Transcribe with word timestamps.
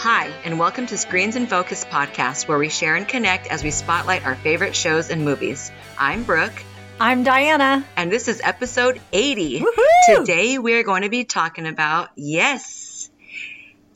Hi, 0.00 0.32
and 0.44 0.60
welcome 0.60 0.86
to 0.86 0.96
Screens 0.96 1.34
in 1.34 1.48
Focus 1.48 1.84
podcast, 1.84 2.46
where 2.46 2.56
we 2.56 2.68
share 2.68 2.94
and 2.94 3.06
connect 3.06 3.48
as 3.48 3.64
we 3.64 3.72
spotlight 3.72 4.24
our 4.24 4.36
favorite 4.36 4.76
shows 4.76 5.10
and 5.10 5.24
movies. 5.24 5.72
I'm 5.98 6.22
Brooke, 6.22 6.62
I'm 7.00 7.24
Diana. 7.24 7.84
and 7.96 8.10
this 8.10 8.28
is 8.28 8.40
episode 8.40 9.00
80. 9.12 9.58
Woohoo! 9.58 10.16
Today 10.18 10.58
we're 10.58 10.84
going 10.84 11.02
to 11.02 11.08
be 11.08 11.24
talking 11.24 11.66
about, 11.66 12.10
yes, 12.14 13.10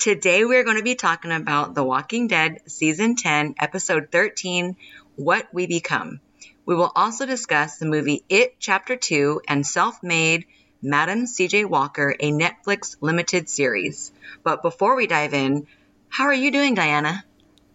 today 0.01 0.45
we're 0.45 0.65
going 0.65 0.77
to 0.77 0.83
be 0.83 0.97
talking 0.97 1.31
about 1.31 1.77
The 1.77 1.85
Walking 1.85 2.27
Dead 2.27 2.59
Season 2.67 3.15
10, 3.15 3.55
Episode 3.61 4.09
13, 4.11 4.77
What 5.15 5.47
We 5.55 5.69
Become. 5.69 6.21
We 6.67 6.75
will 6.75 6.91
also 6.97 7.27
discuss 7.27 7.79
the 7.79 7.87
movie 7.87 8.25
It 8.29 8.57
Chapter 8.59 8.97
2 8.97 9.43
and 9.47 9.65
Self 9.65 10.03
Made 10.03 10.47
Madam 10.83 11.27
CJ 11.27 11.67
Walker, 11.67 12.13
a 12.19 12.33
Netflix 12.33 12.97
limited 13.01 13.49
series. 13.49 14.11
But 14.43 14.63
before 14.63 14.97
we 14.97 15.07
dive 15.07 15.33
in, 15.33 15.69
how 16.13 16.25
are 16.25 16.35
you 16.35 16.51
doing, 16.51 16.75
Diana? 16.75 17.25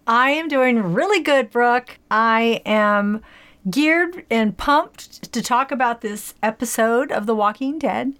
I 0.05 0.29
am 0.29 0.47
doing 0.47 0.93
really 0.93 1.21
good, 1.21 1.49
Brooke. 1.49 1.97
I 2.11 2.61
am 2.67 3.23
geared 3.67 4.25
and 4.29 4.55
pumped 4.55 5.33
to 5.33 5.41
talk 5.41 5.71
about 5.71 6.01
this 6.01 6.35
episode 6.43 7.11
of 7.11 7.25
The 7.25 7.33
Walking 7.33 7.79
Dead. 7.79 8.13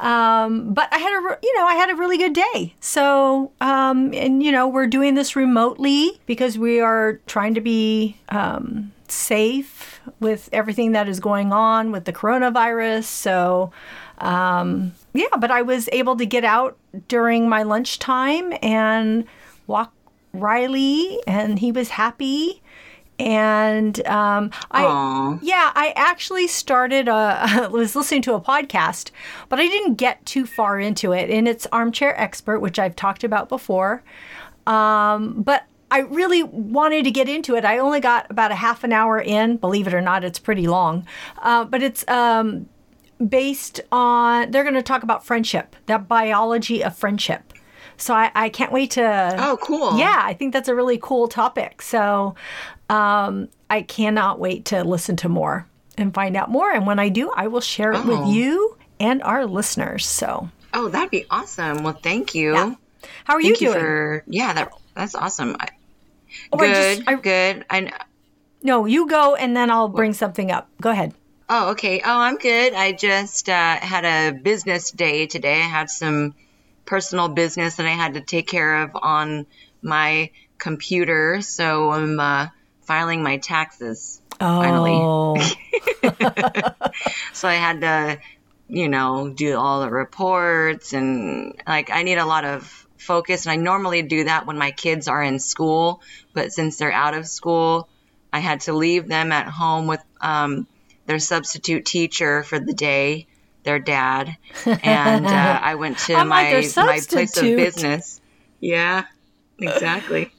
Um, 0.00 0.74
but 0.74 0.92
I 0.92 0.98
had 0.98 1.12
a, 1.12 1.38
you 1.40 1.56
know, 1.56 1.66
I 1.66 1.74
had 1.74 1.88
a 1.88 1.94
really 1.94 2.18
good 2.18 2.32
day. 2.32 2.74
So, 2.80 3.52
um, 3.60 4.12
and 4.12 4.42
you 4.42 4.50
know, 4.50 4.66
we're 4.66 4.88
doing 4.88 5.14
this 5.14 5.36
remotely 5.36 6.20
because 6.26 6.58
we 6.58 6.80
are 6.80 7.20
trying 7.26 7.54
to 7.54 7.60
be 7.60 8.16
um, 8.30 8.92
safe 9.06 10.00
with 10.18 10.48
everything 10.52 10.92
that 10.92 11.08
is 11.08 11.20
going 11.20 11.52
on 11.52 11.92
with 11.92 12.06
the 12.06 12.12
coronavirus. 12.12 13.04
So, 13.04 13.70
um, 14.18 14.94
yeah, 15.12 15.28
but 15.38 15.52
I 15.52 15.62
was 15.62 15.88
able 15.92 16.16
to 16.16 16.26
get 16.26 16.44
out 16.44 16.76
during 17.06 17.48
my 17.48 17.62
lunchtime 17.62 18.52
and 18.60 19.24
walk 19.66 19.92
Riley, 20.32 21.20
and 21.26 21.58
he 21.58 21.72
was 21.72 21.90
happy. 21.90 22.62
And 23.18 24.04
um, 24.08 24.50
I, 24.72 24.84
Aw. 24.84 25.38
yeah, 25.40 25.70
I 25.74 25.92
actually 25.94 26.48
started 26.48 27.06
a 27.06 27.68
was 27.72 27.94
listening 27.94 28.22
to 28.22 28.34
a 28.34 28.40
podcast, 28.40 29.10
but 29.48 29.60
I 29.60 29.68
didn't 29.68 29.94
get 29.94 30.24
too 30.26 30.46
far 30.46 30.80
into 30.80 31.12
it. 31.12 31.30
And 31.30 31.46
it's 31.46 31.66
Armchair 31.70 32.20
Expert, 32.20 32.58
which 32.58 32.78
I've 32.78 32.96
talked 32.96 33.22
about 33.22 33.48
before. 33.48 34.02
Um, 34.66 35.42
but 35.42 35.64
I 35.90 36.00
really 36.00 36.42
wanted 36.42 37.04
to 37.04 37.12
get 37.12 37.28
into 37.28 37.54
it. 37.54 37.64
I 37.64 37.78
only 37.78 38.00
got 38.00 38.28
about 38.30 38.50
a 38.50 38.56
half 38.56 38.82
an 38.82 38.92
hour 38.92 39.20
in. 39.20 39.58
Believe 39.58 39.86
it 39.86 39.94
or 39.94 40.00
not, 40.00 40.24
it's 40.24 40.40
pretty 40.40 40.66
long. 40.66 41.06
Uh, 41.40 41.64
but 41.64 41.82
it's 41.84 42.06
um, 42.08 42.68
based 43.28 43.80
on 43.92 44.50
they're 44.50 44.64
going 44.64 44.74
to 44.74 44.82
talk 44.82 45.04
about 45.04 45.24
friendship, 45.24 45.76
the 45.86 45.98
biology 45.98 46.82
of 46.82 46.96
friendship. 46.96 47.53
So 47.96 48.14
I, 48.14 48.30
I 48.34 48.48
can't 48.48 48.72
wait 48.72 48.92
to. 48.92 49.34
Oh, 49.38 49.56
cool. 49.62 49.98
Yeah, 49.98 50.20
I 50.22 50.34
think 50.34 50.52
that's 50.52 50.68
a 50.68 50.74
really 50.74 50.98
cool 50.98 51.28
topic. 51.28 51.80
So 51.82 52.34
um, 52.90 53.48
I 53.70 53.82
cannot 53.82 54.38
wait 54.38 54.64
to 54.66 54.84
listen 54.84 55.16
to 55.16 55.28
more 55.28 55.66
and 55.96 56.12
find 56.12 56.36
out 56.36 56.50
more. 56.50 56.70
And 56.72 56.86
when 56.86 56.98
I 56.98 57.08
do, 57.08 57.30
I 57.30 57.46
will 57.48 57.60
share 57.60 57.92
it 57.92 58.04
with 58.04 58.18
Oh. 58.18 58.32
you 58.32 58.76
and 59.00 59.22
our 59.22 59.46
listeners. 59.46 60.06
So 60.06 60.48
Oh, 60.72 60.88
that'd 60.88 61.10
be 61.10 61.24
awesome. 61.30 61.82
Well, 61.84 61.98
thank 62.02 62.34
you. 62.34 62.52
Yeah. 62.54 62.74
how 63.24 63.34
are 63.34 63.42
Thank 63.42 63.60
you 63.60 63.66
you, 63.68 63.72
doing? 63.72 63.84
for 63.84 64.24
yeah, 64.26 64.52
that 64.54 64.72
that's 64.94 65.14
awesome. 65.14 65.56
I, 65.60 65.68
Oh, 66.52 66.58
I 66.58 66.66
good, 66.66 66.96
just- 66.98 67.08
I- 67.08 67.14
good. 67.14 67.64
I 67.70 67.90
no, 68.62 68.86
you 68.86 69.06
go, 69.08 69.34
and 69.34 69.54
then 69.56 69.70
I'll 69.70 69.88
bring 69.88 70.14
something 70.14 70.50
up. 70.50 70.68
Go 70.80 70.90
ahead. 70.90 71.12
oh, 71.50 71.70
okay. 71.72 72.00
Oh, 72.04 72.18
I'm 72.18 72.38
good. 72.38 72.72
I 72.72 72.92
just 72.92 73.48
uh, 73.50 73.76
had 73.76 74.04
a 74.06 74.32
business 74.36 74.90
day 74.90 75.26
today. 75.26 75.56
I 75.60 75.66
had 75.68 75.90
some 75.90 76.34
personal 76.84 77.28
business 77.28 77.76
that 77.76 77.86
I 77.86 77.90
had 77.90 78.14
to 78.14 78.20
take 78.20 78.46
care 78.46 78.82
of 78.82 78.90
on 78.94 79.46
my 79.82 80.30
computer, 80.58 81.40
so 81.40 81.90
I'm 81.90 82.18
uh, 82.20 82.48
filing 82.82 83.22
my 83.22 83.38
taxes. 83.38 84.20
Finally. 84.38 84.92
Oh, 84.92 85.36
So 87.32 87.48
I 87.48 87.54
had 87.54 87.80
to, 87.82 88.20
you 88.68 88.88
know, 88.88 89.28
do 89.28 89.56
all 89.56 89.82
the 89.82 89.90
reports 89.90 90.92
and 90.92 91.60
like 91.66 91.90
I 91.90 92.02
need 92.02 92.18
a 92.18 92.26
lot 92.26 92.44
of 92.44 92.86
focus. 92.96 93.46
And 93.46 93.52
I 93.52 93.56
normally 93.56 94.02
do 94.02 94.24
that 94.24 94.46
when 94.46 94.58
my 94.58 94.70
kids 94.70 95.08
are 95.08 95.22
in 95.22 95.38
school, 95.38 96.00
but 96.32 96.52
since 96.52 96.76
they're 96.76 96.92
out 96.92 97.14
of 97.14 97.26
school, 97.26 97.88
I 98.32 98.40
had 98.40 98.62
to 98.62 98.72
leave 98.72 99.06
them 99.06 99.30
at 99.32 99.46
home 99.46 99.86
with 99.86 100.02
um, 100.20 100.66
their 101.06 101.18
substitute 101.18 101.84
teacher 101.84 102.42
for 102.42 102.58
the 102.58 102.72
day, 102.72 103.26
their 103.64 103.78
dad, 103.78 104.36
and 104.64 105.26
uh, 105.26 105.30
I 105.62 105.74
went 105.74 105.98
to 105.98 106.14
I'm 106.14 106.28
my 106.28 106.44
"Their 106.44 106.84
my 106.84 107.00
place 107.00 107.36
of 107.36 107.42
business. 107.42 108.20
Yeah, 108.60 109.04
exactly. 109.58 110.32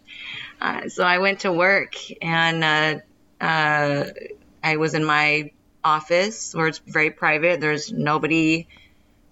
uh, 0.61 0.89
so 0.89 1.03
I 1.03 1.17
went 1.19 1.41
to 1.41 1.51
work 1.51 1.95
and. 2.21 2.63
Uh, 2.63 2.99
uh, 3.41 4.05
I 4.63 4.77
was 4.77 4.95
in 4.95 5.05
my 5.05 5.51
office 5.83 6.55
where 6.55 6.67
it's 6.67 6.79
very 6.79 7.11
private. 7.11 7.61
There's 7.61 7.91
nobody 7.91 8.67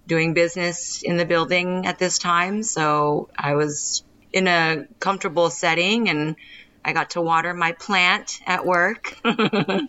doing 0.06 0.34
business 0.34 1.02
in 1.02 1.16
the 1.16 1.24
building 1.24 1.86
at 1.86 1.98
this 1.98 2.18
time. 2.18 2.62
So 2.62 3.28
I 3.36 3.54
was 3.54 4.04
in 4.32 4.46
a 4.46 4.86
comfortable 5.00 5.50
setting 5.50 6.08
and 6.08 6.36
I 6.84 6.92
got 6.92 7.10
to 7.10 7.20
water 7.20 7.54
my 7.54 7.72
plant 7.72 8.40
at 8.46 8.64
work. 8.64 9.18
so, 9.24 9.86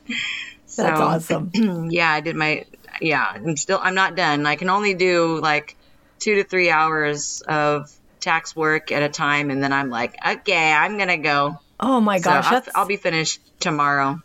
that's 0.77 0.99
awesome. 0.99 1.51
yeah, 1.91 2.09
I 2.09 2.22
did 2.22 2.35
my, 2.35 2.66
yeah, 3.01 3.25
I'm 3.25 3.57
still, 3.57 3.79
I'm 3.81 3.95
not 3.95 4.16
done. 4.16 4.45
I 4.45 4.56
can 4.56 4.69
only 4.69 4.94
do 4.94 5.39
like 5.41 5.75
two 6.19 6.35
to 6.35 6.44
three 6.44 6.69
hours 6.69 7.41
of 7.47 7.91
tax 8.19 8.56
work 8.56 8.91
at 8.91 9.03
a 9.03 9.09
time. 9.09 9.50
And 9.50 9.63
then 9.63 9.73
I'm 9.73 9.89
like, 9.89 10.16
okay, 10.25 10.72
I'm 10.72 10.97
going 10.97 11.09
to 11.09 11.17
go. 11.17 11.59
Oh 11.79 12.00
my 12.01 12.17
So 12.19 12.23
gosh, 12.23 12.51
I'll, 12.51 12.63
I'll 12.73 12.85
be 12.88 12.97
finished 12.97 13.39
tomorrow. 13.59 14.19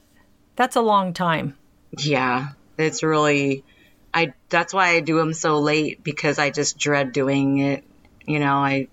that's 0.56 0.76
a 0.76 0.80
long 0.80 1.12
time. 1.14 1.56
Yeah, 1.98 2.50
it's 2.78 3.03
really 3.03 3.64
I 4.14 4.32
that's 4.48 4.72
why 4.72 4.88
I 4.91 5.00
do 5.00 5.16
them 5.16 5.32
so 5.32 5.59
late 5.60 6.03
because 6.03 6.38
I 6.38 6.50
just 6.50 6.78
dread 6.78 7.12
doing 7.12 7.59
it. 7.59 7.84
You 8.26 8.38
know, 8.38 8.54
I 8.54 8.88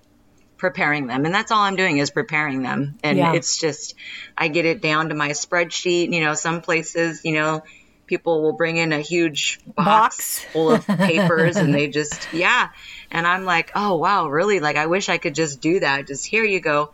preparing 0.57 1.05
them 1.05 1.25
and 1.25 1.33
that's 1.33 1.51
all 1.51 1.59
I'm 1.61 1.75
doing 1.75 1.99
is 1.99 2.09
preparing 2.09 2.63
them. 2.63 2.97
And 3.03 3.17
Yeah. 3.17 3.33
it's 3.33 3.59
just 3.59 3.93
I 4.37 4.47
get 4.47 4.65
it 4.65 4.81
down 4.81 5.09
to 5.09 5.15
my 5.15 5.29
spreadsheet, 5.29 6.11
you 6.11 6.21
know, 6.21 6.33
some 6.33 6.61
places, 6.61 7.21
you 7.23 7.33
know, 7.33 7.61
people 8.07 8.41
will 8.41 8.53
bring 8.53 8.77
in 8.77 8.91
a 8.93 8.99
huge 9.01 9.59
box, 9.65 9.85
Box. 9.85 10.39
full 10.53 10.71
of 10.71 10.87
papers 10.87 11.57
and 11.57 11.73
they 11.73 11.87
just 11.87 12.27
yeah. 12.33 12.69
And 13.11 13.25
I'm 13.27 13.45
like, 13.45 13.71
"Oh, 13.75 13.95
wow, 13.97 14.27
really? 14.27 14.59
Like 14.59 14.75
I 14.75 14.87
wish 14.87 15.07
I 15.09 15.17
could 15.17 15.35
just 15.35 15.61
do 15.61 15.79
that. 15.81 16.07
Just 16.07 16.25
here 16.25 16.43
you 16.43 16.59
go." 16.59 16.91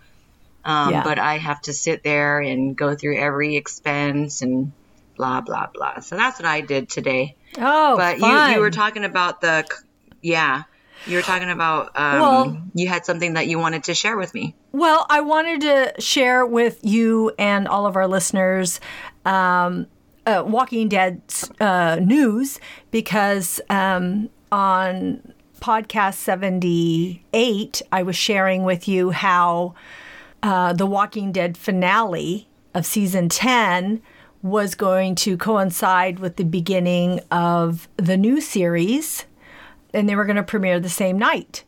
Um, 0.66 0.92
Yeah. 0.92 1.04
But 1.04 1.20
I 1.20 1.38
have 1.38 1.62
to 1.64 1.74
sit 1.74 2.04
there 2.04 2.40
and 2.40 2.76
go 2.76 2.96
through 2.96 3.18
every 3.18 3.56
expense 3.56 4.42
and 4.42 4.72
blah 5.18 5.42
blah 5.42 5.68
blah. 5.74 6.00
So 6.00 6.16
that's 6.18 6.40
what 6.40 6.48
I 6.48 6.62
did 6.62 6.90
today. 6.90 7.36
Oh, 7.58 7.96
but 7.98 8.18
fun. 8.20 8.50
you 8.50 8.56
you 8.56 8.62
were 8.62 8.72
talking 8.72 9.04
about 9.06 9.42
the 9.42 9.66
yeah, 10.22 10.64
you 11.06 11.18
were 11.18 11.22
talking 11.24 11.50
about 11.50 11.92
um, 12.00 12.20
Well- 12.20 12.62
you 12.74 12.88
had 12.88 13.06
something 13.06 13.34
that 13.34 13.48
you 13.48 13.60
wanted 13.60 13.84
to 13.86 13.94
share 13.94 14.18
with 14.18 14.34
me. 14.34 14.56
Well, 14.72 15.06
I 15.10 15.22
wanted 15.22 15.62
to 15.62 16.02
share 16.02 16.46
with 16.46 16.80
you 16.84 17.32
and 17.38 17.68
all 17.68 17.86
of 17.86 17.96
our 17.96 18.08
listeners 18.08 18.80
um, 19.26 19.86
uh, 20.26 20.44
Walking 20.46 20.90
Dead 20.90 21.22
uh, 21.60 22.00
news 22.02 22.60
because 22.92 23.60
um, 23.70 24.30
on 24.52 25.34
podcast 25.60 26.16
78, 26.16 27.82
I 27.92 28.04
was 28.04 28.16
sharing 28.16 28.64
with 28.64 28.88
you 28.88 29.12
how 29.12 29.76
uh, 30.42 30.74
the 30.74 30.86
Walking 30.86 31.32
Dead 31.32 31.58
finale 31.58 32.48
of 32.74 32.86
season 32.86 33.30
10 33.30 34.02
was 34.42 34.76
going 34.76 35.16
to 35.16 35.38
coincide 35.38 36.20
with 36.20 36.36
the 36.36 36.44
beginning 36.44 37.22
of 37.32 37.88
the 37.96 38.18
new 38.18 38.42
series, 38.42 39.26
and 39.94 40.10
they 40.10 40.16
were 40.16 40.26
going 40.26 40.36
to 40.36 40.44
premiere 40.44 40.82
the 40.82 40.90
same 40.90 41.18
night. 41.18 41.64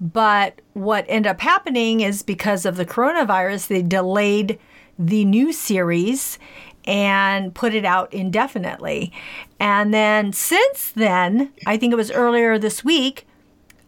But 0.00 0.60
what 0.72 1.04
ended 1.08 1.30
up 1.30 1.40
happening 1.40 2.00
is 2.00 2.22
because 2.22 2.66
of 2.66 2.76
the 2.76 2.86
coronavirus, 2.86 3.68
they 3.68 3.82
delayed 3.82 4.58
the 4.98 5.24
new 5.24 5.52
series 5.52 6.38
and 6.84 7.54
put 7.54 7.74
it 7.74 7.84
out 7.84 8.12
indefinitely. 8.12 9.12
And 9.58 9.92
then 9.92 10.32
since 10.32 10.90
then, 10.90 11.52
I 11.66 11.76
think 11.76 11.92
it 11.92 11.96
was 11.96 12.10
earlier 12.10 12.58
this 12.58 12.84
week, 12.84 13.26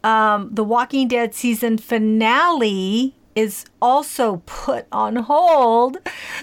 um, 0.04 0.50
the 0.52 0.64
Walking 0.64 1.08
Dead 1.08 1.34
season 1.34 1.78
finale 1.78 3.14
is 3.34 3.64
also 3.80 4.42
put 4.46 4.86
on 4.92 5.16
hold. 5.16 5.96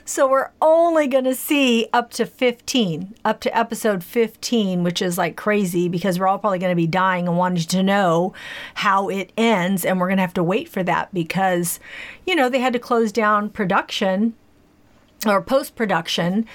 So 0.05 0.27
we're 0.27 0.49
only 0.61 1.07
going 1.07 1.25
to 1.25 1.35
see 1.35 1.87
up 1.93 2.09
to 2.11 2.25
15, 2.25 3.13
up 3.23 3.39
to 3.41 3.55
episode 3.55 4.03
15, 4.03 4.83
which 4.83 5.01
is 5.01 5.17
like 5.17 5.35
crazy 5.35 5.87
because 5.87 6.19
we're 6.19 6.27
all 6.27 6.39
probably 6.39 6.59
going 6.59 6.71
to 6.71 6.75
be 6.75 6.87
dying 6.87 7.27
and 7.27 7.37
wanting 7.37 7.63
to 7.63 7.83
know 7.83 8.33
how 8.75 9.09
it 9.09 9.31
ends. 9.37 9.85
And 9.85 9.99
we're 9.99 10.07
going 10.07 10.17
to 10.17 10.21
have 10.21 10.33
to 10.35 10.43
wait 10.43 10.67
for 10.67 10.83
that 10.83 11.13
because, 11.13 11.79
you 12.25 12.35
know, 12.35 12.49
they 12.49 12.59
had 12.59 12.73
to 12.73 12.79
close 12.79 13.11
down 13.11 13.49
production 13.49 14.33
or 15.25 15.41
post 15.41 15.75
production 15.75 16.45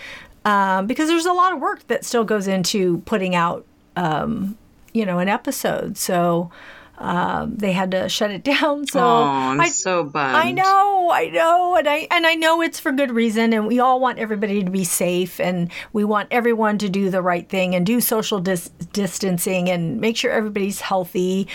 um, 0.44 0.86
because 0.86 1.08
there's 1.08 1.26
a 1.26 1.32
lot 1.32 1.52
of 1.52 1.60
work 1.60 1.86
that 1.88 2.04
still 2.04 2.24
goes 2.24 2.46
into 2.46 2.98
putting 3.06 3.34
out, 3.34 3.64
um, 3.96 4.58
you 4.92 5.06
know, 5.06 5.18
an 5.18 5.28
episode. 5.28 5.96
So, 5.96 6.50
um, 6.98 7.56
they 7.56 7.72
had 7.72 7.90
to 7.90 8.08
shut 8.08 8.30
it 8.30 8.44
down. 8.44 8.86
So 8.86 9.00
oh, 9.00 9.24
I'm 9.24 9.60
I, 9.60 9.68
so 9.68 10.04
bummed. 10.04 10.36
I 10.36 10.52
know, 10.52 11.10
I 11.12 11.28
know, 11.30 11.76
and 11.76 11.88
I 11.88 12.06
and 12.10 12.26
I 12.26 12.34
know 12.34 12.60
it's 12.60 12.78
for 12.78 12.92
good 12.92 13.10
reason, 13.10 13.52
and 13.52 13.66
we 13.66 13.80
all 13.80 14.00
want 14.00 14.18
everybody 14.18 14.62
to 14.62 14.70
be 14.70 14.84
safe, 14.84 15.40
and 15.40 15.70
we 15.92 16.04
want 16.04 16.28
everyone 16.30 16.78
to 16.78 16.88
do 16.88 17.10
the 17.10 17.22
right 17.22 17.48
thing 17.48 17.74
and 17.74 17.84
do 17.84 18.00
social 18.00 18.38
dis- 18.38 18.70
distancing 18.92 19.68
and 19.68 20.00
make 20.00 20.16
sure 20.16 20.30
everybody's 20.30 20.80
healthy, 20.80 21.48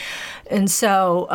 and 0.50 0.70
so. 0.70 1.28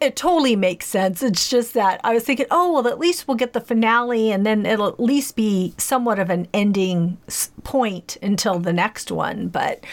It 0.00 0.16
totally 0.16 0.56
makes 0.56 0.86
sense. 0.86 1.22
It's 1.22 1.48
just 1.50 1.74
that 1.74 2.00
I 2.02 2.14
was 2.14 2.24
thinking, 2.24 2.46
oh, 2.50 2.72
well, 2.72 2.88
at 2.88 2.98
least 2.98 3.28
we'll 3.28 3.36
get 3.36 3.52
the 3.52 3.60
finale 3.60 4.32
and 4.32 4.46
then 4.46 4.64
it'll 4.64 4.88
at 4.88 4.98
least 4.98 5.36
be 5.36 5.74
somewhat 5.76 6.18
of 6.18 6.30
an 6.30 6.48
ending 6.54 7.18
point 7.64 8.16
until 8.22 8.58
the 8.58 8.72
next 8.72 9.10
one. 9.10 9.48
But 9.48 9.84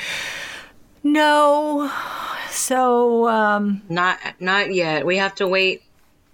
no. 1.03 1.91
So, 2.49 3.27
um, 3.27 3.81
not 3.89 4.17
not 4.39 4.73
yet. 4.73 5.05
We 5.05 5.17
have 5.17 5.35
to 5.35 5.47
wait 5.47 5.83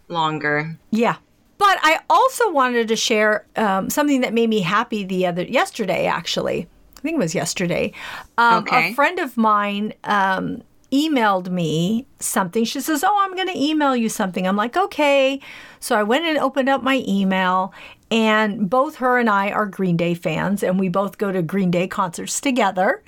longer. 0.07 0.77
Yeah. 0.91 1.15
But 1.57 1.79
I 1.81 1.99
also 2.09 2.51
wanted 2.51 2.87
to 2.89 2.95
share 2.95 3.45
um, 3.55 3.89
something 3.89 4.21
that 4.21 4.33
made 4.33 4.49
me 4.49 4.61
happy 4.61 5.03
the 5.03 5.25
other 5.25 5.43
yesterday. 5.43 6.05
Actually, 6.05 6.67
I 6.97 7.01
think 7.01 7.15
it 7.15 7.19
was 7.19 7.33
yesterday. 7.33 7.93
Um, 8.37 8.63
okay. 8.63 8.91
A 8.91 8.93
friend 8.93 9.19
of 9.19 9.37
mine 9.37 9.93
um, 10.03 10.61
emailed 10.93 11.49
me 11.49 12.05
something. 12.19 12.63
She 12.63 12.79
says, 12.79 13.03
"Oh, 13.03 13.17
I'm 13.21 13.35
going 13.35 13.47
to 13.47 13.57
email 13.57 13.95
you 13.95 14.09
something." 14.09 14.47
I'm 14.47 14.55
like, 14.55 14.77
"Okay." 14.77 15.39
So 15.79 15.97
I 15.97 16.03
went 16.03 16.25
and 16.25 16.37
opened 16.37 16.69
up 16.69 16.83
my 16.83 17.03
email, 17.07 17.73
and 18.11 18.69
both 18.69 18.97
her 18.97 19.17
and 19.17 19.29
I 19.29 19.51
are 19.51 19.65
Green 19.65 19.97
Day 19.97 20.13
fans, 20.13 20.63
and 20.63 20.79
we 20.79 20.89
both 20.89 21.17
go 21.17 21.31
to 21.31 21.41
Green 21.41 21.71
Day 21.71 21.87
concerts 21.87 22.39
together. 22.39 23.03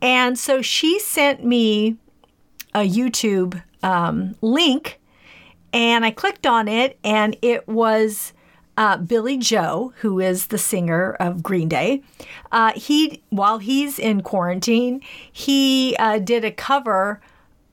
And 0.00 0.38
so 0.38 0.62
she 0.62 0.98
sent 0.98 1.44
me 1.44 1.96
a 2.74 2.80
YouTube 2.80 3.62
um, 3.82 4.34
link 4.40 4.98
and 5.76 6.06
I 6.06 6.10
clicked 6.10 6.46
on 6.46 6.68
it, 6.68 6.98
and 7.04 7.36
it 7.42 7.68
was 7.68 8.32
uh, 8.76 8.96
Billie 8.98 9.38
Joe, 9.38 9.92
who 9.98 10.20
is 10.20 10.48
the 10.48 10.58
singer 10.58 11.14
of 11.18 11.42
Green 11.42 11.68
Day. 11.68 12.02
Uh, 12.52 12.72
he, 12.74 13.22
while 13.30 13.58
he's 13.58 13.98
in 13.98 14.22
quarantine, 14.22 15.00
he 15.32 15.96
uh, 15.98 16.18
did 16.18 16.44
a 16.44 16.50
cover 16.50 17.20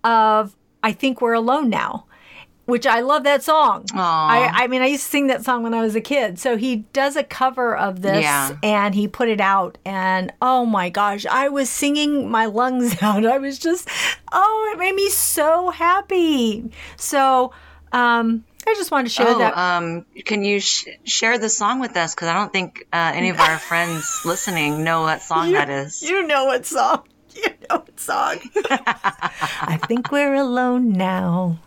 of 0.03 0.55
"I 0.81 0.91
Think 0.93 1.21
We're 1.21 1.33
Alone 1.33 1.69
Now." 1.69 2.05
Which 2.65 2.87
I 2.87 3.01
love 3.01 3.25
that 3.25 3.43
song. 3.43 3.83
I, 3.93 4.49
I 4.63 4.67
mean, 4.67 4.81
I 4.81 4.85
used 4.85 5.03
to 5.03 5.09
sing 5.09 5.27
that 5.27 5.43
song 5.43 5.63
when 5.63 5.73
I 5.73 5.81
was 5.81 5.95
a 5.97 5.99
kid. 6.01 6.39
So 6.39 6.55
he 6.55 6.77
does 6.93 7.17
a 7.17 7.23
cover 7.25 7.75
of 7.75 8.01
this 8.03 8.21
Yeah. 8.23 8.55
and 8.63 8.95
he 8.95 9.05
put 9.05 9.27
it 9.27 9.41
out. 9.41 9.77
And 9.83 10.31
oh 10.41 10.65
my 10.65 10.89
gosh, 10.89 11.25
I 11.25 11.49
was 11.49 11.69
singing 11.69 12.31
my 12.31 12.45
lungs 12.45 12.95
out. 13.01 13.25
I 13.25 13.37
was 13.37 13.59
just, 13.59 13.89
oh, 14.31 14.71
it 14.73 14.79
made 14.79 14.95
me 14.95 15.09
so 15.09 15.71
happy. 15.71 16.71
So 16.95 17.51
um, 17.91 18.45
I 18.67 18.73
just 18.75 18.91
wanted 18.91 19.05
to 19.05 19.09
share 19.13 19.27
Oh, 19.29 19.37
that. 19.39 19.57
um, 19.57 20.05
can 20.25 20.43
you 20.43 20.59
sh- 20.59 20.85
share 21.05 21.37
the 21.37 21.49
song 21.49 21.79
with 21.79 21.95
us? 21.97 22.13
Because 22.15 22.27
I 22.29 22.33
don't 22.33 22.51
think 22.51 22.87
uh, 22.93 23.11
any 23.13 23.29
of 23.29 23.39
our 23.39 23.57
friends 23.69 24.21
listening 24.25 24.83
know 24.83 25.01
what 25.01 25.21
song 25.21 25.51
that 25.53 25.69
is. 25.69 26.01
You 26.01 26.25
know 26.27 26.45
what 26.45 26.65
song? 26.65 27.03
You 27.35 27.49
know 27.67 27.77
what 27.77 27.99
song? 27.99 28.37
I 28.69 29.79
think 29.87 30.11
we're 30.11 30.35
alone 30.35 30.91
now. 30.93 31.57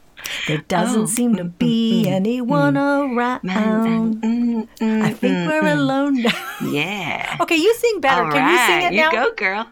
There 0.47 0.59
doesn't 0.59 1.03
Oh. 1.03 1.07
seem 1.07 1.35
to 1.37 1.45
be 1.45 2.07
anyone 2.09 2.77
around. 2.77 3.43
Mm, 3.43 4.21
mm, 4.79 5.03
I 5.03 5.11
think 5.13 5.35
mm, 5.35 5.47
we're 5.49 5.63
mm. 5.63 5.73
alone 5.77 6.23
now. 6.23 6.47
Yeah. 6.63 7.37
Okay, 7.41 7.57
you 7.57 7.75
sing 7.75 8.01
better. 8.01 8.25
All 8.27 8.31
Can 8.31 8.49
you 8.49 8.59
sing 8.59 8.79
right. 8.79 8.93
it 8.93 8.97
now? 8.97 9.11
You 9.11 9.31
go, 9.31 9.35
girl. 9.35 9.67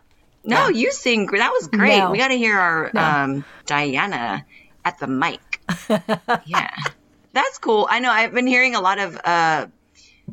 No, 0.44 0.68
you 0.68 0.90
sing. 0.90 1.26
That 1.26 1.50
was 1.52 1.68
great. 1.68 1.98
No. 1.98 2.10
We 2.10 2.18
got 2.18 2.28
to 2.28 2.38
hear 2.38 2.58
our 2.58 2.90
No. 2.92 3.00
um, 3.00 3.44
Diana 3.66 4.44
at 4.84 4.98
the 4.98 5.06
mic. 5.06 5.60
yeah, 6.44 6.74
that's 7.34 7.58
cool. 7.58 7.86
I 7.90 7.98
know. 8.00 8.10
I've 8.10 8.32
been 8.32 8.46
hearing 8.46 8.74
a 8.74 8.80
lot 8.80 8.98
of 8.98 9.20
uh, 9.24 9.66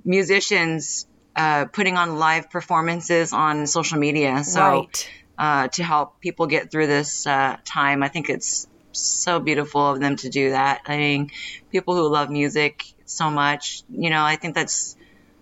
musicians 0.05 1.07
uh, 1.35 1.65
putting 1.65 1.97
on 1.97 2.17
live 2.19 2.49
performances 2.49 3.33
on 3.33 3.67
social 3.67 3.97
media. 3.99 4.43
So 4.43 4.61
Right. 4.61 5.09
uh, 5.37 5.67
to 5.69 5.83
help 5.83 6.19
people 6.21 6.47
get 6.47 6.71
through 6.71 6.87
this 6.87 7.25
uh, 7.27 7.57
time, 7.65 8.03
I 8.03 8.07
think 8.07 8.29
it's 8.29 8.67
so 8.91 9.39
beautiful 9.39 9.81
of 9.91 9.99
them 9.99 10.15
to 10.17 10.29
do 10.29 10.51
that. 10.51 10.81
I 10.85 10.97
mean, 10.97 11.31
people 11.71 11.95
who 11.95 12.09
love 12.09 12.29
music 12.29 12.85
so 13.05 13.29
much, 13.29 13.83
you 13.89 14.09
know, 14.09 14.23
I 14.23 14.35
think 14.35 14.55
that's 14.55 14.95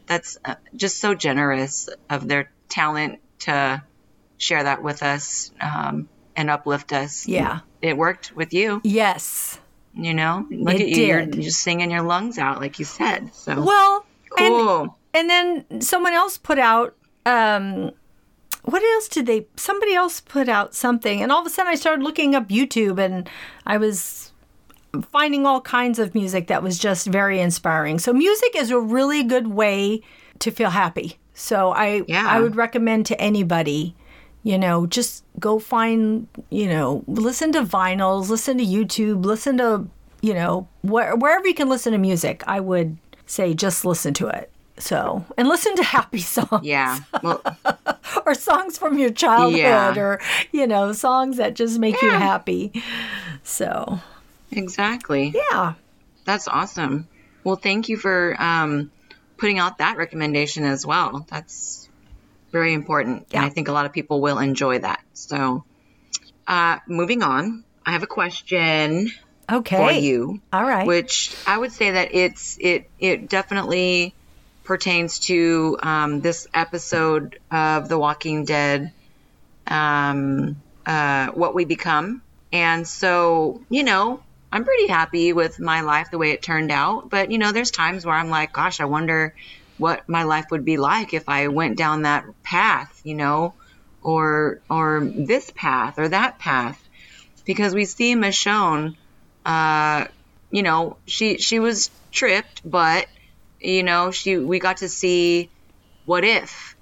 that's 0.06 0.38
uh, 0.44 0.56
just 0.76 0.98
so 1.00 1.14
generous 1.14 1.90
of 2.10 2.28
their 2.28 2.52
talent 2.68 3.20
to 3.40 3.84
share 4.38 4.64
that 4.64 4.82
with 4.82 5.04
us 5.04 5.52
um, 5.62 6.10
and 6.36 6.50
uplift 6.50 6.94
us. 6.94 7.28
Yeah. 7.28 7.60
It 7.82 7.96
worked 7.98 8.36
with 8.36 8.54
you, 8.54 8.82
Yes. 8.84 9.60
You 9.94 10.14
know. 10.14 10.46
Look 10.50 10.76
It 10.76 10.82
at 10.82 10.88
you, 10.90 11.06
you're 11.06 11.26
just 11.26 11.62
singing 11.62 11.92
your 11.92 12.04
lungs 12.04 12.38
out, 12.38 12.60
like 12.60 12.80
you 12.80 12.86
said. 12.86 13.34
So 13.34 13.62
Well, 13.62 14.06
and 14.38 14.54
cool. 14.54 14.98
and 15.14 15.30
then 15.30 15.82
someone 15.82 16.14
else 16.14 16.38
put 16.38 16.60
out 16.60 16.96
um 17.26 17.92
what 18.64 18.84
else 18.84 19.08
did 19.08 19.26
they 19.26 19.48
somebody 19.56 19.94
else 19.96 20.20
put 20.22 20.48
out 20.50 20.76
something 20.76 21.22
and 21.22 21.32
all 21.32 21.42
of 21.42 21.48
a 21.48 21.50
sudden 21.50 21.72
I 21.72 21.76
started 21.76 22.04
looking 22.04 22.36
up 22.36 22.50
YouTube 22.50 23.00
and 23.00 23.30
I 23.66 23.78
was 23.78 24.32
finding 25.12 25.46
all 25.46 25.62
kinds 25.62 26.00
of 26.00 26.14
music 26.16 26.48
that 26.48 26.64
was 26.64 26.78
just 26.80 27.08
very 27.08 27.40
inspiring. 27.40 28.00
So 28.00 28.12
music 28.14 28.56
is 28.56 28.72
a 28.72 28.80
really 28.80 29.24
good 29.24 29.48
way 29.48 30.02
to 30.40 30.52
feel 30.52 30.70
happy. 30.72 31.18
So 31.34 31.72
I 31.72 32.04
Yeah. 32.08 32.26
I 32.28 32.40
would 32.40 32.56
recommend 32.56 33.06
to 33.08 33.20
anybody 33.22 33.96
you 34.44 34.58
know, 34.58 34.86
just 34.88 35.24
go 35.40 35.60
find, 35.60 36.28
you 36.50 36.68
know, 36.68 37.04
listen 37.08 37.52
to 37.54 37.62
vinyls, 37.64 38.30
listen 38.30 38.58
to 38.58 38.66
YouTube, 38.66 39.26
listen 39.26 39.58
to, 39.58 39.88
you 40.22 40.34
know, 40.34 40.68
where, 40.82 41.16
wherever 41.16 41.48
you 41.48 41.54
can 41.54 41.70
listen 41.70 41.92
to 41.94 41.98
music. 41.98 42.44
I 42.48 42.60
would 42.60 42.98
say 43.26 43.54
just 43.54 43.86
listen 43.86 44.14
to 44.16 44.28
it. 44.28 44.50
So, 44.78 45.26
and 45.38 45.50
listen 45.50 45.76
to 45.76 45.84
happy 45.84 46.20
songs 46.36 46.64
yeah. 46.66 47.00
Well, 47.22 47.42
or 48.26 48.34
songs 48.34 48.78
from 48.78 48.98
your 48.98 49.10
childhood 49.12 49.60
Yeah. 49.60 49.94
or, 50.00 50.22
you 50.54 50.66
know, 50.68 50.94
songs 50.94 51.36
that 51.38 51.54
just 51.54 51.80
make 51.80 52.02
you 52.02 52.10
happy. 52.10 52.72
So, 53.44 54.00
exactly. 54.52 55.34
yeah. 55.52 55.74
That's 56.26 56.48
awesome. 56.48 57.08
Well, 57.44 57.56
thank 57.56 57.90
you 57.90 57.98
for 57.98 58.36
um, 58.40 58.92
putting 59.38 59.60
out 59.60 59.80
that 59.80 59.98
recommendation 59.98 60.64
as 60.64 60.86
well. 60.86 61.26
That's 61.30 61.79
very 62.52 62.74
important. 62.74 63.28
Yeah. 63.32 63.38
And 63.38 63.46
I 63.46 63.50
think 63.50 63.68
a 63.68 63.72
lot 63.72 63.86
of 63.86 63.94
people 63.94 64.22
will 64.22 64.40
enjoy 64.40 64.80
that. 64.80 65.00
So, 65.14 65.64
uh, 66.48 66.78
moving 66.88 67.24
on, 67.24 67.64
I 67.86 67.92
have 67.92 68.04
a 68.04 68.08
question 68.08 69.12
Okay. 69.52 69.78
for 69.78 69.92
you, 69.92 70.42
All 70.54 70.64
right. 70.64 70.86
which 70.88 71.36
I 71.46 71.58
would 71.58 71.72
say 71.72 71.92
that 71.92 72.14
it's 72.14 72.58
it 72.60 72.90
it 73.00 73.30
definitely 73.30 74.14
pertains 74.64 75.20
to 75.20 75.78
um, 75.82 76.22
this 76.22 76.48
episode 76.54 77.40
of 77.52 77.90
The 77.90 77.98
Walking 77.98 78.46
Dead, 78.46 78.94
um, 79.66 80.58
uh, 80.86 81.28
what 81.30 81.56
we 81.56 81.66
become. 81.66 82.22
And 82.52 82.88
so, 82.88 83.62
you 83.70 83.84
know, 83.84 84.22
I'm 84.52 84.66
pretty 84.66 84.88
happy 84.88 85.34
with 85.34 85.60
my 85.60 85.82
life 85.82 86.10
the 86.12 86.18
way 86.18 86.32
it 86.32 86.42
turned 86.42 86.72
out. 86.72 87.10
But, 87.10 87.32
you 87.32 87.38
know, 87.38 87.52
there's 87.52 87.72
times 87.72 88.06
where 88.06 88.16
I'm 88.16 88.30
like, 88.30 88.54
gosh, 88.54 88.80
I 88.80 88.86
wonder 88.86 89.34
what 89.80 90.08
my 90.08 90.24
life 90.24 90.46
would 90.52 90.66
be 90.66 90.78
like 90.78 91.14
if 91.14 91.28
I 91.30 91.48
went 91.48 91.78
down 91.78 92.04
that 92.04 92.26
path, 92.44 92.92
you 93.04 93.16
know, 93.16 93.56
or 94.02 94.62
or 94.70 95.10
this 95.16 95.52
path 95.56 95.96
or 95.98 96.10
that 96.10 96.40
path. 96.40 96.80
Because 97.46 97.74
we 97.74 97.86
see 97.86 98.16
Michonne, 98.16 98.94
uh, 99.46 100.06
you 100.52 100.64
know, 100.64 101.00
she 101.08 101.38
she 101.40 101.60
was 101.60 101.90
tripped, 102.14 102.62
but 102.64 103.08
you 103.60 103.84
know, 103.84 104.12
she 104.12 104.38
we 104.38 104.60
got 104.60 104.78
to 104.78 104.90
see 104.90 105.52
what 106.06 106.24
if, 106.24 106.76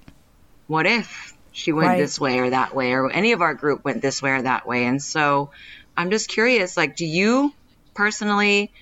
what 0.66 0.86
if 0.86 1.32
she 1.52 1.72
went 1.72 1.88
Right. 1.90 1.98
this 1.98 2.20
way 2.20 2.38
or 2.38 2.50
that 2.50 2.74
way, 2.74 2.92
or 2.92 3.10
any 3.10 3.32
of 3.32 3.40
our 3.42 3.54
group 3.54 3.84
went 3.84 4.02
this 4.02 4.22
way 4.22 4.32
or 4.32 4.42
that 4.42 4.66
way. 4.66 4.84
And 4.86 5.02
so, 5.02 5.50
I'm 5.96 6.10
just 6.10 6.28
curious, 6.28 6.76
like, 6.76 6.96
do 6.96 7.06
you 7.06 7.52
personally 7.94 8.72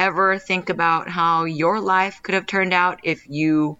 ever 0.00 0.38
think 0.38 0.70
about 0.70 1.08
how 1.08 1.44
your 1.44 1.78
life 1.78 2.22
could 2.22 2.34
have 2.34 2.46
turned 2.46 2.72
out 2.72 3.00
if 3.02 3.28
you 3.28 3.76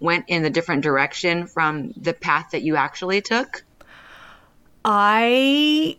went 0.00 0.24
in 0.28 0.44
a 0.44 0.50
different 0.50 0.82
direction 0.82 1.46
from 1.46 1.92
the 1.96 2.14
path 2.14 2.50
that 2.52 2.62
you 2.62 2.76
actually 2.76 3.20
took? 3.20 3.64
I, 4.84 5.98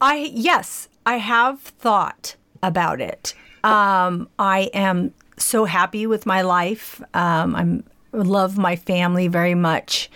I 0.00 0.30
yes, 0.34 0.88
I 1.06 1.16
have 1.16 1.60
thought 1.60 2.36
about 2.62 3.00
it. 3.00 3.34
Um, 3.64 4.28
I 4.38 4.70
am 4.74 5.14
so 5.38 5.64
happy 5.64 6.06
with 6.06 6.26
my 6.26 6.42
life. 6.42 7.00
Um, 7.14 7.56
I'm 7.56 7.84
love 8.12 8.58
my 8.58 8.76
family 8.76 9.26
very 9.28 9.54
much, 9.54 10.10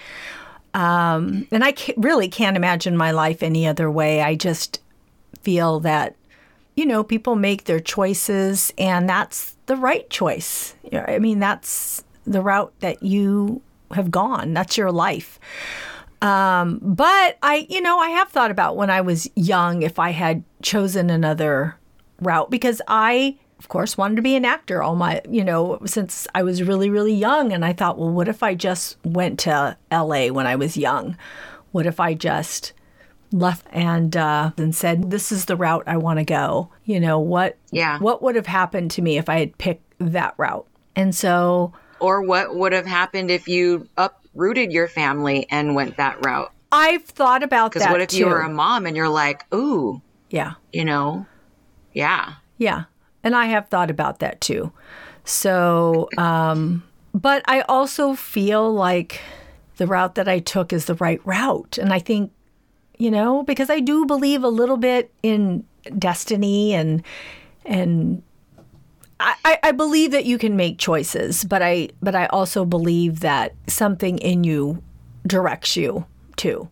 um, 0.74 1.48
and 1.50 1.64
I 1.64 1.74
really 1.96 2.28
can't 2.28 2.56
imagine 2.56 2.94
my 2.94 3.12
life 3.12 3.42
any 3.42 3.66
other 3.66 3.90
way. 3.90 4.20
I 4.20 4.34
just 4.34 4.80
feel 5.40 5.80
that 5.80 6.14
you 6.76 6.86
know 6.86 7.02
people 7.02 7.34
make 7.36 7.64
their 7.64 7.80
choices, 7.80 8.72
and 8.78 9.08
that's 9.08 9.56
the 9.66 9.76
right 9.76 10.08
choice. 10.10 10.74
I 10.92 11.18
mean, 11.18 11.40
that's 11.40 12.04
the 12.26 12.42
route 12.42 12.72
that 12.80 13.02
you 13.02 13.62
have 13.92 14.10
gone. 14.10 14.52
That's 14.52 14.76
your 14.76 14.92
life. 14.92 15.38
Um, 16.22 16.80
but 16.82 17.38
I, 17.42 17.66
you 17.68 17.80
know, 17.80 17.98
I 17.98 18.10
have 18.10 18.28
thought 18.28 18.50
about 18.50 18.76
when 18.76 18.90
I 18.90 19.00
was 19.00 19.28
young 19.36 19.82
if 19.82 19.98
I 19.98 20.10
had 20.10 20.42
chosen 20.62 21.10
another 21.10 21.76
route 22.20 22.50
because 22.50 22.80
I, 22.88 23.36
of 23.58 23.68
course, 23.68 23.98
wanted 23.98 24.16
to 24.16 24.22
be 24.22 24.34
an 24.34 24.44
actor 24.44 24.82
all 24.82 24.96
my, 24.96 25.20
you 25.28 25.44
know, 25.44 25.78
since 25.84 26.26
I 26.34 26.42
was 26.42 26.62
really, 26.62 26.90
really 26.90 27.14
young. 27.14 27.52
And 27.52 27.64
I 27.64 27.72
thought, 27.72 27.98
well, 27.98 28.10
what 28.10 28.28
if 28.28 28.42
I 28.42 28.54
just 28.54 28.96
went 29.04 29.38
to 29.40 29.76
LA 29.92 30.28
when 30.28 30.46
I 30.46 30.56
was 30.56 30.76
young? 30.76 31.16
What 31.72 31.86
if 31.86 32.00
I 32.00 32.14
just 32.14 32.72
left 33.32 33.66
and 33.70 34.16
uh, 34.16 34.52
and 34.56 34.74
said, 34.74 35.10
"This 35.10 35.32
is 35.32 35.44
the 35.46 35.56
route 35.56 35.84
I 35.86 35.96
want 35.96 36.18
to 36.18 36.24
go." 36.24 36.70
You 36.84 37.00
know 37.00 37.18
what? 37.18 37.56
Yeah. 37.70 37.98
What 37.98 38.22
would 38.22 38.36
have 38.36 38.46
happened 38.46 38.90
to 38.92 39.02
me 39.02 39.18
if 39.18 39.28
I 39.28 39.38
had 39.38 39.58
picked 39.58 39.82
that 39.98 40.34
route? 40.36 40.66
And 40.94 41.14
so, 41.14 41.72
Or 42.00 42.22
what 42.22 42.54
would 42.56 42.72
have 42.72 42.86
happened 42.86 43.30
if 43.30 43.48
you 43.48 43.88
uprooted 43.96 44.72
your 44.72 44.88
family 44.88 45.46
and 45.50 45.74
went 45.74 45.96
that 45.98 46.24
route? 46.24 46.52
I've 46.72 47.04
thought 47.04 47.42
about 47.42 47.72
that 47.72 47.78
Because 47.80 47.92
what 47.92 48.00
if 48.00 48.08
too. 48.08 48.18
you 48.18 48.26
were 48.26 48.40
a 48.40 48.48
mom 48.48 48.86
and 48.86 48.96
you're 48.96 49.08
like, 49.08 49.44
ooh, 49.54 50.00
yeah, 50.30 50.54
you 50.72 50.84
know, 50.84 51.26
yeah, 51.92 52.34
yeah, 52.58 52.84
and 53.22 53.34
I 53.36 53.46
have 53.46 53.68
thought 53.68 53.90
about 53.90 54.18
that 54.18 54.40
too. 54.40 54.72
So, 55.24 56.08
um, 56.18 56.82
but 57.14 57.42
I 57.46 57.60
also 57.62 58.14
feel 58.14 58.72
like 58.72 59.20
the 59.76 59.86
route 59.86 60.14
that 60.16 60.28
I 60.28 60.38
took 60.38 60.72
is 60.72 60.86
the 60.86 60.94
right 60.94 61.20
route, 61.24 61.78
and 61.78 61.92
I 61.92 61.98
think 61.98 62.32
you 62.98 63.10
know 63.10 63.42
because 63.42 63.70
I 63.70 63.80
do 63.80 64.06
believe 64.06 64.42
a 64.44 64.48
little 64.48 64.76
bit 64.76 65.12
in 65.22 65.64
destiny 65.98 66.74
and 66.74 67.02
and 67.64 68.22
I, 69.18 69.58
I- 69.62 69.72
believe 69.72 70.10
that 70.12 70.26
you 70.26 70.36
can 70.36 70.56
make 70.56 70.78
choices, 70.78 71.42
but 71.44 71.62
I 71.62 71.88
but 72.02 72.14
I 72.14 72.26
also 72.26 72.64
believe 72.66 73.20
that 73.20 73.54
something 73.66 74.18
in 74.18 74.44
you 74.44 74.82
directs 75.26 75.74
you 75.76 76.04
too. 76.36 76.68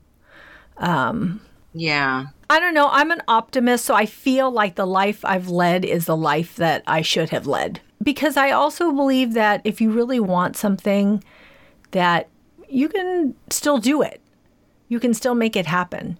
Um, 0.76 1.40
yeah, 1.72 2.26
I 2.50 2.60
don't 2.60 2.74
know. 2.74 2.88
I'm 2.90 3.10
an 3.10 3.22
optimist, 3.28 3.86
so 3.86 3.94
I 3.94 4.04
feel 4.06 4.50
like 4.50 4.74
the 4.74 4.86
life 4.86 5.24
I've 5.24 5.48
led 5.48 5.84
is 5.86 6.04
the 6.04 6.16
life 6.16 6.56
that 6.56 6.82
I 6.86 7.00
should 7.00 7.30
have 7.30 7.46
led. 7.46 7.80
Because 8.02 8.36
I 8.36 8.50
also 8.50 8.92
believe 8.92 9.32
that 9.32 9.62
if 9.64 9.80
you 9.80 9.90
really 9.90 10.20
want 10.20 10.56
something, 10.56 11.24
that 11.92 12.28
you 12.68 12.88
can 12.90 13.34
still 13.48 13.78
do 13.78 14.02
it. 14.02 14.20
You 14.94 15.00
can 15.00 15.12
still 15.12 15.34
make 15.34 15.56
it 15.56 15.66
happen. 15.66 16.16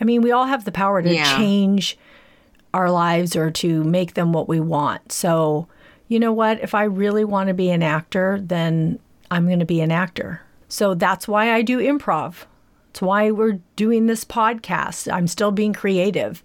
I 0.00 0.04
mean, 0.04 0.22
we 0.22 0.32
all 0.32 0.46
have 0.46 0.64
the 0.64 0.72
power 0.72 1.02
to 1.02 1.12
Yeah. 1.14 1.36
change 1.36 1.98
our 2.72 2.90
lives 2.90 3.36
or 3.36 3.50
to 3.50 3.84
make 3.84 4.14
them 4.14 4.32
what 4.32 4.48
we 4.48 4.60
want. 4.60 5.12
So, 5.12 5.66
you 6.08 6.18
know 6.18 6.32
what? 6.32 6.58
If 6.62 6.74
I 6.74 6.84
really 6.84 7.22
want 7.22 7.48
to 7.48 7.54
be 7.54 7.68
an 7.68 7.82
actor, 7.82 8.40
then 8.42 8.98
I'm 9.30 9.46
going 9.46 9.58
to 9.58 9.66
be 9.66 9.82
an 9.82 9.92
actor. 9.92 10.40
So 10.68 10.94
that's 10.94 11.28
why 11.28 11.52
I 11.52 11.60
do 11.60 11.76
improv. 11.80 12.46
It's 12.88 13.02
why 13.02 13.30
we're 13.30 13.58
doing 13.76 14.06
this 14.06 14.24
podcast. 14.24 15.12
I'm 15.12 15.26
still 15.26 15.50
being 15.52 15.74
creative. 15.74 16.42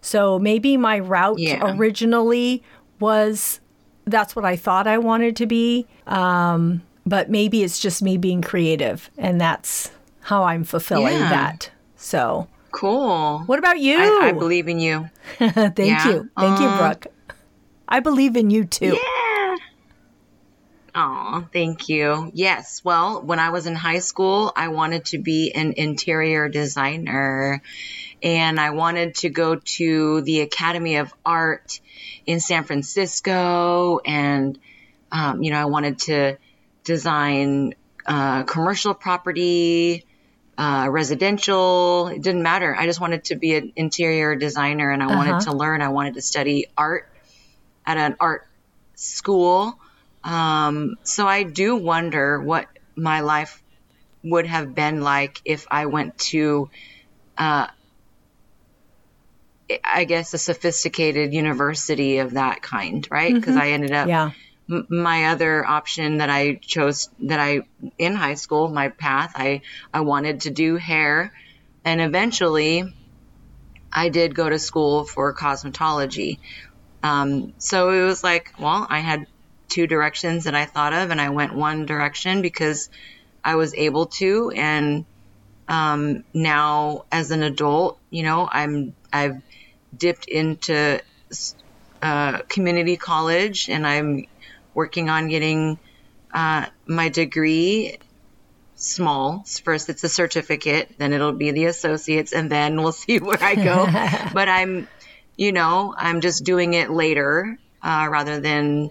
So 0.00 0.38
maybe 0.38 0.78
my 0.78 0.98
route 0.98 1.38
Yeah. 1.38 1.76
originally 1.76 2.62
was 3.00 3.60
that's 4.06 4.34
what 4.34 4.46
I 4.46 4.56
thought 4.56 4.86
I 4.86 4.96
wanted 4.96 5.36
to 5.36 5.46
be. 5.46 5.86
Um, 6.06 6.80
but 7.04 7.28
maybe 7.28 7.62
it's 7.62 7.78
just 7.78 8.02
me 8.02 8.16
being 8.16 8.40
creative 8.40 9.10
and 9.18 9.38
that's 9.38 9.90
how 10.26 10.42
I'm 10.42 10.64
fulfilling 10.64 11.14
Yeah. 11.14 11.28
that. 11.30 11.70
So, 11.94 12.48
cool. 12.72 13.38
what 13.46 13.58
about 13.60 13.78
you? 13.78 13.96
I, 13.96 14.28
I 14.28 14.32
believe 14.32 14.66
in 14.68 14.80
you. 14.80 15.08
Thank 15.38 15.78
Yeah. 15.78 16.08
you. 16.08 16.30
Thank 16.36 16.60
you, 16.60 16.68
Brooke. 16.76 17.06
I 17.88 18.00
believe 18.00 18.34
in 18.36 18.50
you 18.50 18.64
too. 18.64 18.98
Yeah. 19.00 19.56
Oh, 20.98 21.46
thank 21.52 21.88
you. 21.90 22.30
Yes. 22.34 22.80
Well, 22.82 23.22
when 23.22 23.38
I 23.38 23.50
was 23.50 23.66
in 23.66 23.74
high 23.74 23.98
school, 23.98 24.50
I 24.56 24.68
wanted 24.68 25.04
to 25.06 25.18
be 25.18 25.52
an 25.54 25.74
interior 25.76 26.48
designer 26.48 27.60
and 28.22 28.58
I 28.58 28.70
wanted 28.70 29.14
to 29.16 29.28
go 29.28 29.56
to 29.56 30.22
the 30.22 30.40
Academy 30.40 30.96
of 30.96 31.12
Art 31.24 31.80
in 32.24 32.40
San 32.40 32.64
Francisco. 32.64 34.00
And, 34.06 34.58
um, 35.12 35.42
you 35.42 35.50
know, 35.50 35.60
I 35.60 35.66
wanted 35.66 35.98
to 36.00 36.38
design 36.82 37.74
uh, 38.06 38.44
commercial 38.44 38.94
property, 38.94 40.05
uh, 40.58 40.88
residential. 40.90 42.08
It 42.08 42.22
didn't 42.22 42.42
matter. 42.42 42.74
I 42.74 42.86
just 42.86 43.00
wanted 43.00 43.24
to 43.24 43.36
be 43.36 43.54
an 43.54 43.72
interior 43.76 44.36
designer 44.36 44.90
and 44.90 45.02
I 45.02 45.06
wanted 45.16 45.40
to 45.40 45.52
learn. 45.52 45.82
I 45.82 45.88
wanted 45.88 46.14
to 46.14 46.22
study 46.22 46.66
art 46.76 47.08
at 47.86 47.96
an 47.96 48.16
art 48.20 48.46
school. 48.94 49.78
Um, 50.24 50.96
so 51.02 51.26
I 51.26 51.42
do 51.42 51.76
wonder 51.76 52.40
what 52.40 52.66
my 52.96 53.20
life 53.20 53.62
would 54.24 54.46
have 54.46 54.74
been 54.74 55.02
like 55.02 55.40
if 55.44 55.66
I 55.70 55.86
went 55.86 56.18
to, 56.18 56.70
uh, 57.38 57.68
I 59.84 60.04
guess, 60.04 60.32
a 60.34 60.38
sophisticated 60.38 61.32
university 61.32 62.18
of 62.18 62.32
that 62.32 62.62
kind, 62.62 63.06
right? 63.10 63.34
Because 63.34 63.56
I 63.56 63.70
ended 63.70 63.92
up, 63.92 64.08
Yeah. 64.08 64.30
My 64.68 65.26
other 65.26 65.64
option 65.64 66.18
that 66.18 66.30
I 66.30 66.54
chose, 66.56 67.08
that 67.20 67.40
I, 67.40 67.62
in 67.98 68.14
high 68.14 68.34
school, 68.34 68.68
my 68.68 68.88
path, 68.88 69.32
I, 69.36 69.62
I 69.92 70.00
wanted 70.00 70.42
to 70.42 70.50
do 70.50 70.76
hair. 70.76 71.32
And 71.84 72.00
eventually, 72.00 72.92
I 73.92 74.08
did 74.08 74.34
go 74.34 74.48
to 74.48 74.58
school 74.58 75.04
for 75.04 75.32
cosmetology. 75.34 76.38
Um, 77.02 77.54
so 77.58 77.90
it 77.90 78.02
was 78.04 78.24
like, 78.24 78.52
well, 78.58 78.86
I 78.88 78.98
had 78.98 79.26
two 79.68 79.86
directions 79.86 80.44
that 80.44 80.54
I 80.54 80.64
thought 80.64 80.92
of, 80.92 81.10
and 81.10 81.20
I 81.20 81.30
went 81.30 81.54
one 81.54 81.86
direction 81.86 82.42
because 82.42 82.90
I 83.44 83.54
was 83.54 83.74
able 83.74 84.06
to. 84.06 84.50
And 84.54 85.04
um, 85.68 86.24
now, 86.34 87.04
as 87.12 87.30
an 87.30 87.42
adult, 87.42 87.98
you 88.10 88.22
know, 88.22 88.48
I'm 88.50 88.94
I've 89.12 89.40
dipped 89.96 90.26
into 90.26 91.00
uh, 92.02 92.38
community 92.48 92.96
college, 92.96 93.68
and 93.68 93.86
I'm 93.86 94.26
working 94.76 95.08
on 95.08 95.28
getting 95.28 95.78
uh, 96.32 96.66
my 96.86 97.08
degree. 97.08 97.98
Small. 98.78 99.42
First, 99.64 99.88
it's 99.88 100.04
a 100.04 100.08
certificate, 100.08 100.92
then 100.98 101.14
it'll 101.14 101.32
be 101.32 101.50
the 101.50 101.64
associates, 101.64 102.34
and 102.34 102.50
then 102.50 102.76
we'll 102.82 102.92
see 103.04 103.18
where 103.18 103.42
I 103.42 103.54
go. 103.54 103.86
but 104.34 104.48
I'm 104.48 104.86
you 105.36 105.52
know, 105.52 105.94
I'm 105.96 106.20
just 106.20 106.44
doing 106.44 106.74
it 106.74 106.90
later 106.90 107.58
uh, 107.82 108.08
rather 108.10 108.40
than 108.40 108.90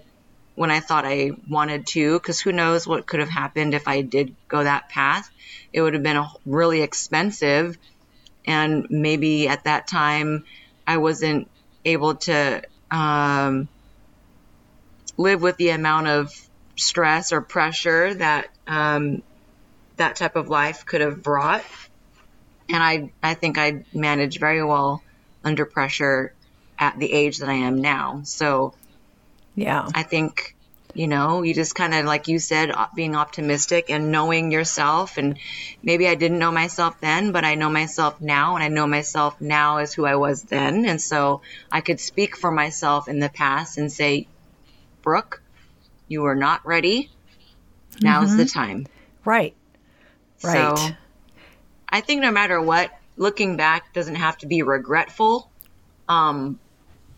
when 0.54 0.70
I 0.70 0.80
thought 0.80 1.04
I 1.04 1.32
wanted 1.50 1.86
to, 1.88 2.18
because 2.18 2.40
who 2.40 2.52
knows 2.52 2.86
what 2.86 3.06
could 3.06 3.20
have 3.20 3.28
happened 3.28 3.74
if 3.74 3.88
I 3.88 4.00
did 4.00 4.34
go 4.48 4.62
that 4.62 4.88
path. 4.88 5.28
It 5.72 5.82
would 5.82 5.94
have 5.94 6.02
been 6.02 6.16
a, 6.16 6.28
really 6.46 6.82
expensive, 6.82 7.76
and 8.46 8.86
maybe 8.88 9.48
at 9.48 9.64
that 9.64 9.86
time 9.86 10.44
I 10.86 10.96
wasn't 10.98 11.50
able 11.84 12.14
to 12.14 12.62
um, 12.90 13.68
live 15.16 15.42
with 15.42 15.56
the 15.56 15.70
amount 15.70 16.06
of 16.08 16.32
stress 16.76 17.32
or 17.32 17.40
pressure 17.40 18.14
that 18.14 18.48
um, 18.66 19.22
that 19.96 20.16
type 20.16 20.36
of 20.36 20.48
life 20.48 20.84
could 20.84 21.00
have 21.00 21.22
brought. 21.22 21.64
And 22.68 22.82
I, 22.82 23.12
I 23.22 23.34
think 23.34 23.58
I 23.58 23.84
managed 23.94 24.40
very 24.40 24.62
well 24.62 25.02
under 25.44 25.64
pressure 25.64 26.34
at 26.78 26.98
the 26.98 27.12
age 27.12 27.38
that 27.38 27.48
I 27.48 27.54
am 27.54 27.80
now. 27.80 28.22
So 28.24 28.74
Yeah. 29.54 29.88
I 29.94 30.02
think, 30.02 30.54
you 30.92 31.06
know, 31.06 31.42
you 31.42 31.54
just 31.54 31.74
kind 31.74 31.94
of, 31.94 32.04
like 32.04 32.28
you 32.28 32.38
said, 32.38 32.72
being 32.94 33.16
optimistic 33.16 33.88
and 33.88 34.10
knowing 34.10 34.50
yourself. 34.50 35.16
And 35.16 35.38
maybe 35.82 36.08
I 36.08 36.14
didn't 36.14 36.38
know 36.38 36.52
myself 36.52 37.00
then, 37.00 37.32
but 37.32 37.44
I 37.44 37.54
know 37.54 37.70
myself 37.70 38.20
now, 38.20 38.56
and 38.56 38.64
I 38.64 38.68
know 38.68 38.86
myself 38.86 39.40
now 39.40 39.78
as 39.78 39.94
who 39.94 40.04
I 40.04 40.16
was 40.16 40.42
then. 40.42 40.84
And 40.86 41.00
so 41.00 41.40
I 41.70 41.80
could 41.80 42.00
speak 42.00 42.36
for 42.36 42.50
myself 42.50 43.08
in 43.08 43.20
the 43.20 43.30
past 43.30 43.78
and 43.78 43.90
say, 43.90 44.26
Brooke, 45.06 45.40
you 46.08 46.24
are 46.24 46.34
not 46.34 46.66
ready. 46.66 47.12
Now's 48.02 48.36
the 48.36 48.44
time. 48.44 48.88
Right. 49.24 49.54
Right. 50.42 50.76
So 50.76 50.94
I 51.88 52.00
think 52.00 52.22
no 52.22 52.32
matter 52.32 52.60
what, 52.60 52.90
looking 53.16 53.56
back 53.56 53.94
doesn't 53.94 54.16
have 54.16 54.36
to 54.38 54.46
be 54.48 54.62
regretful, 54.62 55.48
um, 56.08 56.58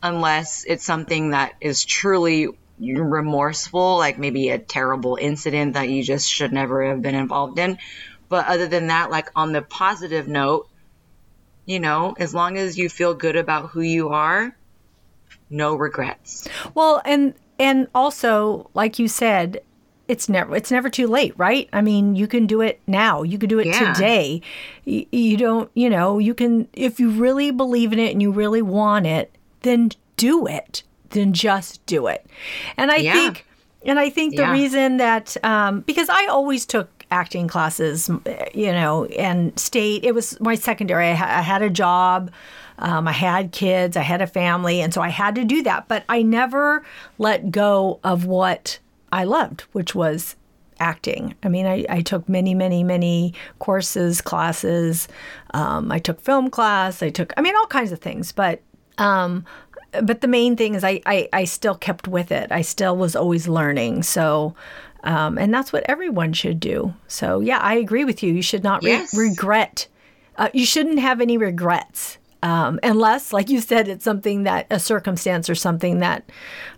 unless 0.02 0.66
it's 0.66 0.84
something 0.84 1.30
that 1.30 1.54
is 1.62 1.82
truly 1.82 2.48
remorseful, 2.78 3.96
like 3.96 4.18
maybe 4.18 4.50
a 4.50 4.58
terrible 4.58 5.16
incident 5.18 5.72
that 5.72 5.88
you 5.88 6.02
just 6.02 6.28
should 6.30 6.52
never 6.52 6.90
have 6.90 7.00
been 7.00 7.14
involved 7.14 7.58
in. 7.58 7.78
But 8.28 8.48
other 8.48 8.68
than 8.68 8.88
that, 8.88 9.10
like 9.10 9.30
on 9.34 9.52
the 9.52 9.62
positive 9.62 10.28
note, 10.28 10.68
you 11.64 11.80
know, 11.80 12.14
as 12.18 12.34
long 12.34 12.58
as 12.58 12.76
you 12.76 12.90
feel 12.90 13.14
good 13.14 13.36
about 13.36 13.70
who 13.70 13.80
you 13.80 14.10
are, 14.10 14.54
no 15.48 15.74
regrets. 15.74 16.46
Well, 16.74 17.00
and 17.02 17.32
and 17.58 17.88
also, 17.94 18.70
like 18.74 18.98
you 18.98 19.08
said, 19.08 19.60
it's 20.06 20.28
never 20.28 20.56
it's 20.56 20.70
never 20.70 20.88
too 20.88 21.06
late, 21.06 21.34
right? 21.36 21.68
I 21.72 21.80
mean, 21.82 22.16
you 22.16 22.26
can 22.26 22.46
do 22.46 22.60
it 22.62 22.80
now. 22.86 23.22
You 23.22 23.38
can 23.38 23.48
do 23.48 23.58
it 23.58 23.66
Yeah. 23.66 23.92
today. 23.92 24.40
You, 24.84 25.04
you 25.12 25.36
don't, 25.36 25.70
you 25.74 25.90
know, 25.90 26.18
you 26.18 26.34
can 26.34 26.68
if 26.72 26.98
you 26.98 27.10
really 27.10 27.50
believe 27.50 27.92
in 27.92 27.98
it 27.98 28.12
and 28.12 28.22
you 28.22 28.30
really 28.30 28.62
want 28.62 29.06
it, 29.06 29.34
then 29.62 29.90
do 30.16 30.46
it. 30.46 30.82
Then 31.10 31.32
just 31.32 31.84
do 31.86 32.06
it. 32.06 32.26
And 32.76 32.90
I 32.90 32.96
Yeah. 32.96 33.12
think 33.12 33.44
and 33.84 33.98
I 33.98 34.08
think 34.10 34.36
the 34.36 34.42
Yeah. 34.42 34.52
reason 34.52 34.96
that 34.96 35.36
um, 35.44 35.80
because 35.82 36.08
I 36.08 36.26
always 36.26 36.64
took 36.64 36.88
acting 37.10 37.48
classes, 37.48 38.10
you 38.54 38.70
know, 38.72 39.06
and 39.06 39.58
state. 39.58 40.04
It 40.04 40.14
was 40.14 40.38
my 40.40 40.54
secondary. 40.54 41.06
I, 41.08 41.12
I 41.12 41.42
had 41.42 41.62
a 41.62 41.70
job. 41.70 42.30
Um, 42.78 43.08
I 43.08 43.12
had 43.12 43.52
kids. 43.52 43.96
I 43.96 44.02
had 44.02 44.22
a 44.22 44.26
family, 44.26 44.80
and 44.80 44.94
so 44.94 45.00
I 45.00 45.08
had 45.08 45.34
to 45.34 45.44
do 45.44 45.62
that. 45.64 45.88
But 45.88 46.04
I 46.08 46.22
never 46.22 46.84
let 47.18 47.50
go 47.50 47.98
of 48.04 48.24
what 48.24 48.78
I 49.12 49.24
loved, 49.24 49.62
which 49.72 49.94
was 49.94 50.36
acting. 50.80 51.34
I 51.42 51.48
mean, 51.48 51.66
I, 51.66 51.84
I 51.88 52.02
took 52.02 52.28
many, 52.28 52.54
many, 52.54 52.84
many 52.84 53.34
courses, 53.58 54.20
classes. 54.20 55.08
Um, 55.54 55.90
I 55.90 55.98
took 55.98 56.20
film 56.20 56.50
class. 56.50 57.02
I 57.02 57.10
took, 57.10 57.32
I 57.36 57.40
mean, 57.40 57.56
all 57.56 57.66
kinds 57.66 57.90
of 57.90 57.98
things. 57.98 58.30
But 58.30 58.60
um, 58.98 59.44
but 60.02 60.20
the 60.20 60.28
main 60.28 60.54
thing 60.56 60.74
is 60.74 60.84
I, 60.84 61.00
I, 61.06 61.28
I 61.32 61.44
still 61.44 61.74
kept 61.74 62.06
with 62.06 62.30
it. 62.30 62.52
I 62.52 62.60
still 62.62 62.96
was 62.96 63.16
always 63.16 63.48
learning. 63.48 64.02
So, 64.02 64.54
um, 65.02 65.38
and 65.38 65.52
that's 65.52 65.72
what 65.72 65.84
everyone 65.88 66.32
should 66.32 66.60
do. 66.60 66.94
So, 67.06 67.40
yeah, 67.40 67.58
I 67.58 67.74
agree 67.74 68.04
with 68.04 68.22
you. 68.22 68.32
You 68.32 68.42
should 68.42 68.62
not 68.62 68.82
re- 68.82 68.90
Yes. 68.90 69.16
regret. 69.16 69.86
Uh, 70.36 70.48
you 70.52 70.66
shouldn't 70.66 70.98
have 70.98 71.20
any 71.20 71.36
regrets. 71.38 72.18
Um, 72.42 72.78
unless, 72.82 73.32
like 73.32 73.48
you 73.48 73.60
said, 73.60 73.88
it's 73.88 74.04
something 74.04 74.44
that 74.44 74.66
a 74.70 74.78
circumstance 74.78 75.50
or 75.50 75.54
something 75.54 75.98
that 75.98 76.30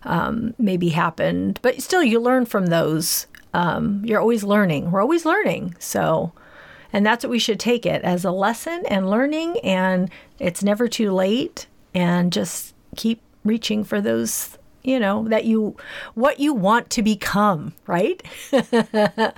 um, 0.03 0.53
maybe 0.57 0.89
happened. 0.89 1.59
But 1.61 1.81
still, 1.81 2.03
you 2.03 2.19
learn 2.19 2.45
from 2.45 2.67
those. 2.67 3.27
Um, 3.53 4.01
you're 4.05 4.19
always 4.19 4.43
learning. 4.43 4.91
We're 4.91 5.01
always 5.01 5.25
learning. 5.25 5.75
So, 5.79 6.31
and 6.93 7.05
that's 7.05 7.23
what 7.23 7.31
we 7.31 7.39
should 7.39 7.59
take 7.59 7.85
it 7.85 8.01
as 8.03 8.25
a 8.25 8.31
lesson 8.31 8.83
and 8.87 9.09
learning. 9.09 9.59
And 9.59 10.09
it's 10.39 10.63
never 10.63 10.87
too 10.87 11.11
late. 11.11 11.67
And 11.93 12.31
just 12.31 12.73
keep 12.95 13.21
reaching 13.43 13.83
for 13.83 14.01
those, 14.01 14.57
you 14.83 14.99
know, 14.99 15.27
that 15.27 15.45
you, 15.45 15.75
what 16.15 16.39
you 16.39 16.53
want 16.53 16.89
to 16.91 17.03
become, 17.03 17.73
right? 17.85 18.23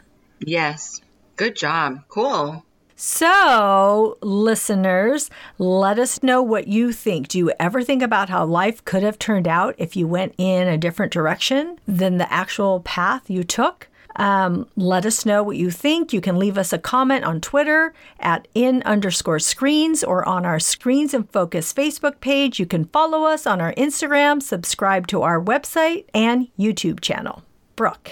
Yes. 0.46 1.02
Good 1.36 1.56
job. 1.56 2.04
Cool. 2.10 2.64
So, 2.96 4.18
listeners, 4.22 5.30
let 5.58 5.98
us 5.98 6.22
know 6.22 6.42
what 6.42 6.68
you 6.68 6.92
think. 6.92 7.28
Do 7.28 7.40
you 7.40 7.52
ever 7.60 7.84
think 7.84 8.02
about 8.04 8.30
how 8.30 8.46
life 8.46 8.86
could 8.86 9.04
have 9.04 9.18
turned 9.18 9.48
out 9.48 9.76
if 9.78 9.96
you 9.96 10.08
went 10.08 10.36
in 10.38 10.68
a 10.68 10.78
different 10.78 11.12
direction 11.12 11.80
than 11.88 12.18
the 12.18 12.32
actual 12.32 12.82
path 12.82 13.30
you 13.30 13.44
took? 13.44 13.88
Um, 14.16 14.68
let 14.76 15.06
us 15.06 15.26
know 15.26 15.42
what 15.42 15.58
you 15.58 15.72
think. 15.72 16.14
You 16.14 16.22
can 16.22 16.38
leave 16.38 16.58
us 16.58 16.72
a 16.72 16.78
comment 16.78 17.26
on 17.26 17.42
Twitter 17.42 17.94
at 18.20 18.48
in 18.54 18.84
underscore 18.84 19.40
screens 19.40 20.04
or 20.04 20.28
on 20.28 20.46
our 20.46 20.60
Screens 20.60 21.14
in 21.14 21.24
Focus 21.24 21.74
Facebook 21.74 22.20
page. 22.20 22.60
You 22.60 22.66
can 22.66 22.86
follow 22.86 23.24
us 23.24 23.48
on 23.48 23.60
our 23.60 23.74
Instagram, 23.74 24.42
subscribe 24.42 25.08
to 25.08 25.24
our 25.24 25.42
website 25.42 26.06
and 26.14 26.48
YouTube 26.60 27.00
channel. 27.02 27.44
Brooke, 27.76 28.12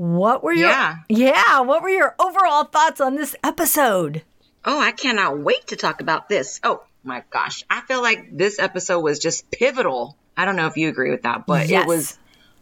what 0.00 0.42
were 0.42 0.52
your 0.54 0.68
Yeah. 0.70 0.96
yeah, 1.10 1.60
what 1.60 1.82
were 1.82 1.90
your 1.90 2.14
overall 2.18 2.64
thoughts 2.64 3.02
on 3.02 3.16
this 3.16 3.36
episode? 3.44 4.22
Oh, 4.64 4.80
I 4.80 4.92
cannot 4.92 5.38
wait 5.40 5.66
to 5.68 5.76
talk 5.76 6.00
about 6.00 6.26
this. 6.26 6.58
Oh 6.64 6.82
my 7.04 7.22
gosh. 7.28 7.64
I 7.68 7.82
feel 7.82 8.00
like 8.00 8.34
this 8.34 8.58
episode 8.58 9.00
was 9.00 9.18
just 9.18 9.50
pivotal. 9.50 10.16
I 10.38 10.46
don't 10.46 10.56
know 10.56 10.68
if 10.68 10.78
you 10.78 10.88
agree 10.88 11.10
with 11.10 11.22
that, 11.24 11.44
but 11.46 11.68
Yes. 11.68 11.82
it 11.82 11.86
was 11.86 12.18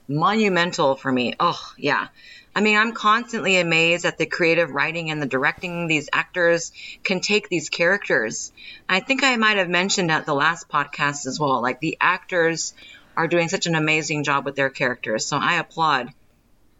monumental 0.08 0.96
for 0.96 1.12
me. 1.12 1.34
Oh, 1.38 1.60
yeah. 1.76 2.08
I 2.56 2.60
mean, 2.60 2.76
I'm 2.76 2.92
constantly 2.92 3.58
amazed 3.58 4.04
at 4.04 4.18
the 4.18 4.26
creative 4.26 4.70
writing 4.70 5.10
and 5.12 5.22
the 5.22 5.26
directing 5.26 5.86
these 5.86 6.08
actors 6.12 6.72
can 7.04 7.20
take 7.20 7.48
these 7.48 7.68
characters. 7.68 8.50
I 8.88 8.98
think 8.98 9.22
I 9.22 9.36
might 9.36 9.58
have 9.58 9.68
mentioned 9.68 10.10
at 10.10 10.26
the 10.26 10.34
last 10.34 10.68
podcast 10.68 11.26
as 11.26 11.38
well. 11.38 11.62
Like 11.62 11.78
the 11.78 11.98
actors 12.00 12.74
are 13.16 13.28
doing 13.28 13.48
such 13.48 13.66
an 13.66 13.76
amazing 13.76 14.24
job 14.24 14.44
with 14.44 14.56
their 14.56 14.70
characters. 14.70 15.24
So 15.26 15.36
I 15.36 15.54
applaud 15.60 16.12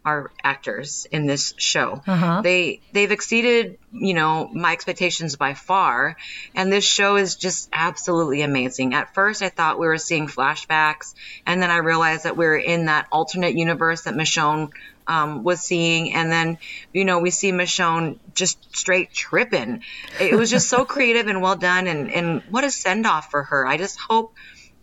our 0.05 0.31
actors 0.43 1.05
in 1.11 1.25
this 1.25 1.53
show. 1.57 2.01
Uh-huh. 2.07 2.41
They 2.41 2.81
they've 2.93 3.11
exceeded, 3.11 3.77
you 3.91 4.13
know, 4.13 4.49
my 4.51 4.71
expectations 4.71 5.35
by 5.35 5.53
far, 5.53 6.15
and 6.55 6.71
this 6.71 6.85
show 6.85 7.17
is 7.17 7.35
just 7.35 7.69
absolutely 7.73 8.41
amazing. 8.41 8.93
At 8.93 9.13
first 9.13 9.41
I 9.41 9.49
thought 9.49 9.79
we 9.79 9.87
were 9.87 9.97
seeing 9.97 10.27
flashbacks, 10.27 11.13
and 11.45 11.61
then 11.61 11.69
I 11.69 11.77
realized 11.77 12.23
that 12.23 12.37
we 12.37 12.45
are 12.45 12.57
in 12.57 12.85
that 12.85 13.07
alternate 13.11 13.55
universe 13.55 14.03
that 14.03 14.15
Michonne 14.15 14.69
um, 15.05 15.43
was 15.43 15.61
seeing, 15.61 16.13
and 16.13 16.31
then 16.31 16.59
you 16.93 17.03
know 17.03 17.19
we 17.19 17.29
see 17.29 17.51
Michonne 17.51 18.19
just 18.33 18.75
straight 18.75 19.11
tripping. 19.11 19.83
It 20.19 20.35
was 20.35 20.49
just 20.49 20.69
so 20.69 20.85
creative 20.95 21.27
and 21.27 21.41
well 21.41 21.57
done, 21.57 21.87
and 21.87 22.11
and 22.11 22.41
what 22.49 22.63
a 22.63 22.71
send 22.71 23.05
off 23.05 23.31
for 23.31 23.43
her. 23.43 23.67
I 23.67 23.77
just 23.77 23.99
hope 23.99 24.33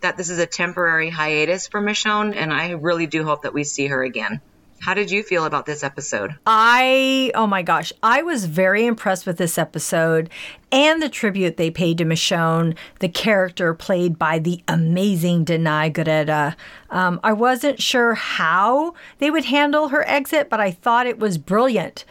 that 0.01 0.15
this 0.15 0.29
is 0.29 0.37
a 0.37 0.45
temporary 0.45 1.09
hiatus 1.09 1.67
for 1.67 1.81
Michonne, 1.81 2.35
and 2.35 2.53
I 2.53 2.71
really 2.71 3.07
do 3.07 3.23
hope 3.23 3.43
that 3.43 3.53
we 3.53 3.63
see 3.63 3.87
her 3.87 4.03
again. 4.03 4.41
How 4.79 4.93
did 4.93 5.11
you 5.11 5.23
feel 5.23 5.45
about 5.45 5.65
this 5.65 5.83
episode? 5.83 6.35
I, 6.45 7.31
oh 7.35 7.47
my 7.47 7.61
gosh, 7.61 7.91
I 8.03 8.21
was 8.21 8.45
very 8.45 8.85
impressed 8.85 9.25
with 9.25 9.37
this 9.37 9.57
episode 9.57 10.29
and 10.71 11.01
the 11.01 11.09
tribute 11.09 11.57
they 11.57 11.71
paid 11.71 11.97
to 11.97 12.05
Michonne, 12.05 12.75
the 12.99 13.09
character 13.09 13.73
played 13.73 14.19
by 14.19 14.39
the 14.39 14.61
amazing 14.67 15.45
Danai 15.45 15.91
Gurira. 15.91 16.55
Um, 16.89 17.19
I 17.23 17.33
wasn't 17.33 17.81
sure 17.81 18.15
how 18.15 18.93
they 19.19 19.31
would 19.31 19.45
handle 19.45 19.89
her 19.89 20.07
exit, 20.07 20.49
but 20.49 20.59
I 20.59 20.71
thought 20.71 21.07
it 21.07 21.19
was 21.19 21.37
brilliant. 21.37 22.05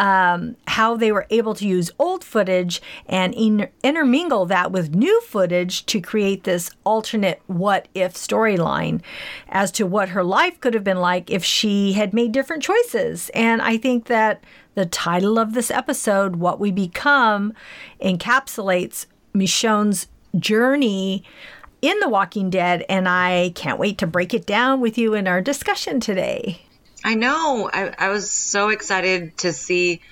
Um, 0.00 0.56
how 0.66 0.96
they 0.96 1.12
were 1.12 1.26
able 1.28 1.52
to 1.52 1.68
use 1.68 1.90
old 1.98 2.24
footage 2.24 2.80
and 3.04 3.34
in- 3.34 3.68
intermingle 3.82 4.46
that 4.46 4.72
with 4.72 4.94
new 4.94 5.20
footage 5.20 5.84
to 5.86 6.00
create 6.00 6.44
this 6.44 6.70
alternate 6.84 7.42
what 7.48 7.86
if 7.94 8.14
storyline 8.14 9.02
as 9.50 9.70
to 9.72 9.86
what 9.86 10.08
her 10.10 10.24
life 10.24 10.58
could 10.58 10.72
have 10.72 10.84
been 10.84 11.00
like 11.00 11.30
if 11.30 11.44
she 11.44 11.92
had 11.92 12.14
made 12.14 12.32
different 12.32 12.62
choices. 12.62 13.30
And 13.34 13.60
I 13.60 13.76
think 13.76 14.06
that 14.06 14.42
the 14.74 14.86
title 14.86 15.38
of 15.38 15.52
this 15.52 15.70
episode, 15.70 16.36
What 16.36 16.58
We 16.58 16.70
Become, 16.70 17.52
encapsulates 18.00 19.04
Michonne's 19.34 20.06
journey 20.38 21.24
in 21.82 21.98
The 22.00 22.08
Walking 22.08 22.48
Dead. 22.48 22.84
And 22.88 23.06
I 23.06 23.52
can't 23.54 23.78
wait 23.78 23.98
to 23.98 24.06
break 24.06 24.32
it 24.32 24.46
down 24.46 24.80
with 24.80 24.96
you 24.96 25.12
in 25.12 25.26
our 25.26 25.42
discussion 25.42 26.00
today. 26.00 26.62
I 27.04 27.14
know. 27.14 27.70
I, 27.72 27.94
I 27.98 28.08
was 28.08 28.30
so 28.30 28.68
excited 28.68 29.36
to 29.38 29.52
see 29.52 30.02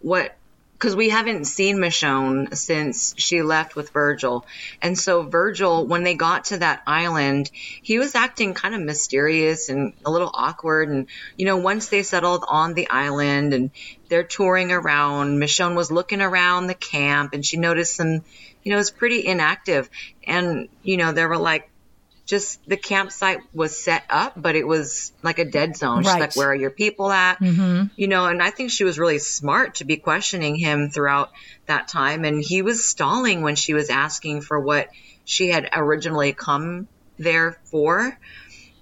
what, 0.00 0.34
because 0.72 0.94
we 0.94 1.08
haven't 1.08 1.44
seen 1.44 1.78
Michonne 1.78 2.56
since 2.56 3.14
she 3.18 3.42
left 3.42 3.74
with 3.74 3.90
Virgil. 3.90 4.46
And 4.80 4.96
so, 4.96 5.22
Virgil, 5.22 5.86
when 5.86 6.04
they 6.04 6.14
got 6.14 6.46
to 6.46 6.58
that 6.58 6.82
island, 6.86 7.50
he 7.52 7.98
was 7.98 8.14
acting 8.14 8.54
kind 8.54 8.74
of 8.74 8.80
mysterious 8.80 9.68
and 9.68 9.92
a 10.06 10.10
little 10.10 10.30
awkward. 10.32 10.88
And, 10.88 11.08
you 11.36 11.46
know, 11.46 11.56
once 11.56 11.88
they 11.88 12.02
settled 12.02 12.44
on 12.48 12.74
the 12.74 12.88
island 12.88 13.52
and 13.54 13.70
they're 14.08 14.22
touring 14.22 14.70
around, 14.70 15.38
Michonne 15.40 15.74
was 15.74 15.90
looking 15.90 16.20
around 16.20 16.68
the 16.68 16.74
camp 16.74 17.34
and 17.34 17.44
she 17.44 17.56
noticed 17.56 17.96
some, 17.96 18.22
you 18.62 18.72
know, 18.72 18.76
was 18.76 18.92
pretty 18.92 19.26
inactive. 19.26 19.90
And, 20.26 20.68
you 20.82 20.96
know, 20.96 21.12
they 21.12 21.26
were 21.26 21.38
like, 21.38 21.70
just 22.28 22.60
the 22.68 22.76
campsite 22.76 23.38
was 23.54 23.76
set 23.82 24.04
up, 24.10 24.34
but 24.36 24.54
it 24.54 24.66
was 24.66 25.12
like 25.22 25.38
a 25.38 25.46
dead 25.46 25.76
zone. 25.78 26.02
She's 26.02 26.12
Right. 26.12 26.20
like, 26.20 26.36
where 26.36 26.50
are 26.50 26.54
your 26.54 26.70
people 26.70 27.10
at? 27.10 27.40
You 27.40 28.06
know, 28.06 28.26
and 28.26 28.42
I 28.42 28.50
think 28.50 28.70
she 28.70 28.84
was 28.84 28.98
really 28.98 29.18
smart 29.18 29.76
to 29.76 29.86
be 29.86 29.96
questioning 29.96 30.54
him 30.54 30.90
throughout 30.90 31.30
that 31.66 31.88
time. 31.88 32.24
And 32.26 32.44
he 32.44 32.60
was 32.60 32.86
stalling 32.86 33.40
when 33.40 33.56
she 33.56 33.72
was 33.72 33.88
asking 33.88 34.42
for 34.42 34.60
what 34.60 34.88
she 35.24 35.48
had 35.48 35.70
originally 35.74 36.34
come 36.34 36.86
there 37.18 37.58
for. 37.64 38.18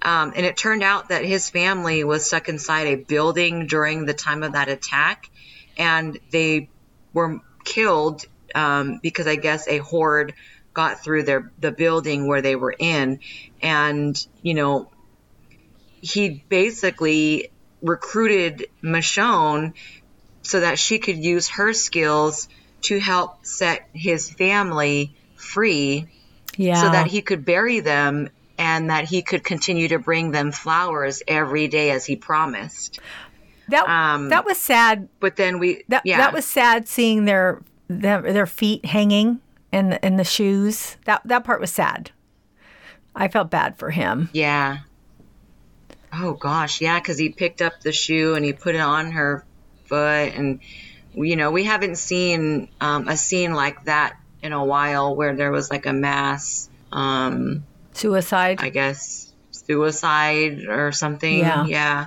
Um, 0.03 0.33
and 0.35 0.45
it 0.45 0.57
turned 0.57 0.83
out 0.83 1.11
that 1.11 1.25
his 1.25 1.49
family 1.49 2.03
was 2.03 2.27
stuck 2.27 2.49
inside 2.49 2.89
a 2.89 2.97
building 2.97 3.69
during 3.69 4.07
the 4.07 4.15
time 4.15 4.43
of 4.43 4.53
that 4.53 4.69
attack, 4.69 5.31
and 5.79 6.19
they 6.33 6.69
were 7.13 7.41
killed 7.65 8.25
um, 8.57 8.99
because 9.03 9.27
I 9.29 9.37
guess 9.37 9.69
a 9.69 9.79
horde 9.79 10.35
got 10.77 11.03
through 11.03 11.23
their 11.23 11.51
the 11.59 11.73
building 11.73 12.29
where 12.29 12.43
they 12.43 12.55
were 12.55 12.75
in, 12.79 13.19
and 13.63 14.15
you 14.43 14.53
know, 14.53 14.91
he 16.03 16.45
basically 16.51 17.49
recruited 17.81 18.67
Michonne 18.83 19.73
so 20.43 20.61
that 20.61 20.79
she 20.79 20.99
could 20.99 21.17
use 21.17 21.49
her 21.49 21.73
skills 21.73 22.49
to 22.83 23.01
help 23.01 23.47
set 23.47 23.89
his 23.95 24.31
family 24.31 25.15
free 25.37 26.09
Yeah. 26.57 26.81
so 26.83 26.91
that 26.91 27.07
he 27.07 27.23
could 27.23 27.45
bury 27.45 27.81
them 27.81 28.29
and 28.59 28.91
that 28.91 29.05
he 29.05 29.23
could 29.23 29.43
continue 29.43 29.89
to 29.89 29.99
bring 29.99 30.31
them 30.31 30.53
flowers 30.53 31.23
every 31.27 31.69
day 31.69 31.91
as 31.91 32.05
he 32.05 32.17
promised. 32.17 33.01
that, 33.69 33.89
um, 33.89 34.29
that 34.29 34.45
was 34.45 34.59
sad 34.59 35.09
But 35.21 35.37
then 35.37 35.59
we, 35.59 35.85
That 35.89 36.03
yeah, 36.05 36.19
that 36.19 36.33
was 36.35 36.45
sad 36.45 36.87
seeing 36.87 37.25
their 37.25 37.63
their, 37.89 38.21
their 38.21 38.47
feet 38.47 38.85
hanging 38.85 39.41
and 39.77 39.99
and 40.03 40.19
the 40.19 40.25
shoes. 40.25 40.97
That 41.05 41.23
that 41.27 41.45
part 41.45 41.61
was 41.61 41.71
sad. 41.71 42.11
I 43.15 43.29
felt 43.29 43.51
bad 43.51 43.79
for 43.79 43.91
him. 43.91 44.29
yeah. 44.33 44.79
Oh 46.13 46.33
gosh, 46.33 46.81
yeah, 46.81 46.99
because 46.99 47.19
he 47.19 47.29
picked 47.29 47.61
up 47.61 47.81
the 47.81 47.93
shoe 47.93 48.35
and 48.37 48.45
he 48.45 48.53
put 48.55 48.75
it 48.75 48.81
on 48.81 49.13
her 49.13 49.45
foot, 49.85 50.33
and 50.35 50.61
you 51.15 51.37
know 51.37 51.51
we 51.51 51.65
haven't 51.65 51.97
seen 51.97 52.69
um, 52.81 53.09
a 53.09 53.17
scene 53.17 53.53
like 53.53 53.85
that 53.85 54.17
in 54.43 54.53
a 54.53 54.65
while 54.65 55.15
where 55.15 55.37
there 55.37 55.51
was 55.51 55.71
like 55.71 55.85
a 55.85 55.93
mass, 55.93 56.71
um, 56.91 57.65
Suicide. 57.93 58.61
I 58.61 58.71
guess, 58.71 59.31
suicide 59.51 60.65
or 60.67 60.93
something. 60.93 61.39
Yeah. 61.39 61.67
Yeah. 61.67 62.07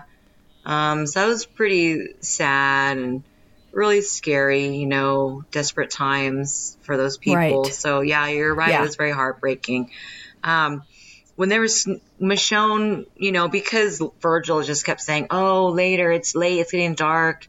Um, 0.65 1.05
so 1.05 1.21
that 1.21 1.27
was 1.27 1.45
pretty 1.45 2.15
sad 2.21 2.97
and 2.97 3.23
really 3.71 4.01
scary, 4.01 4.75
you 4.75 4.87
know, 4.87 5.43
desperate 5.51 5.89
times 5.89 6.77
for 6.81 6.97
those 6.97 7.17
people. 7.17 7.63
Right. 7.63 7.73
So 7.73 8.01
yeah, 8.01 8.27
you're 8.27 8.53
right. 8.53 8.71
Yeah. 8.71 8.79
It 8.79 8.85
was 8.85 8.95
very 8.95 9.11
heartbreaking. 9.11 9.91
Um, 10.43 10.83
when 11.35 11.47
there 11.47 11.61
was 11.61 11.87
Michonne, 12.19 13.05
you 13.15 13.31
know, 13.31 13.47
because 13.47 14.01
Virgil 14.21 14.61
just 14.63 14.85
kept 14.85 14.99
saying, 14.99 15.27
"Oh, 15.29 15.67
later, 15.67 16.11
it's 16.11 16.35
late, 16.35 16.59
it's 16.59 16.71
getting 16.71 16.95
dark," 16.95 17.47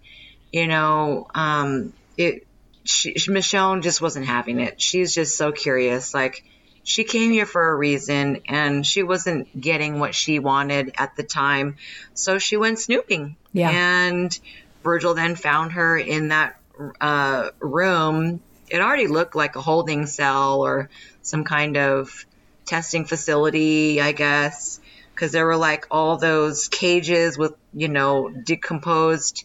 you 0.52 0.68
know, 0.68 1.26
um, 1.34 1.92
it. 2.16 2.46
She, 2.84 3.14
Michonne 3.14 3.82
just 3.82 4.00
wasn't 4.00 4.26
having 4.26 4.60
it. 4.60 4.80
She's 4.80 5.12
just 5.12 5.36
so 5.36 5.52
curious. 5.52 6.14
Like, 6.14 6.44
she 6.82 7.04
came 7.04 7.32
here 7.32 7.46
for 7.46 7.68
a 7.68 7.76
reason, 7.76 8.42
and 8.48 8.86
she 8.86 9.02
wasn't 9.02 9.60
getting 9.60 9.98
what 9.98 10.14
she 10.14 10.38
wanted 10.38 10.92
at 10.96 11.16
the 11.16 11.24
time, 11.24 11.76
so 12.14 12.38
she 12.38 12.56
went 12.56 12.78
snooping. 12.78 13.36
Yeah. 13.52 13.70
And 13.70 14.38
Virgil 14.82 15.14
then 15.14 15.36
found 15.36 15.72
her 15.72 15.96
in 15.98 16.28
that 16.28 16.58
uh, 17.00 17.50
room. 17.60 18.40
It 18.68 18.80
already 18.80 19.06
looked 19.06 19.34
like 19.34 19.56
a 19.56 19.60
holding 19.60 20.06
cell 20.06 20.62
or 20.62 20.88
some 21.22 21.44
kind 21.44 21.76
of 21.76 22.24
testing 22.64 23.04
facility, 23.04 24.00
I 24.00 24.12
guess, 24.12 24.80
because 25.14 25.32
there 25.32 25.44
were 25.44 25.56
like 25.56 25.86
all 25.90 26.16
those 26.16 26.68
cages 26.68 27.36
with, 27.36 27.54
you 27.74 27.88
know, 27.88 28.30
decomposed 28.30 29.44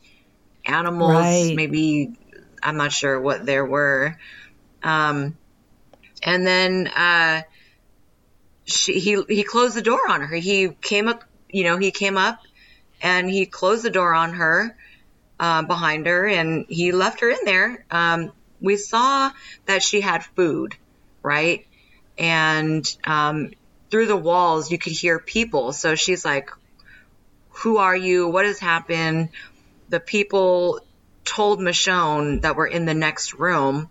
animals. 0.65 1.09
Right. 1.09 1.53
Maybe, 1.55 2.13
I'm 2.61 2.77
not 2.77 2.91
sure 2.91 3.19
what 3.19 3.45
there 3.45 3.65
were. 3.65 4.17
Um, 4.83 5.37
and 6.23 6.45
then 6.45 6.87
uh, 6.87 7.41
she, 8.65 8.99
he, 8.99 9.21
he 9.27 9.43
closed 9.43 9.75
the 9.75 9.81
door 9.81 10.09
on 10.09 10.21
her. 10.21 10.35
He 10.35 10.69
came 10.69 11.07
up, 11.07 11.23
you 11.49 11.63
know, 11.63 11.77
he 11.77 11.91
came 11.91 12.17
up 12.17 12.39
and 13.01 13.29
he 13.29 13.45
closed 13.45 13.83
the 13.83 13.89
door 13.89 14.13
on 14.13 14.35
her 14.35 14.77
uh, 15.39 15.63
behind 15.63 16.07
her 16.07 16.27
and 16.27 16.65
he 16.69 16.91
left 16.91 17.19
her 17.21 17.29
in 17.29 17.39
there. 17.45 17.85
Um, 17.91 18.31
we 18.61 18.77
saw 18.77 19.31
that 19.65 19.83
she 19.83 20.01
had 20.01 20.23
food, 20.23 20.75
right? 21.21 21.65
And 22.17 22.85
um, 23.03 23.51
through 23.89 24.07
the 24.07 24.15
walls, 24.15 24.71
you 24.71 24.77
could 24.77 24.93
hear 24.93 25.19
people. 25.19 25.73
So 25.73 25.95
she's 25.95 26.23
like, 26.23 26.49
Who 27.49 27.77
are 27.77 27.95
you? 27.95 28.27
What 28.29 28.45
has 28.45 28.59
happened? 28.59 29.29
The 29.89 29.99
people 29.99 30.79
told 31.25 31.59
Michonne 31.59 32.41
that 32.41 32.55
were 32.55 32.67
in 32.67 32.85
the 32.85 32.93
next 32.93 33.33
room 33.33 33.89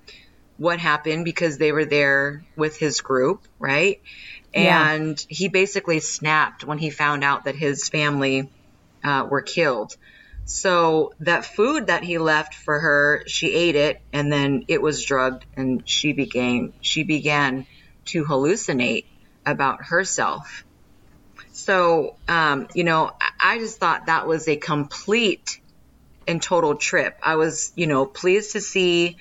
what 0.56 0.78
happened 0.78 1.24
because 1.24 1.58
they 1.58 1.72
were 1.72 1.84
there 1.84 2.44
with 2.56 2.76
his 2.76 3.00
group, 3.00 3.46
right? 3.58 4.00
Yeah. 4.54 4.88
And 4.88 5.24
he 5.28 5.48
basically 5.48 6.00
snapped 6.00 6.64
when 6.64 6.78
he 6.78 6.90
found 6.90 7.24
out 7.24 7.44
that 7.44 7.56
his 7.56 7.88
family 7.88 8.48
uh, 9.02 9.26
were 9.28 9.42
killed. 9.42 9.96
So 10.44 11.12
that 11.20 11.44
food 11.44 11.86
that 11.86 12.04
he 12.04 12.18
left 12.18 12.54
for 12.54 12.78
her, 12.78 13.22
she 13.26 13.54
ate 13.54 13.76
it, 13.76 14.00
and 14.12 14.32
then 14.32 14.64
it 14.68 14.82
was 14.82 15.04
drugged, 15.04 15.46
and 15.56 15.82
she 15.86 16.12
became 16.12 16.74
she 16.80 17.02
began 17.02 17.66
to 18.06 18.24
hallucinate 18.24 19.06
about 19.46 19.84
herself. 19.84 20.64
So, 21.52 22.16
um, 22.28 22.68
you 22.74 22.84
know, 22.84 23.10
I- 23.40 23.58
just 23.58 23.78
thought 23.78 24.06
that 24.06 24.26
was 24.26 24.48
a 24.48 24.56
complete 24.56 25.60
and 26.26 26.42
total 26.42 26.74
trip. 26.74 27.16
I 27.22 27.36
was, 27.36 27.72
you 27.76 27.86
know, 27.86 28.04
pleased 28.06 28.52
to 28.52 28.60
see 28.60 29.16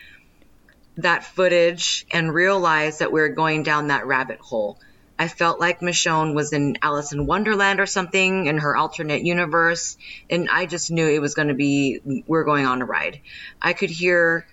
that 0.98 1.24
footage 1.24 2.06
and 2.12 2.34
realize 2.34 3.00
that 3.00 3.12
we 3.12 3.22
are 3.22 3.30
going 3.30 3.64
down 3.64 3.88
that 3.88 4.06
rabbit 4.06 4.40
hole. 4.40 4.78
I 5.18 5.28
felt 5.28 5.60
like 5.60 5.80
Michonne 5.80 6.34
was 6.34 6.54
in 6.54 6.78
Alice 6.82 7.14
in 7.14 7.26
Wonderland 7.26 7.80
or 7.80 7.86
something 7.86 8.48
in 8.48 8.58
her 8.58 8.76
alternate 8.76 9.24
universe, 9.24 9.98
and 10.30 10.50
I 10.50 10.66
just 10.66 10.92
knew 10.92 11.08
it 11.08 11.22
was 11.22 11.36
going 11.36 11.50
to 11.50 11.54
be 11.54 12.00
we 12.04 12.24
we're 12.28 12.44
going 12.44 12.66
on 12.66 12.82
a 12.82 12.86
ride. 12.86 13.22
I 13.62 13.74
could 13.74 13.92
hear 13.92 14.48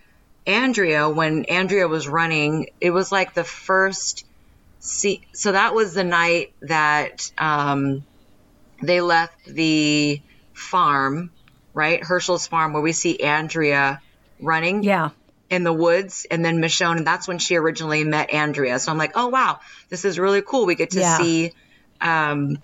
Andrea 0.46 1.08
when 1.08 1.44
Andrea 1.46 1.88
was 1.88 2.08
running. 2.08 2.68
It 2.80 2.90
was 2.90 3.10
like 3.10 3.34
the 3.34 3.44
first 3.44 4.24
see. 4.80 5.22
So 5.32 5.52
that 5.52 5.74
was 5.74 5.94
the 5.94 6.04
night 6.04 6.52
that 6.62 7.30
um, 7.38 8.04
they 8.82 9.00
left 9.00 9.44
the 9.46 10.20
farm, 10.52 11.30
right? 11.72 12.02
Hershel's 12.02 12.46
farm, 12.46 12.72
where 12.72 12.82
we 12.82 12.92
see 12.92 13.20
Andrea 13.20 14.02
running 14.40 14.82
Yeah. 14.82 15.10
In 15.50 15.64
the 15.64 15.72
woods 15.72 16.26
and 16.30 16.44
then 16.44 16.58
Michonne 16.62 16.98
and 16.98 17.06
that's 17.06 17.28
when 17.28 17.38
she 17.38 17.56
originally 17.56 18.04
met 18.04 18.32
Andrea. 18.32 18.78
So 18.78 18.92
I'm 18.92 18.98
like, 18.98 19.12
"Oh 19.16 19.28
wow, 19.28 19.58
this 19.90 20.04
is 20.04 20.18
really 20.18 20.42
cool. 20.42 20.64
We 20.64 20.76
get 20.76 20.90
to 20.90 21.00
Yeah. 21.00 21.18
see 21.18 21.52
um 22.00 22.56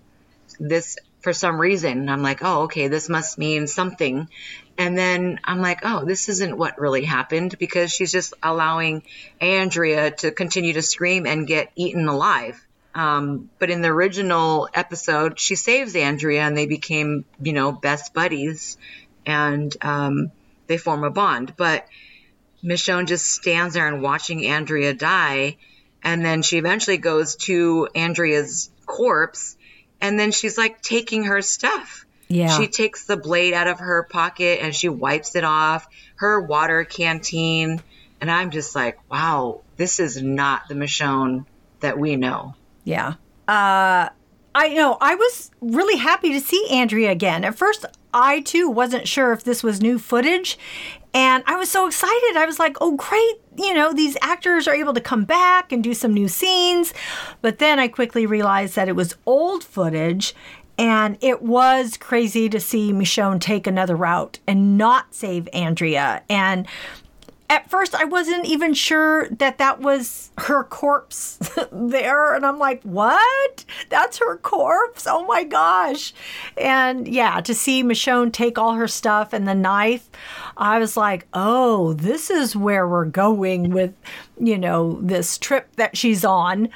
this 0.60 0.96
for 1.20 1.32
some 1.32 1.60
reason." 1.60 1.98
And 1.98 2.10
I'm 2.10 2.22
like, 2.22 2.38
"Oh, 2.42 2.62
okay, 2.62 2.88
this 2.88 3.08
must 3.08 3.38
mean 3.38 3.66
something." 3.66 4.28
And 4.78 4.96
then 4.96 5.40
I'm 5.44 5.60
like, 5.60 5.80
"Oh, 5.82 6.04
this 6.04 6.28
isn't 6.28 6.56
what 6.56 6.78
really 6.80 7.04
happened 7.04 7.58
because 7.58 7.92
she's 7.92 8.12
just 8.12 8.34
allowing 8.42 9.02
Andrea 9.40 10.10
to 10.10 10.30
continue 10.30 10.74
to 10.74 10.82
scream 10.82 11.26
and 11.26 11.46
get 11.46 11.72
eaten 11.76 12.06
alive." 12.08 12.60
Um, 12.94 13.50
but 13.58 13.68
in 13.68 13.82
the 13.82 13.88
original 13.88 14.68
episode, 14.72 15.38
she 15.38 15.54
saves 15.54 15.94
Andrea 15.96 16.42
and 16.42 16.56
they 16.56 16.66
became, 16.66 17.26
you 17.42 17.52
know, 17.52 17.72
best 17.72 18.14
buddies 18.14 18.78
and 19.26 19.74
um, 19.82 20.30
they 20.66 20.78
form 20.78 21.04
a 21.04 21.10
bond. 21.10 21.54
But 21.58 21.84
Michonne 22.66 23.06
just 23.06 23.26
stands 23.26 23.74
there 23.74 23.86
and 23.86 24.02
watching 24.02 24.44
Andrea 24.44 24.92
die. 24.92 25.56
And 26.02 26.24
then 26.24 26.42
she 26.42 26.58
eventually 26.58 26.98
goes 26.98 27.36
to 27.36 27.88
Andrea's 27.94 28.70
corpse. 28.84 29.56
And 30.00 30.18
then 30.18 30.32
she's 30.32 30.58
like 30.58 30.82
taking 30.82 31.24
her 31.24 31.42
stuff. 31.42 32.04
Yeah. 32.28 32.58
She 32.58 32.66
takes 32.66 33.06
the 33.06 33.16
blade 33.16 33.54
out 33.54 33.68
of 33.68 33.78
her 33.78 34.02
pocket 34.02 34.60
and 34.60 34.74
she 34.74 34.88
wipes 34.88 35.36
it 35.36 35.44
off, 35.44 35.86
her 36.16 36.40
water 36.40 36.84
canteen. 36.84 37.80
And 38.20 38.30
I'm 38.30 38.50
just 38.50 38.74
like, 38.74 38.98
wow, 39.10 39.62
this 39.76 40.00
is 40.00 40.20
not 40.20 40.68
the 40.68 40.74
Michonne 40.74 41.46
that 41.80 41.98
we 41.98 42.16
know. 42.16 42.54
Yeah. 42.84 43.14
Uh, 43.46 44.08
I 44.54 44.68
know. 44.68 44.96
I 45.00 45.14
was 45.14 45.50
really 45.60 45.98
happy 45.98 46.32
to 46.32 46.40
see 46.40 46.66
Andrea 46.70 47.10
again. 47.10 47.44
At 47.44 47.56
first, 47.56 47.84
I 48.12 48.40
too 48.40 48.70
wasn't 48.70 49.06
sure 49.06 49.32
if 49.32 49.44
this 49.44 49.62
was 49.62 49.80
new 49.80 49.98
footage. 49.98 50.58
And 51.16 51.42
I 51.46 51.56
was 51.56 51.70
so 51.70 51.86
excited. 51.86 52.36
I 52.36 52.44
was 52.44 52.58
like, 52.58 52.76
oh, 52.78 52.94
great. 52.94 53.40
You 53.56 53.72
know, 53.72 53.94
these 53.94 54.18
actors 54.20 54.68
are 54.68 54.74
able 54.74 54.92
to 54.92 55.00
come 55.00 55.24
back 55.24 55.72
and 55.72 55.82
do 55.82 55.94
some 55.94 56.12
new 56.12 56.28
scenes. 56.28 56.92
But 57.40 57.58
then 57.58 57.78
I 57.78 57.88
quickly 57.88 58.26
realized 58.26 58.76
that 58.76 58.86
it 58.86 58.96
was 58.96 59.16
old 59.24 59.64
footage. 59.64 60.34
And 60.76 61.16
it 61.22 61.40
was 61.40 61.96
crazy 61.96 62.50
to 62.50 62.60
see 62.60 62.92
Michonne 62.92 63.40
take 63.40 63.66
another 63.66 63.96
route 63.96 64.40
and 64.46 64.76
not 64.76 65.14
save 65.14 65.48
Andrea. 65.54 66.22
And 66.28 66.66
at 67.48 67.70
first 67.70 67.94
I 67.94 68.04
wasn't 68.04 68.46
even 68.46 68.74
sure 68.74 69.28
that 69.28 69.58
that 69.58 69.80
was 69.80 70.30
her 70.38 70.64
corpse 70.64 71.38
there 71.72 72.34
and 72.34 72.44
I'm 72.44 72.58
like, 72.58 72.82
"What? 72.82 73.64
That's 73.88 74.18
her 74.18 74.36
corpse? 74.38 75.06
Oh 75.06 75.24
my 75.26 75.44
gosh." 75.44 76.12
And 76.56 77.06
yeah, 77.06 77.40
to 77.40 77.54
see 77.54 77.82
Michonne 77.82 78.32
take 78.32 78.58
all 78.58 78.74
her 78.74 78.88
stuff 78.88 79.32
and 79.32 79.46
the 79.46 79.54
knife, 79.54 80.08
I 80.56 80.78
was 80.78 80.96
like, 80.96 81.26
"Oh, 81.32 81.92
this 81.94 82.30
is 82.30 82.56
where 82.56 82.88
we're 82.88 83.04
going 83.04 83.70
with, 83.70 83.94
you 84.40 84.58
know, 84.58 84.98
this 85.00 85.38
trip 85.38 85.74
that 85.76 85.96
she's 85.96 86.24
on." 86.24 86.68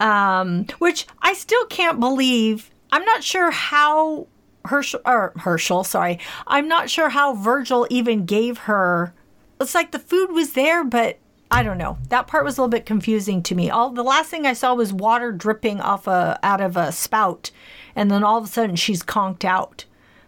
Um, 0.00 0.66
which 0.78 1.06
I 1.20 1.34
still 1.34 1.64
can't 1.66 2.00
believe. 2.00 2.70
I'm 2.90 3.04
not 3.04 3.22
sure 3.22 3.52
how 3.52 4.26
Hershel 4.64 5.00
or 5.04 5.32
Hershel, 5.36 5.84
sorry. 5.84 6.18
I'm 6.46 6.68
not 6.68 6.90
sure 6.90 7.08
how 7.08 7.34
Virgil 7.34 7.86
even 7.90 8.24
gave 8.24 8.58
her 8.58 9.14
it's 9.62 9.74
like 9.74 9.92
the 9.92 9.98
food 9.98 10.32
was 10.32 10.52
there, 10.52 10.84
but 10.84 11.18
I 11.50 11.62
don't 11.62 11.78
know. 11.78 11.98
That 12.08 12.26
part 12.26 12.44
was 12.44 12.56
a 12.56 12.62
little 12.62 12.70
bit 12.70 12.86
confusing 12.86 13.42
to 13.44 13.54
me. 13.54 13.70
All 13.70 13.90
the 13.90 14.02
last 14.02 14.30
thing 14.30 14.46
I 14.46 14.54
saw 14.54 14.74
was 14.74 14.92
water 14.92 15.32
dripping 15.32 15.80
off 15.80 16.06
a 16.06 16.38
out 16.42 16.60
of 16.60 16.76
a 16.76 16.92
spout, 16.92 17.50
and 17.94 18.10
then 18.10 18.24
all 18.24 18.38
of 18.38 18.44
a 18.44 18.48
sudden 18.48 18.76
she's 18.76 19.02
conked 19.02 19.44
out, 19.44 19.84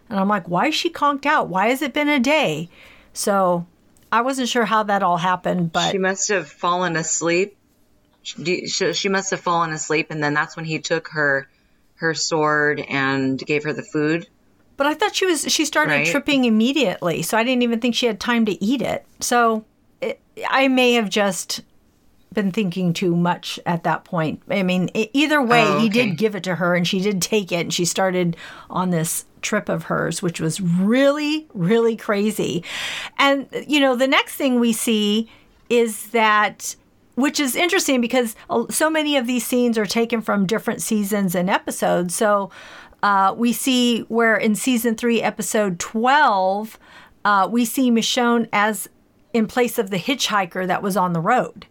and 0.09 0.19
I'm 0.19 0.27
like, 0.27 0.47
why 0.47 0.67
is 0.67 0.75
she 0.75 0.89
conked 0.89 1.25
out? 1.25 1.47
Why 1.49 1.69
has 1.69 1.81
it 1.81 1.93
been 1.93 2.09
a 2.09 2.19
day? 2.19 2.69
So 3.13 3.65
I 4.11 4.21
wasn't 4.21 4.49
sure 4.49 4.65
how 4.65 4.83
that 4.83 5.03
all 5.03 5.17
happened, 5.17 5.71
but 5.71 5.91
She 5.91 5.97
must 5.97 6.29
have 6.29 6.47
fallen 6.47 6.95
asleep. 6.95 7.57
She 8.21 8.67
she 8.67 9.09
must 9.09 9.31
have 9.31 9.39
fallen 9.39 9.71
asleep, 9.71 10.07
and 10.09 10.23
then 10.23 10.33
that's 10.33 10.55
when 10.55 10.65
he 10.65 10.79
took 10.79 11.09
her 11.09 11.47
her 11.95 12.13
sword 12.13 12.79
and 12.81 13.39
gave 13.39 13.63
her 13.63 13.73
the 13.73 13.83
food. 13.83 14.27
But 14.77 14.87
I 14.87 14.93
thought 14.93 15.15
she 15.15 15.25
was 15.25 15.43
she 15.51 15.65
started 15.65 15.91
Right. 15.91 16.07
tripping 16.07 16.45
immediately, 16.45 17.21
so 17.21 17.37
I 17.37 17.43
didn't 17.43 17.63
even 17.63 17.79
think 17.79 17.95
she 17.95 18.05
had 18.07 18.19
time 18.19 18.45
to 18.45 18.63
eat 18.63 18.81
it. 18.81 19.05
So 19.19 19.65
it, 20.01 20.19
I 20.49 20.67
may 20.67 20.93
have 20.93 21.09
just 21.09 21.61
been 22.33 22.51
thinking 22.51 22.91
too 22.91 23.15
much 23.15 23.57
at 23.65 23.83
that 23.83 24.03
point. 24.03 24.41
I 24.49 24.61
mean, 24.63 24.89
either 24.93 25.41
way, 25.41 25.63
Oh, 25.65 25.79
he 25.79 25.87
did 25.87 26.17
give 26.17 26.35
it 26.35 26.43
to 26.43 26.55
her, 26.55 26.75
and 26.75 26.85
she 26.85 26.99
did 26.99 27.21
take 27.21 27.53
it, 27.53 27.61
and 27.61 27.73
she 27.73 27.85
started 27.85 28.35
on 28.69 28.89
this 28.89 29.23
trip 29.41 29.69
of 29.69 29.83
hers, 29.83 30.21
which 30.21 30.41
was 30.41 30.59
really, 30.59 31.47
really 31.53 31.95
crazy. 31.95 32.61
And 33.17 33.47
you 33.67 33.79
know, 33.79 33.95
the 33.95 34.07
next 34.07 34.35
thing 34.35 34.59
we 34.59 34.73
see 34.73 35.29
is 35.69 36.09
that. 36.09 36.75
Which 37.17 37.39
is 37.39 37.55
interesting 37.55 38.01
because 38.01 38.35
uh, 38.49 38.65
so 38.69 38.89
many 38.89 39.15
of 39.15 39.25
these 39.25 39.45
scenes 39.45 39.77
are 39.77 39.85
taken 39.85 40.19
from 40.19 40.45
different 40.45 40.81
seasons 40.81 41.33
and 41.33 41.49
episodes. 41.49 42.13
So 42.13 42.51
uh, 43.05 43.35
we 43.37 43.53
see 43.53 43.99
where 44.07 44.35
in 44.35 44.55
season 44.55 44.95
three, 44.95 45.21
episode 45.21 45.77
12, 45.77 46.79
uh, 47.23 47.47
we 47.51 47.63
see 47.63 47.91
Michonne 47.91 48.49
as 48.51 48.89
in 49.31 49.45
place 49.45 49.77
of 49.77 49.91
the 49.91 49.99
hitchhiker 49.99 50.65
that 50.65 50.81
was 50.81 50.97
on 50.97 51.13
the 51.13 51.21
road. 51.21 51.67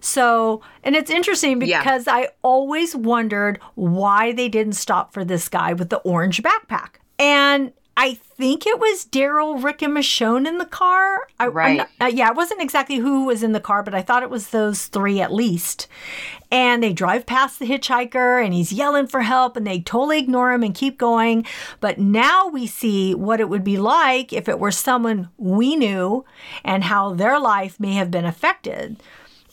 So, 0.00 0.60
and 0.82 0.96
it's 0.96 1.08
interesting 1.08 1.60
because 1.60 2.08
yeah. 2.08 2.14
I 2.14 2.28
always 2.42 2.96
wondered 2.96 3.60
why 3.76 4.32
they 4.32 4.48
didn't 4.48 4.72
stop 4.72 5.14
for 5.14 5.24
this 5.24 5.48
guy 5.48 5.72
with 5.72 5.88
the 5.88 5.98
orange 5.98 6.42
backpack. 6.42 6.96
And 7.16 7.72
I 7.96 8.14
think 8.14 8.66
it 8.66 8.80
was 8.80 9.04
Daryl, 9.04 9.62
Rick, 9.62 9.82
and 9.82 9.96
Michonne 9.96 10.48
in 10.48 10.58
the 10.58 10.66
car. 10.66 11.28
I, 11.38 11.46
right. 11.46 11.76
Not, 11.76 11.90
uh, 12.00 12.06
yeah, 12.06 12.28
it 12.28 12.34
wasn't 12.34 12.60
exactly 12.60 12.96
who 12.96 13.26
was 13.26 13.44
in 13.44 13.52
the 13.52 13.60
car, 13.60 13.84
but 13.84 13.94
I 13.94 14.02
thought 14.02 14.24
it 14.24 14.30
was 14.30 14.48
those 14.48 14.86
three 14.86 15.20
at 15.20 15.32
least. 15.32 15.86
And 16.52 16.82
they 16.82 16.92
drive 16.92 17.24
past 17.24 17.58
the 17.58 17.66
hitchhiker 17.66 18.44
and 18.44 18.52
he's 18.52 18.74
yelling 18.74 19.06
for 19.06 19.22
help 19.22 19.56
and 19.56 19.66
they 19.66 19.80
totally 19.80 20.18
ignore 20.18 20.52
him 20.52 20.62
and 20.62 20.74
keep 20.74 20.98
going. 20.98 21.46
But 21.80 21.98
now 21.98 22.46
we 22.46 22.66
see 22.66 23.14
what 23.14 23.40
it 23.40 23.48
would 23.48 23.64
be 23.64 23.78
like 23.78 24.34
if 24.34 24.50
it 24.50 24.58
were 24.58 24.70
someone 24.70 25.30
we 25.38 25.74
knew 25.76 26.26
and 26.62 26.84
how 26.84 27.14
their 27.14 27.40
life 27.40 27.80
may 27.80 27.94
have 27.94 28.10
been 28.10 28.26
affected. 28.26 29.02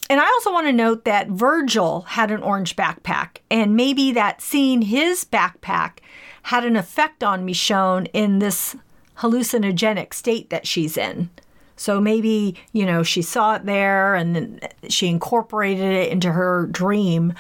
And 0.10 0.20
I 0.20 0.26
also 0.26 0.52
want 0.52 0.68
to 0.68 0.74
note 0.74 1.06
that 1.06 1.30
Virgil 1.30 2.02
had 2.02 2.32
an 2.32 2.42
orange 2.42 2.76
backpack, 2.76 3.38
and 3.52 3.76
maybe 3.76 4.12
that 4.14 4.42
seeing 4.42 4.82
his 4.82 5.24
backpack 5.24 6.00
had 6.44 6.66
an 6.66 6.76
effect 6.76 7.24
on 7.24 7.46
Michonne 7.46 8.10
in 8.12 8.40
this 8.40 8.76
hallucinogenic 9.20 10.16
state 10.16 10.50
that 10.50 10.66
she's 10.66 10.98
in. 10.98 11.30
So 11.80 12.02
maybe, 12.02 12.56
you 12.74 12.86
know, 12.86 13.04
she 13.04 13.22
saw 13.22 13.56
it 13.56 13.66
there 13.66 14.14
and 14.14 14.36
then 14.36 14.60
she 14.90 15.08
incorporated 15.08 15.94
it 15.94 16.12
into 16.12 16.30
her 16.30 16.68
dream 16.70 17.34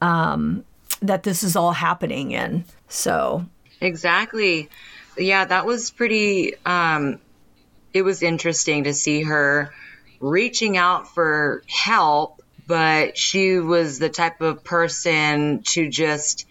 um, 0.00 0.64
that 1.02 1.24
this 1.24 1.42
is 1.42 1.56
all 1.56 1.72
happening 1.72 2.30
in. 2.30 2.64
So. 2.88 3.44
Exactly. 3.80 4.68
Yeah, 5.18 5.44
that 5.44 5.66
was 5.66 5.90
pretty, 5.90 6.54
um, 6.64 7.18
it 7.92 8.02
was 8.02 8.22
interesting 8.22 8.84
to 8.84 8.94
see 8.94 9.22
her 9.22 9.74
reaching 10.20 10.76
out 10.76 11.12
for 11.12 11.64
help, 11.66 12.42
but 12.68 13.18
she 13.18 13.58
was 13.58 13.98
the 13.98 14.08
type 14.08 14.40
of 14.40 14.62
person 14.62 15.64
to 15.64 15.88
just 15.88 16.46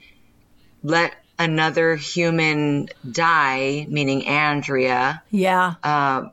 let 0.83 1.13
another 1.37 1.95
human 1.95 2.89
die, 3.09 3.85
meaning 3.87 4.27
Andrea. 4.27 5.23
Yeah. 5.31 5.75
Uh, 5.81 6.23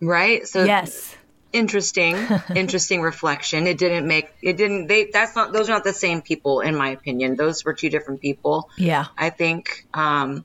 right? 0.00 0.46
So 0.46 0.64
yes. 0.64 1.14
Interesting, 1.52 2.16
interesting 2.54 3.00
reflection. 3.00 3.66
It 3.66 3.78
didn't 3.78 4.06
make 4.06 4.28
it 4.42 4.56
didn't 4.56 4.88
they 4.88 5.06
that's 5.12 5.34
not 5.34 5.52
those 5.52 5.70
are 5.70 5.72
not 5.72 5.84
the 5.84 5.92
same 5.92 6.20
people 6.20 6.60
in 6.60 6.76
my 6.76 6.90
opinion. 6.90 7.36
Those 7.36 7.64
were 7.64 7.72
two 7.72 7.88
different 7.88 8.20
people. 8.20 8.68
Yeah. 8.76 9.06
I 9.16 9.30
think 9.30 9.86
um 9.94 10.44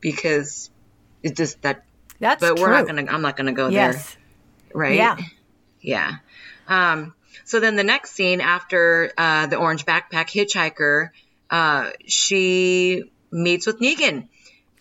because 0.00 0.70
it 1.22 1.36
just 1.36 1.62
that 1.62 1.84
that's 2.20 2.40
but 2.40 2.58
we're 2.60 2.70
not 2.70 2.86
gonna 2.86 3.06
I'm 3.10 3.22
not 3.22 3.36
gonna 3.36 3.52
go 3.52 3.68
yes. 3.68 4.14
there. 4.14 4.22
Right? 4.74 4.96
Yeah. 4.96 5.16
Yeah. 5.80 6.12
Um 6.68 7.14
so 7.46 7.60
then 7.60 7.76
the 7.76 7.84
next 7.84 8.10
scene 8.12 8.40
after 8.40 9.12
uh, 9.16 9.46
the 9.46 9.56
orange 9.56 9.86
backpack 9.86 10.28
hitchhiker, 10.30 11.10
uh, 11.48 11.90
she 12.06 13.04
meets 13.30 13.68
with 13.68 13.78
Negan. 13.78 14.26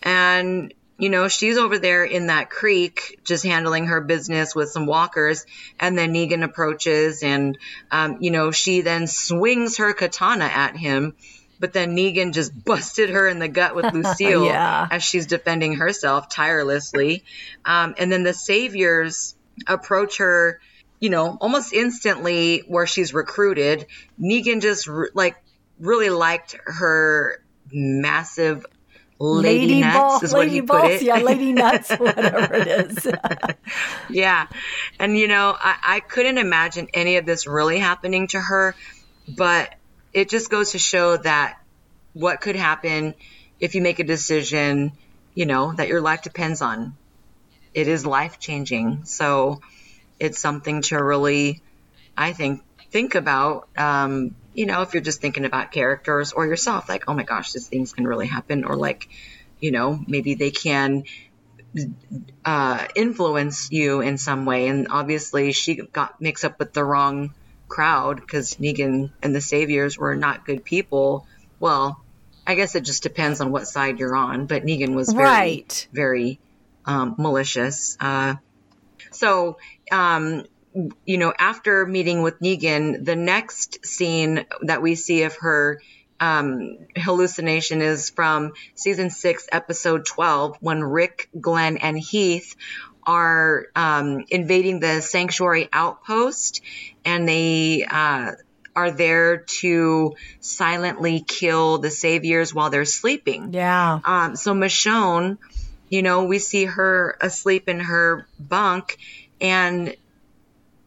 And, 0.02 0.74
you 0.97 1.10
know, 1.10 1.27
she's 1.27 1.58
over 1.58 1.77
there 1.77 2.05
in 2.05 2.27
that 2.27 2.49
creek 2.49 3.19
just 3.23 3.43
handling 3.43 3.88
her 3.88 3.99
business 3.99 4.55
with 4.55 4.69
some 4.69 4.86
walkers. 4.86 5.45
And 5.79 5.97
then 5.97 6.13
Negan 6.13 6.43
approaches 6.43 7.21
and, 7.21 7.58
um, 7.91 8.17
you 8.21 8.31
know, 8.31 8.51
she 8.51 8.81
then 8.81 9.08
swings 9.08 9.77
her 9.77 9.93
katana 9.93 10.45
at 10.45 10.77
him. 10.77 11.15
But 11.60 11.73
then 11.73 11.95
Negan 11.95 12.34
just 12.34 12.51
busted 12.65 13.10
her 13.10 13.27
in 13.27 13.39
the 13.39 13.49
gut 13.49 13.75
with 13.75 13.86
Lucille 13.93 14.45
yeah. 14.45 14.88
as 14.89 15.03
she's 15.03 15.25
defending 15.25 15.75
herself 15.75 16.29
tirelessly. 16.29 17.23
Um, 17.65 17.95
and 17.97 18.12
then 18.12 18.23
the 18.23 18.34
saviors 18.34 19.36
approach 19.67 20.17
her, 20.17 20.62
you 21.01 21.10
know, 21.10 21.38
almost 21.41 21.73
instantly 21.73 22.60
where 22.67 22.88
she's 22.88 23.13
recruited. 23.13 23.88
Negan 24.19 24.62
just 24.62 24.88
re- 24.88 25.10
like 25.13 25.36
really 25.77 26.10
liked 26.10 26.55
her 26.65 27.41
massive 27.69 28.65
lady, 29.19 29.60
lady 29.60 29.82
nuts 29.82 29.97
ball, 29.97 30.23
is 30.23 30.34
what 30.34 30.47
he 30.47 30.62
balls, 30.62 30.82
put 30.82 30.91
it. 30.91 31.01
Yeah, 31.01 31.17
lady 31.19 31.54
nuts, 31.54 31.89
whatever 31.97 32.54
it 32.54 32.67
is. 32.67 33.08
yeah. 34.10 34.47
And 34.99 35.17
you 35.17 35.28
know, 35.28 35.56
I, 35.58 35.78
I 35.84 35.99
couldn't 36.01 36.38
imagine 36.38 36.88
any 36.93 37.17
of 37.17 37.25
this 37.25 37.47
really 37.47 37.80
happening 37.80 38.28
to 38.30 38.39
her, 38.39 38.75
but 39.28 39.73
it 40.13 40.30
just 40.30 40.49
goes 40.49 40.71
to 40.71 40.80
show 40.80 41.17
that 41.17 41.60
what 42.13 42.41
could 42.41 42.56
happen 42.56 43.13
if 43.60 43.75
you 43.75 43.82
make 43.82 43.99
a 43.99 44.04
decision, 44.04 44.91
you 45.34 45.45
know, 45.45 45.73
that 45.73 45.88
your 45.88 46.01
life 46.01 46.21
depends 46.21 46.62
on. 46.62 46.95
It 47.73 47.88
is 47.88 48.06
life 48.06 48.39
changing. 48.39 49.04
So 49.06 49.60
it's 50.19 50.39
something 50.39 50.82
to 50.84 51.04
really, 51.04 51.62
I 52.15 52.32
think, 52.32 52.63
think 52.91 53.15
about. 53.15 53.67
Um, 53.78 54.36
you 54.56 54.65
know, 54.65 54.82
if 54.82 54.94
you're 54.94 55.04
just 55.04 55.22
thinking 55.22 55.46
about 55.46 55.72
characters 55.72 56.32
or 56.32 56.48
yourself, 56.48 56.89
like, 56.89 57.04
oh 57.08 57.13
my 57.13 57.24
gosh, 57.24 57.52
these 57.52 57.68
things 57.68 57.94
can 57.94 58.08
really 58.08 58.28
happen, 58.28 58.63
or 58.63 58.76
like, 58.76 59.10
you 59.60 59.72
know, 59.72 60.00
maybe 60.08 60.36
they 60.36 60.52
can 60.52 61.04
uh, 62.46 62.88
influence 62.96 63.70
you 63.72 64.02
in 64.02 64.18
some 64.18 64.46
way. 64.46 64.68
And 64.68 64.88
obviously, 64.89 65.52
she 65.52 65.76
got 65.76 66.22
mixed 66.22 66.46
up 66.46 66.58
with 66.58 66.74
the 66.74 66.84
wrong 66.84 67.34
crowd 67.68 68.22
because 68.22 68.56
Negan 68.56 69.12
and 69.22 69.36
the 69.36 69.41
Saviors 69.41 69.98
were 69.98 70.15
not 70.15 70.46
good 70.46 70.63
people. 70.63 71.28
Well, 71.60 72.02
I 72.48 72.56
guess 72.56 72.76
it 72.76 72.82
just 72.82 73.04
depends 73.04 73.41
on 73.41 73.52
what 73.52 73.68
side 73.68 74.00
you're 74.00 74.15
on, 74.15 74.46
but 74.46 74.63
Negan 74.63 74.94
was 74.96 75.12
very, 75.12 75.26
right. 75.26 75.88
very 75.91 76.39
um, 76.86 77.15
malicious. 77.18 77.98
Uh, 78.00 78.36
so, 79.12 79.58
um, 79.91 80.46
you 81.06 81.18
know, 81.18 81.34
after 81.38 81.86
meeting 81.86 82.22
with 82.22 82.40
Negan, 82.40 83.06
the 83.06 83.16
next 83.16 83.86
scene 83.86 84.46
that 84.62 84.82
we 84.82 84.96
see 84.96 85.24
of 85.24 85.36
her 85.38 85.82
um, 86.20 86.78
hallucination 86.96 87.82
is 87.82 88.10
from 88.10 88.54
season 88.76 89.10
six, 89.10 89.48
episode 89.52 90.06
12, 90.06 90.58
when 90.60 90.84
Rick, 90.84 91.30
Glenn, 91.40 91.78
and 91.78 91.98
Heath 91.98 92.56
are 93.06 93.68
um, 93.76 94.26
invading 94.30 94.80
the 94.80 95.02
sanctuary 95.02 95.70
outpost 95.72 96.62
and 97.04 97.28
they 97.28 97.86
uh, 97.86 98.32
are 98.76 98.92
there 98.92 99.38
to 99.38 100.16
silently 100.40 101.24
kill 101.26 101.78
the 101.78 101.92
saviors 101.92 102.54
while 102.54 102.70
they're 102.70 102.86
sleeping. 102.86 103.54
Yeah. 103.54 104.00
Um, 104.04 104.36
so 104.36 104.54
Michonne, 104.54 105.38
you 105.90 106.02
know, 106.02 106.26
we 106.26 106.40
see 106.40 106.66
her 106.66 107.16
asleep 107.22 107.70
in 107.70 107.80
her 107.80 108.28
bunk 108.40 108.98
and 109.40 109.96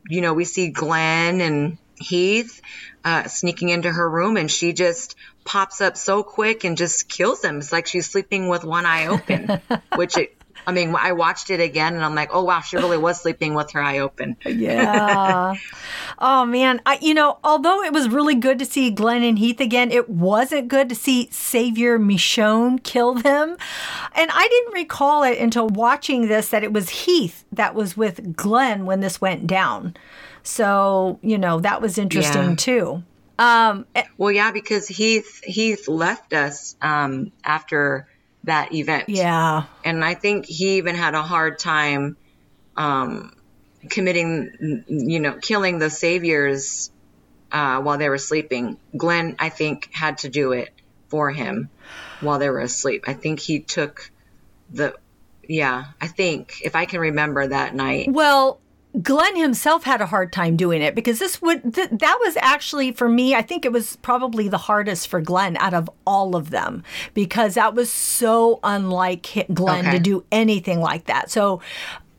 you 0.08 0.20
know, 0.20 0.34
we 0.34 0.44
see 0.44 0.70
Glenn 0.70 1.40
and 1.40 1.78
Heath 1.96 2.60
uh, 3.04 3.24
sneaking 3.24 3.68
into 3.70 3.90
her 3.90 4.08
room, 4.08 4.36
and 4.36 4.50
she 4.50 4.72
just 4.72 5.16
pops 5.44 5.80
up 5.80 5.96
so 5.96 6.22
quick 6.22 6.64
and 6.64 6.76
just 6.76 7.08
kills 7.08 7.40
them. 7.40 7.58
It's 7.58 7.72
like 7.72 7.86
she's 7.86 8.08
sleeping 8.10 8.48
with 8.48 8.64
one 8.64 8.86
eye 8.86 9.06
open, 9.06 9.60
which 9.96 10.16
it, 10.16 10.36
I 10.68 10.70
mean, 10.70 10.94
I 10.94 11.12
watched 11.12 11.48
it 11.48 11.60
again 11.60 11.94
and 11.94 12.04
I'm 12.04 12.14
like, 12.14 12.28
oh 12.30 12.44
wow, 12.44 12.60
she 12.60 12.76
really 12.76 12.98
was 12.98 13.22
sleeping 13.22 13.54
with 13.54 13.70
her 13.70 13.80
eye 13.80 14.00
open. 14.00 14.36
yeah. 14.46 15.54
oh 16.18 16.44
man, 16.44 16.82
I 16.84 16.98
you 17.00 17.14
know, 17.14 17.38
although 17.42 17.82
it 17.82 17.94
was 17.94 18.10
really 18.10 18.34
good 18.34 18.58
to 18.58 18.66
see 18.66 18.90
Glenn 18.90 19.22
and 19.22 19.38
Heath 19.38 19.60
again, 19.60 19.90
it 19.90 20.10
wasn't 20.10 20.68
good 20.68 20.90
to 20.90 20.94
see 20.94 21.30
Savior 21.30 21.98
Michonne 21.98 22.82
kill 22.82 23.14
them. 23.14 23.56
And 24.14 24.30
I 24.30 24.46
didn't 24.46 24.74
recall 24.74 25.22
it 25.22 25.38
until 25.38 25.68
watching 25.68 26.28
this 26.28 26.50
that 26.50 26.62
it 26.62 26.74
was 26.74 26.90
Heath 26.90 27.46
that 27.50 27.74
was 27.74 27.96
with 27.96 28.36
Glenn 28.36 28.84
when 28.84 29.00
this 29.00 29.22
went 29.22 29.46
down. 29.46 29.96
So, 30.42 31.18
you 31.22 31.38
know, 31.38 31.60
that 31.60 31.80
was 31.80 31.96
interesting 31.96 32.50
yeah. 32.50 32.56
too. 32.56 33.02
Um, 33.38 33.86
eh 33.94 34.02
well, 34.18 34.32
yeah, 34.32 34.52
because 34.52 34.86
Heath 34.86 35.42
Heath 35.42 35.88
left 35.88 36.34
us 36.34 36.76
um, 36.82 37.32
after 37.42 38.06
that 38.48 38.74
event. 38.74 39.08
Yeah. 39.08 39.64
And 39.84 40.04
I 40.04 40.14
think 40.14 40.46
he 40.46 40.76
even 40.76 40.94
had 40.94 41.14
a 41.14 41.22
hard 41.22 41.58
time 41.58 42.16
um, 42.76 43.32
committing, 43.88 44.84
you 44.88 45.20
know, 45.20 45.34
killing 45.34 45.78
the 45.78 45.90
saviors 45.90 46.90
uh, 47.50 47.80
while 47.80 47.98
they 47.98 48.08
were 48.08 48.18
sleeping. 48.18 48.78
Glenn, 48.96 49.36
I 49.38 49.48
think, 49.48 49.88
had 49.92 50.18
to 50.18 50.28
do 50.28 50.52
it 50.52 50.70
for 51.08 51.30
him 51.30 51.70
while 52.20 52.38
they 52.38 52.50
were 52.50 52.60
asleep. 52.60 53.04
I 53.06 53.14
think 53.14 53.40
he 53.40 53.60
took 53.60 54.10
the, 54.70 54.94
yeah, 55.48 55.86
I 56.00 56.08
think, 56.08 56.60
if 56.62 56.76
I 56.76 56.84
can 56.84 57.00
remember 57.00 57.46
that 57.46 57.74
night. 57.74 58.10
Well, 58.12 58.60
Glenn 59.02 59.36
himself 59.36 59.84
had 59.84 60.00
a 60.00 60.06
hard 60.06 60.32
time 60.32 60.56
doing 60.56 60.80
it 60.80 60.94
because 60.94 61.18
this 61.18 61.42
would 61.42 61.74
th- 61.74 61.90
that 61.90 62.18
was 62.20 62.36
actually 62.38 62.92
for 62.92 63.08
me 63.08 63.34
I 63.34 63.42
think 63.42 63.64
it 63.64 63.72
was 63.72 63.96
probably 63.96 64.48
the 64.48 64.58
hardest 64.58 65.08
for 65.08 65.20
Glenn 65.20 65.56
out 65.58 65.74
of 65.74 65.90
all 66.06 66.34
of 66.34 66.50
them 66.50 66.82
because 67.14 67.54
that 67.54 67.74
was 67.74 67.90
so 67.90 68.60
unlike 68.64 69.46
Glenn 69.52 69.86
okay. 69.86 69.96
to 69.96 70.02
do 70.02 70.24
anything 70.32 70.80
like 70.80 71.04
that. 71.04 71.30
So 71.30 71.60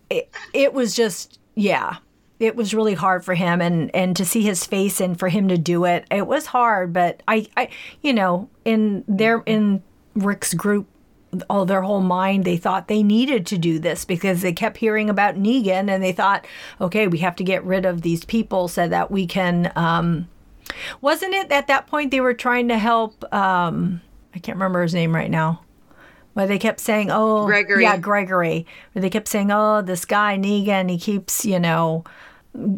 it, 0.09 0.29
it 0.53 0.73
was 0.73 0.95
just 0.95 1.39
yeah, 1.55 1.97
it 2.39 2.55
was 2.55 2.73
really 2.73 2.93
hard 2.93 3.25
for 3.25 3.33
him 3.33 3.61
and 3.61 3.93
and 3.95 4.15
to 4.15 4.25
see 4.25 4.43
his 4.43 4.65
face 4.65 5.01
and 5.01 5.17
for 5.19 5.27
him 5.27 5.47
to 5.49 5.57
do 5.57 5.85
it 5.85 6.05
it 6.09 6.25
was 6.25 6.47
hard 6.47 6.93
but 6.93 7.21
I 7.27 7.47
I 7.57 7.69
you 8.01 8.13
know 8.13 8.49
in 8.65 9.03
there 9.07 9.43
in 9.45 9.83
Rick's 10.15 10.53
group 10.53 10.87
all 11.49 11.65
their 11.65 11.81
whole 11.81 12.01
mind 12.01 12.43
they 12.43 12.57
thought 12.57 12.87
they 12.87 13.03
needed 13.03 13.45
to 13.47 13.57
do 13.57 13.79
this 13.79 14.05
because 14.05 14.41
they 14.41 14.53
kept 14.53 14.77
hearing 14.77 15.09
about 15.09 15.35
Negan 15.35 15.89
and 15.89 16.03
they 16.03 16.11
thought, 16.11 16.45
okay, 16.81 17.07
we 17.07 17.19
have 17.19 17.35
to 17.37 17.43
get 17.43 17.63
rid 17.63 17.85
of 17.85 18.01
these 18.01 18.25
people 18.25 18.67
so 18.67 18.87
that 18.87 19.11
we 19.11 19.27
can. 19.27 19.71
Um, 19.75 20.27
wasn't 21.01 21.33
it 21.33 21.51
at 21.51 21.67
that 21.67 21.87
point 21.87 22.11
they 22.11 22.21
were 22.21 22.33
trying 22.33 22.67
to 22.69 22.77
help? 22.77 23.31
Um, 23.33 24.01
I 24.33 24.39
can't 24.39 24.55
remember 24.55 24.81
his 24.81 24.93
name 24.93 25.13
right 25.13 25.31
now. 25.31 25.61
Where 26.33 26.47
they 26.47 26.59
kept 26.59 26.79
saying, 26.79 27.09
"Oh, 27.11 27.45
Gregory. 27.45 27.83
yeah, 27.83 27.97
Gregory." 27.97 28.65
Where 28.93 29.01
they 29.01 29.09
kept 29.09 29.27
saying, 29.27 29.51
"Oh, 29.51 29.81
this 29.81 30.05
guy 30.05 30.37
Negan, 30.37 30.89
he 30.89 30.97
keeps, 30.97 31.43
you 31.43 31.59
know, 31.59 32.03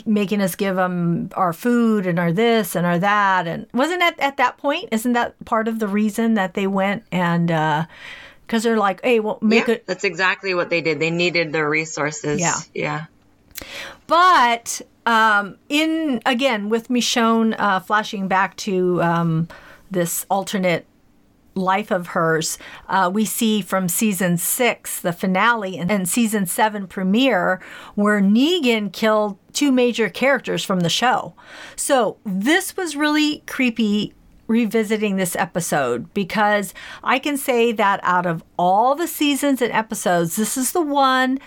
making 0.06 0.42
us 0.42 0.56
give 0.56 0.78
him 0.78 1.30
our 1.36 1.54
food 1.54 2.08
and 2.08 2.18
our 2.18 2.32
this 2.32 2.76
and 2.76 2.86
our 2.88 2.98
that." 3.00 3.48
And 3.48 3.68
wasn't 3.74 4.00
that 4.00 4.18
at 4.20 4.38
that 4.38 4.58
point? 4.58 4.90
Isn't 4.92 5.14
that 5.14 5.36
part 5.46 5.68
of 5.68 5.80
the 5.80 5.88
reason 5.88 6.34
that 6.36 6.54
they 6.54 6.66
went 6.66 7.04
and 7.12 7.52
because 8.52 8.64
they're 8.64 8.76
like, 8.76 9.02
"Hey, 9.02 9.22
well, 9.22 9.40
make 9.42 9.68
yeah, 9.68 9.76
it." 9.76 9.88
that's 9.88 10.04
exactly 10.04 10.54
what 10.54 10.70
they 10.70 10.82
did. 10.82 11.00
They 11.00 11.10
needed 11.10 11.54
their 11.54 11.70
resources. 11.70 12.42
Yeah. 12.42 12.58
Yeah. 12.74 13.06
But 14.08 14.82
um, 15.06 15.58
in 15.70 16.22
again 16.26 16.68
with 16.68 16.90
Michonne 16.90 17.56
uh, 17.58 17.80
flashing 17.80 18.28
back 18.28 18.58
to 18.58 19.02
um, 19.02 19.48
this 19.90 20.26
alternate 20.30 20.86
life 21.56 21.92
of 21.92 22.08
hers, 22.08 22.58
uh, 22.90 23.10
we 23.14 23.24
see 23.24 23.62
from 23.62 23.88
season 23.88 24.38
six, 24.38 25.00
the 25.00 25.14
finale, 25.14 25.78
and, 25.78 25.90
and 25.90 26.10
season 26.10 26.46
seven 26.46 26.88
premiere, 26.88 27.62
where 27.96 28.20
Negan 28.20 28.92
killed 28.92 29.38
two 29.54 29.72
major 29.72 30.10
characters 30.10 30.66
from 30.66 30.82
the 30.82 30.90
show. 30.90 31.36
So 31.78 32.18
this 32.26 32.76
was 32.76 32.98
really 32.98 33.44
creepy 33.48 34.14
revisiting 34.52 35.16
this 35.16 35.34
episode 35.38 36.14
because 36.14 36.74
I 37.06 37.20
can 37.20 37.38
say 37.38 37.72
that 37.72 38.02
out 38.04 38.26
of 38.26 38.44
all 38.60 38.96
the 38.96 39.08
seasons 39.08 39.62
and 39.62 39.72
episodes, 39.72 40.36
this 40.36 40.58
is 40.58 40.74
the 40.74 40.82
one 40.82 41.40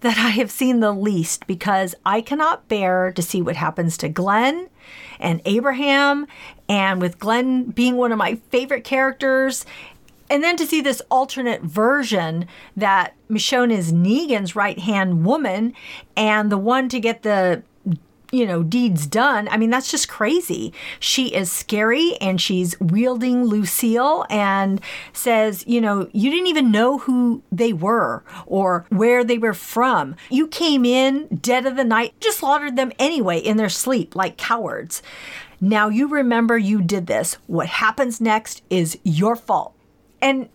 that 0.00 0.18
I 0.18 0.30
have 0.30 0.50
seen 0.50 0.80
the 0.80 0.90
least 0.92 1.46
because 1.46 1.94
I 2.04 2.20
cannot 2.20 2.66
bear 2.66 3.12
to 3.12 3.22
see 3.22 3.40
what 3.40 3.54
happens 3.54 3.96
to 3.98 4.08
Glenn 4.08 4.68
and 5.20 5.40
Abraham, 5.44 6.26
and 6.68 7.00
with 7.00 7.20
Glenn 7.20 7.64
being 7.64 7.96
one 7.96 8.10
of 8.10 8.18
my 8.18 8.36
favorite 8.50 8.82
characters. 8.82 9.64
And 10.28 10.42
then 10.42 10.56
to 10.56 10.66
see 10.66 10.80
this 10.80 11.00
alternate 11.10 11.62
version 11.62 12.46
that 12.76 13.14
Michonne 13.30 13.72
is 13.72 13.92
Negan's 13.92 14.56
right 14.56 14.78
hand 14.78 15.24
woman 15.24 15.74
and 16.16 16.50
the 16.50 16.58
one 16.58 16.88
to 16.88 17.00
get 17.00 17.22
the 17.22 17.62
you 18.30 18.46
know, 18.46 18.62
deeds 18.62 19.06
done. 19.06 19.48
I 19.48 19.56
mean, 19.56 19.70
that's 19.70 19.90
just 19.90 20.08
crazy. 20.08 20.72
She 21.00 21.34
is 21.34 21.50
scary 21.50 22.16
and 22.20 22.40
she's 22.40 22.78
wielding 22.80 23.44
Lucille 23.44 24.26
and 24.28 24.80
says, 25.12 25.64
you 25.66 25.80
know, 25.80 26.08
you 26.12 26.30
didn't 26.30 26.48
even 26.48 26.70
know 26.70 26.98
who 26.98 27.42
they 27.50 27.72
were 27.72 28.22
or 28.46 28.84
where 28.90 29.24
they 29.24 29.38
were 29.38 29.54
from. 29.54 30.14
You 30.30 30.46
came 30.46 30.84
in 30.84 31.26
dead 31.40 31.66
of 31.66 31.76
the 31.76 31.84
night, 31.84 32.14
just 32.20 32.38
slaughtered 32.38 32.76
them 32.76 32.92
anyway 32.98 33.38
in 33.38 33.56
their 33.56 33.68
sleep 33.68 34.14
like 34.14 34.36
cowards. 34.36 35.02
Now 35.60 35.88
you 35.88 36.06
remember 36.06 36.56
you 36.56 36.82
did 36.82 37.06
this. 37.06 37.34
What 37.46 37.66
happens 37.66 38.20
next 38.20 38.62
is 38.70 38.98
your 39.02 39.36
fault. 39.36 39.74
And 40.20 40.48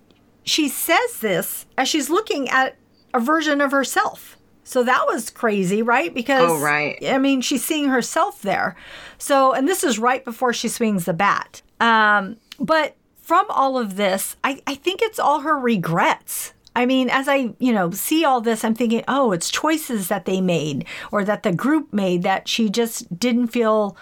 she 0.44 0.68
says 0.70 1.20
this 1.20 1.66
as 1.78 1.90
she's 1.90 2.10
looking 2.10 2.50
at 2.50 2.76
a 3.14 3.20
version 3.20 3.62
of 3.62 3.72
herself. 3.72 4.38
So 4.74 4.82
that 4.82 5.06
was 5.06 5.30
crazy, 5.30 5.84
right? 5.84 6.12
Because 6.12 6.50
Oh, 6.50 6.60
right. 6.60 6.98
I 7.06 7.20
mean, 7.20 7.42
she's 7.42 7.64
seeing 7.64 7.90
herself 7.90 8.42
there. 8.42 8.76
So, 9.20 9.54
and 9.54 9.68
this 9.68 9.84
is 9.84 10.00
right 10.00 10.26
before 10.26 10.52
she 10.52 10.68
swings 10.68 11.06
the 11.06 11.14
bat. 11.14 11.62
Um, 11.80 12.38
but 12.60 12.96
from 13.22 13.46
all 13.50 13.78
of 13.78 13.98
this, 13.98 14.36
I, 14.44 14.64
I 14.66 14.74
think 14.74 15.04
it's 15.04 15.20
all 15.20 15.42
her 15.42 15.60
regrets. 15.60 16.54
I 16.76 16.88
mean, 16.88 17.12
as 17.12 17.28
I, 17.28 17.54
you 17.60 17.72
know, 17.72 17.92
see 17.92 18.26
all 18.26 18.42
this, 18.42 18.64
I'm 18.64 18.74
thinking, 18.74 19.04
oh, 19.08 19.32
it's 19.32 19.52
choices 19.52 20.08
that 20.08 20.26
they 20.26 20.42
made 20.42 20.86
or 21.12 21.24
that 21.24 21.44
the 21.44 21.54
group 21.54 21.94
made 21.94 22.24
that 22.24 22.48
she 22.48 22.68
just 22.68 23.20
didn't 23.20 23.50
feel, 23.50 23.96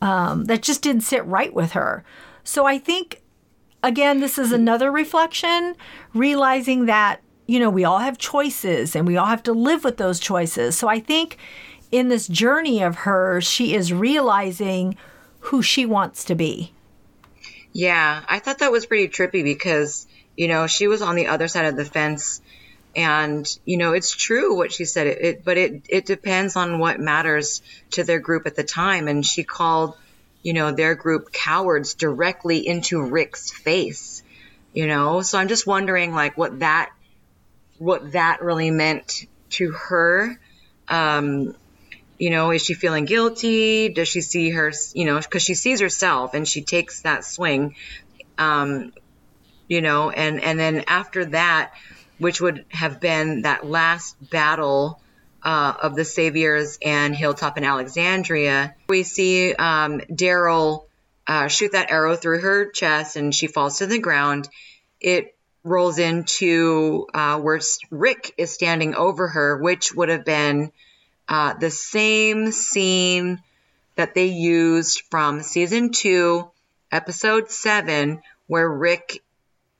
um, 0.00 0.44
that 0.44 0.62
just 0.62 0.82
didn't 0.82 1.02
sit 1.02 1.26
right 1.26 1.52
with 1.52 1.72
her. 1.72 2.04
So 2.44 2.64
I 2.64 2.78
think, 2.78 3.22
again, 3.82 4.20
this 4.20 4.38
is 4.38 4.52
another 4.52 4.92
reflection, 4.92 5.74
realizing 6.14 6.86
that 6.86 7.22
you 7.52 7.60
know, 7.60 7.68
we 7.68 7.84
all 7.84 7.98
have 7.98 8.16
choices 8.16 8.96
and 8.96 9.06
we 9.06 9.18
all 9.18 9.26
have 9.26 9.42
to 9.42 9.52
live 9.52 9.84
with 9.84 9.98
those 9.98 10.18
choices. 10.18 10.74
So 10.74 10.88
I 10.88 11.00
think 11.00 11.36
in 11.90 12.08
this 12.08 12.26
journey 12.26 12.82
of 12.82 12.96
hers, 12.96 13.44
she 13.44 13.74
is 13.74 13.92
realizing 13.92 14.96
who 15.40 15.60
she 15.60 15.84
wants 15.84 16.24
to 16.24 16.34
be. 16.34 16.72
Yeah, 17.74 18.24
I 18.26 18.38
thought 18.38 18.60
that 18.60 18.72
was 18.72 18.86
pretty 18.86 19.08
trippy 19.08 19.44
because, 19.44 20.06
you 20.34 20.48
know, 20.48 20.66
she 20.66 20.88
was 20.88 21.02
on 21.02 21.14
the 21.14 21.26
other 21.26 21.46
side 21.46 21.66
of 21.66 21.76
the 21.76 21.84
fence 21.84 22.40
and, 22.96 23.46
you 23.66 23.76
know, 23.76 23.92
it's 23.92 24.16
true 24.16 24.56
what 24.56 24.72
she 24.72 24.86
said, 24.86 25.06
it, 25.06 25.18
it 25.20 25.44
but 25.44 25.58
it, 25.58 25.82
it 25.90 26.06
depends 26.06 26.56
on 26.56 26.78
what 26.78 27.00
matters 27.00 27.60
to 27.90 28.02
their 28.02 28.18
group 28.18 28.46
at 28.46 28.56
the 28.56 28.64
time. 28.64 29.08
And 29.08 29.26
she 29.26 29.44
called, 29.44 29.94
you 30.42 30.54
know, 30.54 30.72
their 30.72 30.94
group 30.94 31.32
cowards 31.32 31.92
directly 31.92 32.66
into 32.66 33.02
Rick's 33.02 33.52
face, 33.52 34.22
you 34.72 34.86
know? 34.86 35.20
So 35.20 35.36
I'm 35.36 35.48
just 35.48 35.66
wondering 35.66 36.14
like 36.14 36.38
what 36.38 36.60
that, 36.60 36.92
what 37.82 38.12
that 38.12 38.42
really 38.42 38.70
meant 38.70 39.26
to 39.50 39.72
her. 39.72 40.38
Um, 40.86 41.56
you 42.16 42.30
know, 42.30 42.52
is 42.52 42.62
she 42.62 42.74
feeling 42.74 43.06
guilty? 43.06 43.88
Does 43.88 44.06
she 44.06 44.20
see 44.20 44.50
her, 44.50 44.72
you 44.94 45.04
know, 45.04 45.18
because 45.18 45.42
she 45.42 45.54
sees 45.54 45.80
herself 45.80 46.34
and 46.34 46.46
she 46.46 46.62
takes 46.62 47.02
that 47.02 47.24
swing, 47.24 47.74
um, 48.38 48.92
you 49.66 49.80
know, 49.80 50.10
and, 50.10 50.40
and 50.40 50.60
then 50.60 50.84
after 50.86 51.24
that, 51.24 51.72
which 52.18 52.40
would 52.40 52.64
have 52.68 53.00
been 53.00 53.42
that 53.42 53.66
last 53.66 54.14
battle 54.30 55.00
uh, 55.42 55.74
of 55.82 55.96
the 55.96 56.04
Saviors 56.04 56.78
and 56.80 57.16
Hilltop 57.16 57.56
and 57.56 57.66
Alexandria, 57.66 58.76
we 58.88 59.02
see 59.02 59.54
um, 59.54 59.98
Daryl 60.02 60.84
uh, 61.26 61.48
shoot 61.48 61.72
that 61.72 61.90
arrow 61.90 62.14
through 62.14 62.42
her 62.42 62.70
chest 62.70 63.16
and 63.16 63.34
she 63.34 63.48
falls 63.48 63.78
to 63.78 63.86
the 63.86 63.98
ground. 63.98 64.48
It 65.00 65.34
rolls 65.64 65.98
into 65.98 67.06
uh, 67.14 67.38
where 67.38 67.60
Rick 67.90 68.34
is 68.36 68.52
standing 68.52 68.94
over 68.94 69.28
her, 69.28 69.58
which 69.58 69.94
would 69.94 70.08
have 70.08 70.24
been 70.24 70.72
uh, 71.28 71.54
the 71.54 71.70
same 71.70 72.52
scene 72.52 73.40
that 73.96 74.14
they 74.14 74.26
used 74.26 75.02
from 75.10 75.42
season 75.42 75.90
two, 75.90 76.50
episode 76.90 77.50
seven, 77.50 78.22
where 78.46 78.68
Rick 78.68 79.22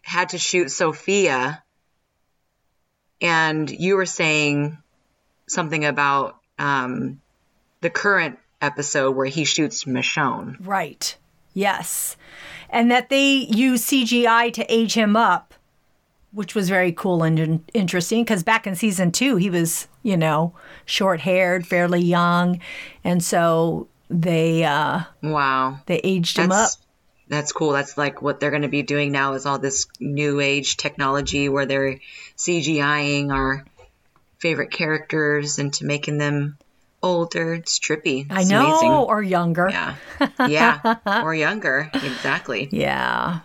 had 0.02 0.30
to 0.30 0.38
shoot 0.38 0.70
Sophia. 0.70 1.62
And 3.20 3.70
you 3.70 3.96
were 3.96 4.06
saying 4.06 4.78
something 5.46 5.84
about 5.84 6.36
um, 6.58 7.20
the 7.80 7.90
current 7.90 8.38
episode 8.60 9.16
where 9.16 9.26
he 9.26 9.44
shoots 9.44 9.84
Michonne. 9.84 10.56
Right. 10.60 11.16
Yes. 11.54 12.16
And 12.70 12.90
that 12.90 13.10
they 13.10 13.32
use 13.34 13.84
CGI 13.84 14.52
to 14.54 14.72
age 14.72 14.94
him 14.94 15.16
up, 15.16 15.54
which 16.32 16.54
was 16.54 16.68
very 16.68 16.92
cool 16.92 17.22
and 17.22 17.62
interesting 17.74 18.22
because 18.24 18.42
back 18.42 18.66
in 18.66 18.74
season 18.74 19.12
two, 19.12 19.36
he 19.36 19.50
was, 19.50 19.86
you 20.02 20.16
know, 20.16 20.54
short 20.86 21.20
haired, 21.20 21.66
fairly 21.66 22.00
young. 22.00 22.60
And 23.04 23.22
so 23.22 23.88
they 24.08 24.64
uh, 24.64 25.00
Wow. 25.22 25.80
they 25.86 26.00
aged 26.02 26.36
him 26.38 26.50
up. 26.52 26.58
That's 26.58 26.78
that's 27.28 27.52
cool. 27.52 27.72
That's 27.72 27.96
like 27.96 28.20
what 28.20 28.40
they're 28.40 28.50
going 28.50 28.62
to 28.62 28.68
be 28.68 28.82
doing 28.82 29.10
now 29.12 29.34
is 29.34 29.46
all 29.46 29.58
this 29.58 29.86
new 30.00 30.40
age 30.40 30.76
technology 30.76 31.48
where 31.48 31.64
they're 31.66 31.98
CGIing 32.36 33.32
our 33.32 33.64
favorite 34.38 34.70
characters 34.70 35.58
into 35.58 35.86
making 35.86 36.18
them 36.18 36.58
older. 37.02 37.54
It's 37.54 37.78
trippy. 37.78 38.26
I 38.30 38.44
know, 38.44 38.66
amazing. 38.70 38.90
or 38.90 39.22
younger. 39.22 39.68
Yeah. 39.70 39.94
Yeah. 40.46 40.96
or 41.24 41.34
younger. 41.34 41.90
Exactly. 41.94 42.68
Yeah. 42.70 43.40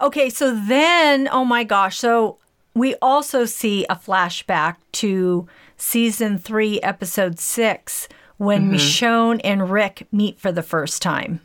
Okay, 0.00 0.28
so 0.28 0.54
then, 0.54 1.28
oh 1.30 1.44
my 1.44 1.64
gosh. 1.64 1.98
So 1.98 2.38
we 2.74 2.94
also 3.00 3.44
see 3.44 3.86
a 3.88 3.96
flashback 3.96 4.76
to 4.92 5.48
season 5.76 6.38
three, 6.38 6.80
episode 6.82 7.38
six, 7.38 8.08
when 8.36 8.70
Michonne 8.70 9.40
and 9.42 9.70
Rick 9.70 10.06
meet 10.12 10.38
for 10.38 10.52
the 10.52 10.62
first 10.62 11.00
time. 11.00 11.40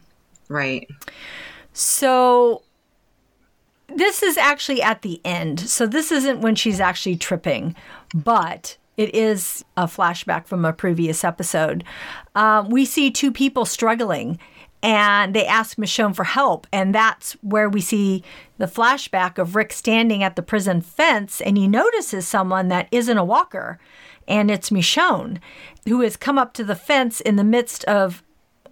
Right. 0.50 0.90
So 1.72 2.64
this 3.88 4.22
is 4.22 4.38
actually 4.38 4.82
at 4.82 5.02
the 5.02 5.22
end. 5.24 5.62
So 5.62 5.88
this 5.88 6.12
isn't 6.12 6.42
when 6.42 6.56
she's 6.56 6.82
actually 6.82 7.16
tripping, 7.16 7.76
but 8.14 8.78
it 8.98 9.16
is 9.16 9.64
a 9.78 9.86
flashback 9.86 10.48
from 10.48 10.66
a 10.66 10.74
previous 10.74 11.24
episode. 11.24 11.86
Um, 12.36 12.70
we 12.70 12.84
see 12.84 13.10
two 13.10 13.32
people 13.32 13.66
struggling 13.66 14.38
and 14.84 15.34
they 15.34 15.46
ask 15.46 15.78
Michonne 15.78 16.16
for 16.16 16.24
help. 16.24 16.66
And 16.72 16.94
that's 16.94 17.34
where 17.42 17.70
we 17.70 17.82
see 17.82 18.24
the 18.58 18.66
flashback 18.66 19.38
of 19.38 19.56
Rick 19.56 19.74
standing 19.74 20.24
at 20.24 20.36
the 20.36 20.42
prison 20.42 20.82
fence 20.82 21.40
and 21.42 21.58
he 21.58 21.68
notices 21.68 22.28
someone 22.28 22.68
that 22.70 22.88
isn't 22.92 23.18
a 23.18 23.24
walker. 23.24 23.80
And 24.28 24.50
it's 24.50 24.70
Michonne, 24.70 25.40
who 25.88 26.02
has 26.02 26.16
come 26.16 26.38
up 26.38 26.54
to 26.54 26.64
the 26.64 26.76
fence 26.76 27.22
in 27.22 27.36
the 27.36 27.44
midst 27.44 27.84
of 27.86 28.24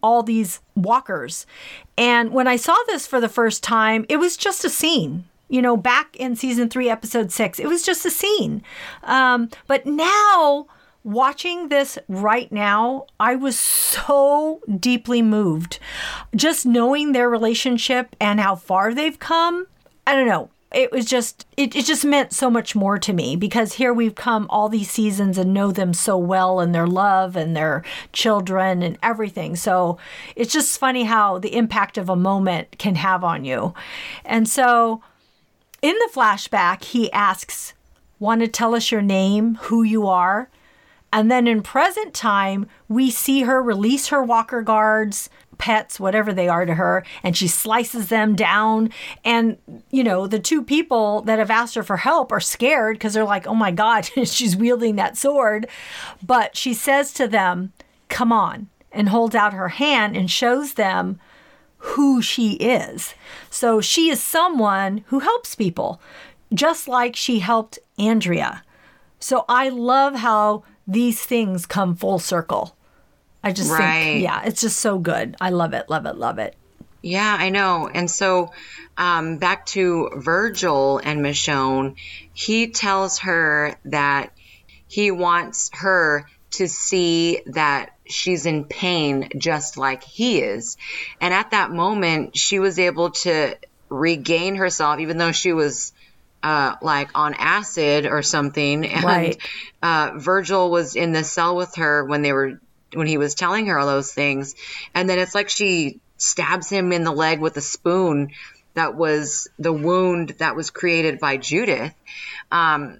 all 0.01 0.23
these 0.23 0.61
walkers. 0.75 1.45
And 1.97 2.31
when 2.31 2.47
I 2.47 2.55
saw 2.55 2.77
this 2.87 3.05
for 3.05 3.19
the 3.19 3.27
first 3.27 3.61
time, 3.63 4.05
it 4.07 4.17
was 4.17 4.37
just 4.37 4.63
a 4.63 4.69
scene. 4.69 5.25
you 5.49 5.61
know, 5.61 5.75
back 5.75 6.15
in 6.15 6.35
season 6.35 6.69
three, 6.69 6.89
episode 6.89 7.31
six. 7.31 7.59
It 7.59 7.67
was 7.67 7.83
just 7.83 8.05
a 8.05 8.11
scene. 8.11 8.61
Um, 9.03 9.49
but 9.67 9.85
now, 9.85 10.67
watching 11.03 11.69
this 11.69 11.97
right 12.07 12.51
now, 12.51 13.05
I 13.19 13.35
was 13.35 13.57
so 13.57 14.61
deeply 14.79 15.21
moved. 15.21 15.79
Just 16.35 16.65
knowing 16.65 17.11
their 17.11 17.29
relationship 17.29 18.15
and 18.19 18.39
how 18.39 18.55
far 18.55 18.93
they've 18.93 19.19
come. 19.19 19.67
I 20.05 20.15
don't 20.15 20.27
know 20.27 20.49
it 20.71 20.91
was 20.91 21.05
just 21.05 21.45
it, 21.57 21.75
it 21.75 21.85
just 21.85 22.05
meant 22.05 22.31
so 22.31 22.49
much 22.49 22.75
more 22.75 22.97
to 22.99 23.13
me 23.13 23.35
because 23.35 23.73
here 23.73 23.93
we've 23.93 24.15
come 24.15 24.45
all 24.49 24.69
these 24.69 24.89
seasons 24.89 25.37
and 25.37 25.53
know 25.53 25.71
them 25.71 25.93
so 25.93 26.17
well 26.17 26.59
and 26.59 26.73
their 26.73 26.87
love 26.87 27.35
and 27.35 27.55
their 27.55 27.83
children 28.13 28.83
and 28.83 28.97
everything 29.01 29.55
so 29.55 29.97
it's 30.35 30.53
just 30.53 30.79
funny 30.79 31.05
how 31.05 31.39
the 31.39 31.55
impact 31.55 31.97
of 31.97 32.09
a 32.09 32.15
moment 32.15 32.77
can 32.77 32.95
have 32.95 33.23
on 33.23 33.43
you 33.43 33.73
and 34.23 34.47
so 34.47 35.01
in 35.81 35.95
the 35.95 36.11
flashback 36.13 36.83
he 36.83 37.11
asks 37.11 37.73
want 38.19 38.41
to 38.41 38.47
tell 38.47 38.75
us 38.75 38.91
your 38.91 39.01
name 39.01 39.55
who 39.55 39.81
you 39.81 40.07
are 40.07 40.49
and 41.11 41.31
then 41.31 41.47
in 41.47 41.61
present 41.61 42.13
time 42.13 42.67
we 42.87 43.09
see 43.09 43.41
her 43.41 43.61
release 43.61 44.07
her 44.07 44.23
walker 44.23 44.61
guards 44.61 45.29
pets, 45.59 45.99
whatever 45.99 46.33
they 46.33 46.47
are 46.47 46.65
to 46.65 46.73
her, 46.73 47.05
and 47.21 47.37
she 47.37 47.47
slices 47.47 48.07
them 48.07 48.35
down. 48.35 48.89
And, 49.23 49.57
you 49.91 50.03
know, 50.03 50.25
the 50.25 50.39
two 50.39 50.63
people 50.63 51.21
that 51.23 51.37
have 51.37 51.51
asked 51.51 51.75
her 51.75 51.83
for 51.83 51.97
help 51.97 52.31
are 52.31 52.39
scared 52.39 52.95
because 52.95 53.13
they're 53.13 53.23
like, 53.23 53.45
oh 53.45 53.53
my 53.53 53.69
God, 53.69 54.05
she's 54.23 54.55
wielding 54.55 54.95
that 54.95 55.17
sword. 55.17 55.67
But 56.25 56.57
she 56.57 56.73
says 56.73 57.13
to 57.13 57.27
them, 57.27 57.73
come 58.07 58.31
on, 58.31 58.69
and 58.91 59.09
holds 59.09 59.35
out 59.35 59.53
her 59.53 59.69
hand 59.69 60.17
and 60.17 60.31
shows 60.31 60.73
them 60.73 61.19
who 61.77 62.21
she 62.21 62.53
is. 62.53 63.13
So 63.49 63.79
she 63.79 64.09
is 64.09 64.21
someone 64.21 65.03
who 65.07 65.19
helps 65.19 65.55
people, 65.55 66.01
just 66.53 66.87
like 66.87 67.15
she 67.15 67.39
helped 67.39 67.79
Andrea. 67.97 68.63
So 69.19 69.45
I 69.47 69.69
love 69.69 70.15
how 70.15 70.63
these 70.89 71.23
things 71.23 71.65
come 71.65 71.95
full 71.95 72.19
circle. 72.19 72.75
I 73.43 73.51
just 73.51 73.71
right. 73.71 74.03
think, 74.03 74.23
yeah, 74.23 74.43
it's 74.43 74.61
just 74.61 74.79
so 74.79 74.97
good. 74.97 75.37
I 75.39 75.51
love 75.51 75.73
it, 75.73 75.89
love 75.89 76.05
it, 76.05 76.15
love 76.17 76.39
it. 76.39 76.55
Yeah, 77.01 77.37
I 77.39 77.49
know. 77.49 77.87
And 77.87 78.11
so 78.11 78.51
um, 78.97 79.37
back 79.37 79.65
to 79.67 80.09
Virgil 80.17 80.97
and 80.97 81.21
Michonne, 81.21 81.95
he 82.33 82.67
tells 82.71 83.19
her 83.19 83.75
that 83.85 84.33
he 84.87 85.11
wants 85.11 85.69
her 85.75 86.25
to 86.51 86.67
see 86.67 87.41
that 87.45 87.91
she's 88.05 88.45
in 88.45 88.65
pain 88.65 89.29
just 89.37 89.77
like 89.77 90.03
he 90.03 90.41
is. 90.41 90.75
And 91.21 91.33
at 91.33 91.51
that 91.51 91.71
moment, 91.71 92.35
she 92.35 92.59
was 92.59 92.79
able 92.79 93.11
to 93.11 93.55
regain 93.87 94.55
herself, 94.55 94.99
even 94.99 95.17
though 95.17 95.31
she 95.31 95.53
was 95.53 95.93
uh, 96.43 96.75
like 96.81 97.09
on 97.15 97.33
acid 97.33 98.05
or 98.05 98.21
something. 98.21 98.85
And 98.85 99.03
right. 99.03 99.37
uh, 99.81 100.11
Virgil 100.15 100.71
was 100.71 100.95
in 100.95 101.11
the 101.11 101.23
cell 101.23 101.55
with 101.55 101.75
her 101.75 102.05
when 102.05 102.21
they 102.21 102.33
were 102.33 102.59
when 102.93 103.07
he 103.07 103.17
was 103.17 103.35
telling 103.35 103.67
her 103.67 103.77
all 103.77 103.87
those 103.87 104.11
things. 104.11 104.55
And 104.95 105.09
then 105.09 105.19
it's 105.19 105.35
like 105.35 105.49
she 105.49 105.99
stabs 106.17 106.69
him 106.69 106.91
in 106.91 107.03
the 107.03 107.11
leg 107.11 107.39
with 107.39 107.55
a 107.57 107.61
spoon 107.61 108.31
that 108.73 108.95
was 108.95 109.47
the 109.59 109.73
wound 109.73 110.29
that 110.39 110.55
was 110.55 110.69
created 110.69 111.19
by 111.19 111.37
Judith. 111.37 111.93
Um, 112.51 112.99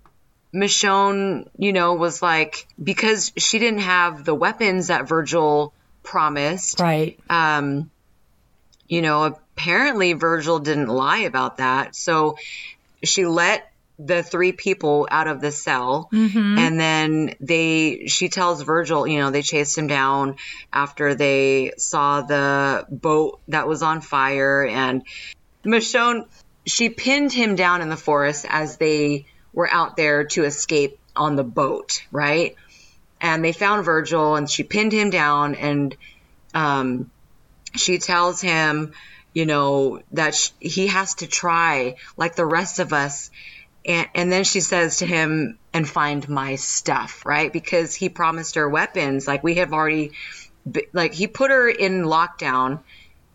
Michonne, 0.54 1.48
you 1.58 1.74
know, 1.74 1.94
was 1.94 2.22
like, 2.22 2.68
because 2.82 3.32
she 3.38 3.60
didn't 3.60 3.82
have 3.82 4.26
the 4.26 4.34
weapons 4.34 4.88
that 4.88 5.08
Virgil 5.08 5.74
promised. 6.04 6.80
Right. 6.80 7.20
Um, 7.30 7.92
you 8.88 9.02
know, 9.02 9.24
apparently 9.24 10.14
Virgil 10.14 10.60
didn't 10.60 10.88
lie 10.88 11.20
about 11.20 11.58
that. 11.58 11.96
So 11.96 12.38
she 13.04 13.26
let 13.26 13.70
the 14.00 14.24
three 14.24 14.54
people 14.54 15.08
out 15.12 15.28
of 15.28 15.41
the 15.41 15.52
cell 15.52 16.10
mm-hmm. 16.12 16.58
and 16.58 16.80
then 16.80 17.36
they 17.41 18.08
she 18.08 18.30
tells 18.30 18.62
virgil 18.62 19.06
you 19.06 19.20
know 19.20 19.30
they 19.30 19.41
chased 19.41 19.78
him 19.78 19.88
down 19.88 20.38
after 20.72 21.16
they 21.16 21.74
saw 21.78 22.22
the 22.22 22.86
boat 22.89 23.41
that 23.50 23.68
was 23.68 23.82
on 23.84 24.00
fire 24.00 24.66
and 24.66 25.04
michonne 25.66 26.26
she 26.66 26.89
pinned 26.89 27.34
him 27.34 27.56
down 27.56 27.82
in 27.82 27.89
the 27.89 27.97
forest 27.97 28.45
as 28.47 28.78
they 28.78 29.26
were 29.52 29.70
out 29.70 29.97
there 29.97 30.24
to 30.24 30.45
escape 30.45 30.97
on 31.14 31.36
the 31.36 31.43
boat 31.43 32.02
right 32.10 32.56
and 33.20 33.43
they 33.43 33.52
found 33.52 33.84
virgil 33.84 34.36
and 34.36 34.50
she 34.50 34.64
pinned 34.64 34.93
him 34.93 35.10
down 35.10 35.56
and 35.56 35.97
um, 36.54 37.12
she 37.76 37.97
tells 37.97 38.41
him 38.41 38.93
you 39.34 39.46
know 39.46 40.02
that 40.12 40.36
sh- 40.36 40.52
he 40.60 40.88
has 40.88 41.16
to 41.16 41.28
try 41.28 41.96
like 42.18 42.36
the 42.36 42.46
rest 42.46 42.80
of 42.80 42.94
us 42.94 43.30
and, 43.86 44.08
and 44.14 44.32
then 44.32 44.44
she 44.44 44.60
says 44.62 44.98
to 44.98 45.06
him, 45.06 45.58
and 45.74 45.88
find 45.88 46.28
my 46.28 46.56
stuff, 46.56 47.26
right? 47.26 47.52
Because 47.52 47.94
he 47.94 48.10
promised 48.10 48.56
her 48.56 48.68
weapons. 48.68 49.28
Like 49.28 49.44
we 49.44 49.56
have 49.56 49.74
already, 49.74 50.12
like 50.94 51.14
he 51.14 51.28
put 51.28 51.52
her 51.52 51.70
in 51.70 52.04
lockdown 52.04 52.82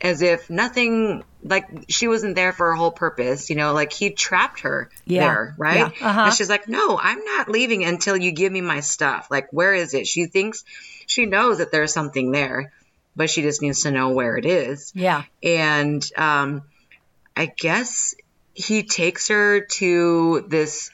as 0.00 0.20
if 0.20 0.50
nothing, 0.50 1.24
like 1.42 1.66
she 1.88 2.08
wasn't 2.08 2.34
there 2.34 2.52
for 2.52 2.66
her 2.66 2.74
whole 2.74 2.90
purpose, 2.90 3.48
you 3.50 3.56
know, 3.56 3.72
like 3.72 3.92
he 3.92 4.10
trapped 4.10 4.60
her 4.60 4.90
yeah. 5.06 5.20
there, 5.20 5.54
right? 5.56 5.76
Yeah. 6.00 6.08
Uh-huh. 6.08 6.20
And 6.26 6.34
she's 6.34 6.50
like, 6.50 6.68
no, 6.68 6.98
I'm 7.00 7.24
not 7.24 7.48
leaving 7.48 7.84
until 7.84 8.16
you 8.16 8.32
give 8.32 8.52
me 8.52 8.60
my 8.60 8.80
stuff. 8.80 9.28
Like, 9.30 9.48
where 9.52 9.72
is 9.72 9.94
it? 9.94 10.06
She 10.06 10.26
thinks, 10.26 10.64
she 11.06 11.26
knows 11.26 11.58
that 11.58 11.70
there's 11.70 11.92
something 11.92 12.32
there, 12.32 12.72
but 13.16 13.30
she 13.30 13.42
just 13.42 13.62
needs 13.62 13.82
to 13.82 13.90
know 13.90 14.10
where 14.10 14.36
it 14.36 14.46
is. 14.46 14.92
Yeah. 14.94 15.24
And, 15.42 16.08
um, 16.16 16.62
I 17.36 17.46
guess 17.46 18.14
he 18.54 18.84
takes 18.84 19.28
her 19.28 19.60
to 19.60 20.44
this 20.48 20.90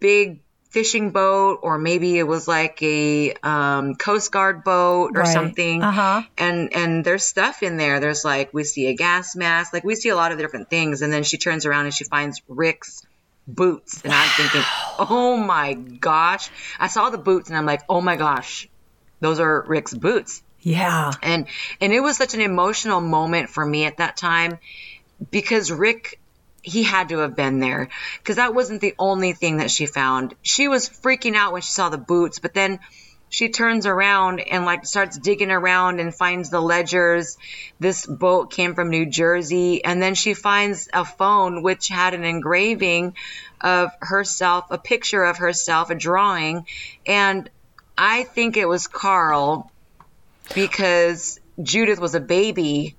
big 0.00 0.40
fishing 0.70 1.10
boat 1.10 1.60
or 1.62 1.78
maybe 1.78 2.16
it 2.16 2.22
was 2.22 2.46
like 2.46 2.80
a 2.82 3.32
um, 3.42 3.96
coast 3.96 4.30
guard 4.30 4.62
boat 4.64 5.12
or 5.16 5.22
right. 5.22 5.32
something. 5.32 5.82
Uh-huh. 5.82 6.22
and 6.38 6.74
and 6.74 7.04
there's 7.04 7.24
stuff 7.24 7.62
in 7.62 7.76
there. 7.76 8.00
There's 8.00 8.24
like 8.24 8.54
we 8.54 8.64
see 8.64 8.86
a 8.86 8.94
gas 8.94 9.36
mask. 9.36 9.72
Like 9.72 9.84
we 9.84 9.94
see 9.94 10.08
a 10.08 10.16
lot 10.16 10.32
of 10.32 10.38
different 10.38 10.70
things. 10.70 11.02
And 11.02 11.12
then 11.12 11.22
she 11.22 11.38
turns 11.38 11.66
around 11.66 11.86
and 11.86 11.94
she 11.94 12.04
finds 12.04 12.42
rick's 12.48 13.02
boots. 13.46 14.02
And 14.04 14.12
i'm 14.12 14.28
thinking 14.36 14.62
oh 14.98 15.36
my 15.36 15.74
gosh. 15.74 16.50
I 16.78 16.86
saw 16.86 17.10
the 17.10 17.18
boots 17.18 17.48
and 17.48 17.58
i'm 17.58 17.66
like 17.66 17.82
oh 17.88 18.00
my 18.00 18.16
gosh. 18.16 18.68
Those 19.20 19.38
are 19.38 19.64
rick's 19.66 19.92
boots 19.92 20.42
yeah 20.60 21.10
and 21.22 21.46
and 21.80 21.92
it 21.92 22.00
was 22.00 22.16
such 22.16 22.34
an 22.34 22.40
emotional 22.40 23.00
moment 23.00 23.50
for 23.50 23.64
me 23.64 23.84
at 23.84 23.98
that 23.98 24.16
time 24.16 24.58
because 25.30 25.70
rick 25.70 26.20
he 26.62 26.82
had 26.82 27.08
to 27.08 27.18
have 27.18 27.36
been 27.36 27.60
there 27.60 27.88
because 28.18 28.36
that 28.36 28.54
wasn't 28.54 28.80
the 28.80 28.94
only 28.98 29.32
thing 29.32 29.58
that 29.58 29.70
she 29.70 29.86
found. 29.86 30.34
She 30.42 30.68
was 30.68 30.88
freaking 30.88 31.34
out 31.34 31.52
when 31.52 31.62
she 31.62 31.72
saw 31.72 31.88
the 31.88 31.98
boots, 31.98 32.38
but 32.38 32.54
then 32.54 32.80
she 33.30 33.48
turns 33.48 33.86
around 33.86 34.40
and 34.40 34.64
like 34.64 34.84
starts 34.84 35.16
digging 35.16 35.52
around 35.52 36.00
and 36.00 36.14
finds 36.14 36.50
the 36.50 36.60
ledgers. 36.60 37.38
This 37.78 38.04
boat 38.04 38.50
came 38.50 38.74
from 38.74 38.90
New 38.90 39.06
Jersey. 39.06 39.84
And 39.84 40.02
then 40.02 40.16
she 40.16 40.34
finds 40.34 40.88
a 40.92 41.04
phone 41.04 41.62
which 41.62 41.88
had 41.88 42.12
an 42.12 42.24
engraving 42.24 43.14
of 43.60 43.92
herself, 44.00 44.66
a 44.70 44.78
picture 44.78 45.22
of 45.22 45.38
herself, 45.38 45.90
a 45.90 45.94
drawing. 45.94 46.66
And 47.06 47.48
I 47.96 48.24
think 48.24 48.56
it 48.56 48.66
was 48.66 48.88
Carl 48.88 49.69
because 50.54 51.40
Judith 51.62 52.00
was 52.00 52.14
a 52.14 52.20
baby 52.20 52.96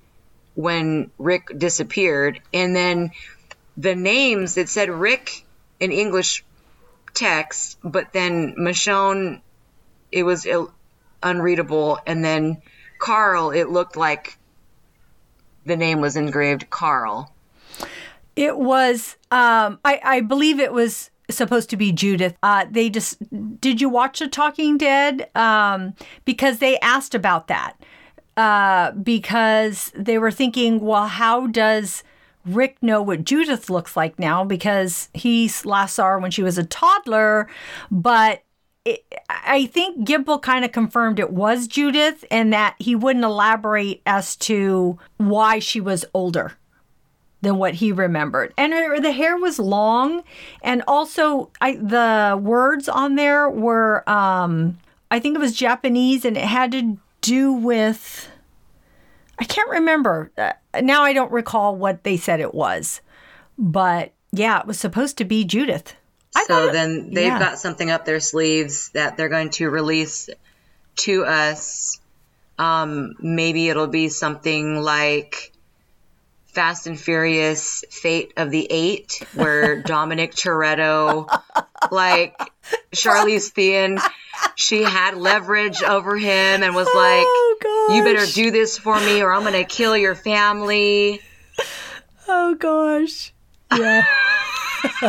when 0.54 1.10
Rick 1.18 1.48
disappeared. 1.56 2.40
And 2.52 2.74
then 2.74 3.12
the 3.76 3.94
names 3.94 4.56
it 4.56 4.68
said 4.68 4.90
Rick 4.90 5.44
in 5.80 5.92
English 5.92 6.44
text, 7.14 7.78
but 7.82 8.12
then 8.12 8.54
Michonne 8.58 9.40
it 10.10 10.24
was 10.24 10.44
Ill- 10.44 10.72
unreadable, 11.22 11.98
and 12.06 12.24
then 12.24 12.60
Carl 12.98 13.50
it 13.50 13.70
looked 13.70 13.96
like 13.96 14.38
the 15.64 15.76
name 15.76 16.00
was 16.00 16.16
engraved 16.16 16.68
Carl. 16.70 17.32
It 18.34 18.56
was, 18.56 19.16
um, 19.30 19.78
I, 19.84 20.00
I 20.02 20.20
believe 20.20 20.58
it 20.58 20.72
was 20.72 21.10
supposed 21.36 21.70
to 21.70 21.76
be 21.76 21.92
Judith. 21.92 22.36
Uh, 22.42 22.66
they 22.70 22.90
just 22.90 23.18
did 23.60 23.80
you 23.80 23.88
watch 23.88 24.18
The 24.18 24.28
Talking 24.28 24.78
Dead? 24.78 25.28
Um, 25.34 25.94
because 26.24 26.58
they 26.58 26.78
asked 26.80 27.14
about 27.14 27.48
that. 27.48 27.76
Uh, 28.36 28.92
because 28.92 29.92
they 29.94 30.16
were 30.16 30.30
thinking, 30.30 30.80
well, 30.80 31.06
how 31.06 31.46
does 31.46 32.02
Rick 32.46 32.78
know 32.82 33.02
what 33.02 33.24
Judith 33.24 33.68
looks 33.68 33.96
like 33.96 34.18
now 34.18 34.44
because 34.44 35.10
he 35.12 35.50
last 35.64 35.94
saw 35.94 36.06
her 36.06 36.18
when 36.18 36.30
she 36.30 36.42
was 36.42 36.56
a 36.56 36.64
toddler, 36.64 37.48
but 37.90 38.42
it, 38.84 39.04
I 39.28 39.66
think 39.66 40.08
Gimple 40.08 40.42
kind 40.42 40.64
of 40.64 40.72
confirmed 40.72 41.18
it 41.18 41.30
was 41.30 41.68
Judith 41.68 42.24
and 42.30 42.52
that 42.52 42.74
he 42.78 42.96
wouldn't 42.96 43.24
elaborate 43.24 44.02
as 44.06 44.34
to 44.36 44.98
why 45.18 45.58
she 45.58 45.80
was 45.80 46.04
older 46.14 46.56
than 47.42 47.58
what 47.58 47.74
he 47.74 47.92
remembered. 47.92 48.54
And 48.56 48.72
her, 48.72 49.00
the 49.00 49.12
hair 49.12 49.36
was 49.36 49.58
long, 49.58 50.22
and 50.62 50.82
also 50.88 51.50
I, 51.60 51.76
the 51.76 52.38
words 52.40 52.88
on 52.88 53.16
there 53.16 53.50
were, 53.50 54.08
um, 54.08 54.78
I 55.10 55.18
think 55.20 55.36
it 55.36 55.40
was 55.40 55.54
Japanese, 55.54 56.24
and 56.24 56.36
it 56.36 56.44
had 56.44 56.72
to 56.72 56.98
do 57.20 57.52
with 57.52 58.28
I 59.38 59.44
can't 59.44 59.70
remember. 59.70 60.30
Uh, 60.38 60.52
now 60.80 61.02
I 61.02 61.12
don't 61.12 61.32
recall 61.32 61.74
what 61.74 62.04
they 62.04 62.16
said 62.16 62.38
it 62.38 62.54
was. 62.54 63.00
But 63.58 64.12
yeah, 64.30 64.60
it 64.60 64.66
was 64.66 64.78
supposed 64.78 65.18
to 65.18 65.24
be 65.24 65.44
Judith. 65.44 65.96
I 66.36 66.44
so 66.44 66.70
then 66.70 67.12
they've 67.12 67.26
yeah. 67.26 67.38
got 67.38 67.58
something 67.58 67.90
up 67.90 68.04
their 68.04 68.20
sleeves 68.20 68.90
that 68.90 69.16
they're 69.16 69.28
going 69.28 69.50
to 69.50 69.68
release 69.68 70.30
to 70.96 71.24
us. 71.24 72.00
Um, 72.58 73.14
maybe 73.18 73.68
it'll 73.68 73.88
be 73.88 74.08
something 74.08 74.76
like 74.80 75.52
Fast 76.52 76.86
and 76.86 77.00
Furious 77.00 77.82
Fate 77.90 78.34
of 78.36 78.50
the 78.50 78.66
Eight, 78.70 79.22
where 79.34 79.82
Dominic 79.82 80.34
Toretto, 80.34 81.26
like 81.90 82.38
Charlize 82.94 83.50
Theron, 83.50 83.98
she 84.54 84.82
had 84.82 85.16
leverage 85.16 85.82
over 85.82 86.16
him 86.16 86.62
and 86.62 86.74
was 86.74 86.86
like, 86.86 87.24
oh 87.26 87.88
You 87.90 88.04
better 88.04 88.30
do 88.30 88.50
this 88.50 88.78
for 88.78 88.98
me 89.00 89.22
or 89.22 89.32
I'm 89.32 89.42
going 89.42 89.54
to 89.54 89.64
kill 89.64 89.96
your 89.96 90.14
family. 90.14 91.20
Oh 92.28 92.54
gosh. 92.54 93.32
Yeah. 93.74 94.04